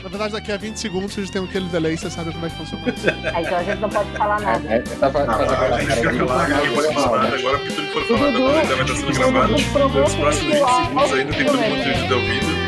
Na 0.02 0.08
verdade, 0.08 0.32
daqui 0.32 0.52
a 0.52 0.56
20 0.56 0.76
segundos 0.76 1.16
a 1.16 1.20
gente 1.20 1.32
tem 1.32 1.44
aquele 1.44 1.66
delay. 1.66 1.96
Você 1.96 2.10
sabe 2.10 2.32
como 2.32 2.46
é 2.46 2.50
que 2.50 2.56
funciona 2.56 2.88
isso. 2.88 3.08
Aí, 3.08 3.44
então 3.44 3.58
a 3.58 3.62
gente 3.62 3.80
não 3.80 3.88
pode 3.90 4.10
falar 4.16 4.40
nada. 4.40 4.68
É, 4.74 4.78
tá 4.80 5.10
fa- 5.10 5.24
Ah, 5.28 5.34
fazendo 5.38 5.74
a 5.74 5.80
gente 5.80 5.94
fica 5.96 6.26
calado, 6.26 6.48
ninguém 6.54 6.74
pode 6.74 6.94
falar 6.94 7.22
nada. 7.22 7.36
Agora, 7.36 7.58
porque 7.58 7.72
tudo 7.74 7.86
que 7.86 7.92
for 7.92 8.18
falado 8.18 8.36
agora 8.36 8.52
vai 8.64 8.80
estar 8.82 8.96
sendo 8.96 9.12
gravado. 9.14 9.52
Nos 9.52 9.62
próximos 9.64 10.10
que 10.18 10.44
20 10.46 10.62
o 10.62 10.68
segundos 10.68 11.12
ainda 11.12 11.32
tem 11.32 11.46
todo 11.46 11.58
áudio 11.58 11.68
mundo 11.68 11.82
que 11.84 12.67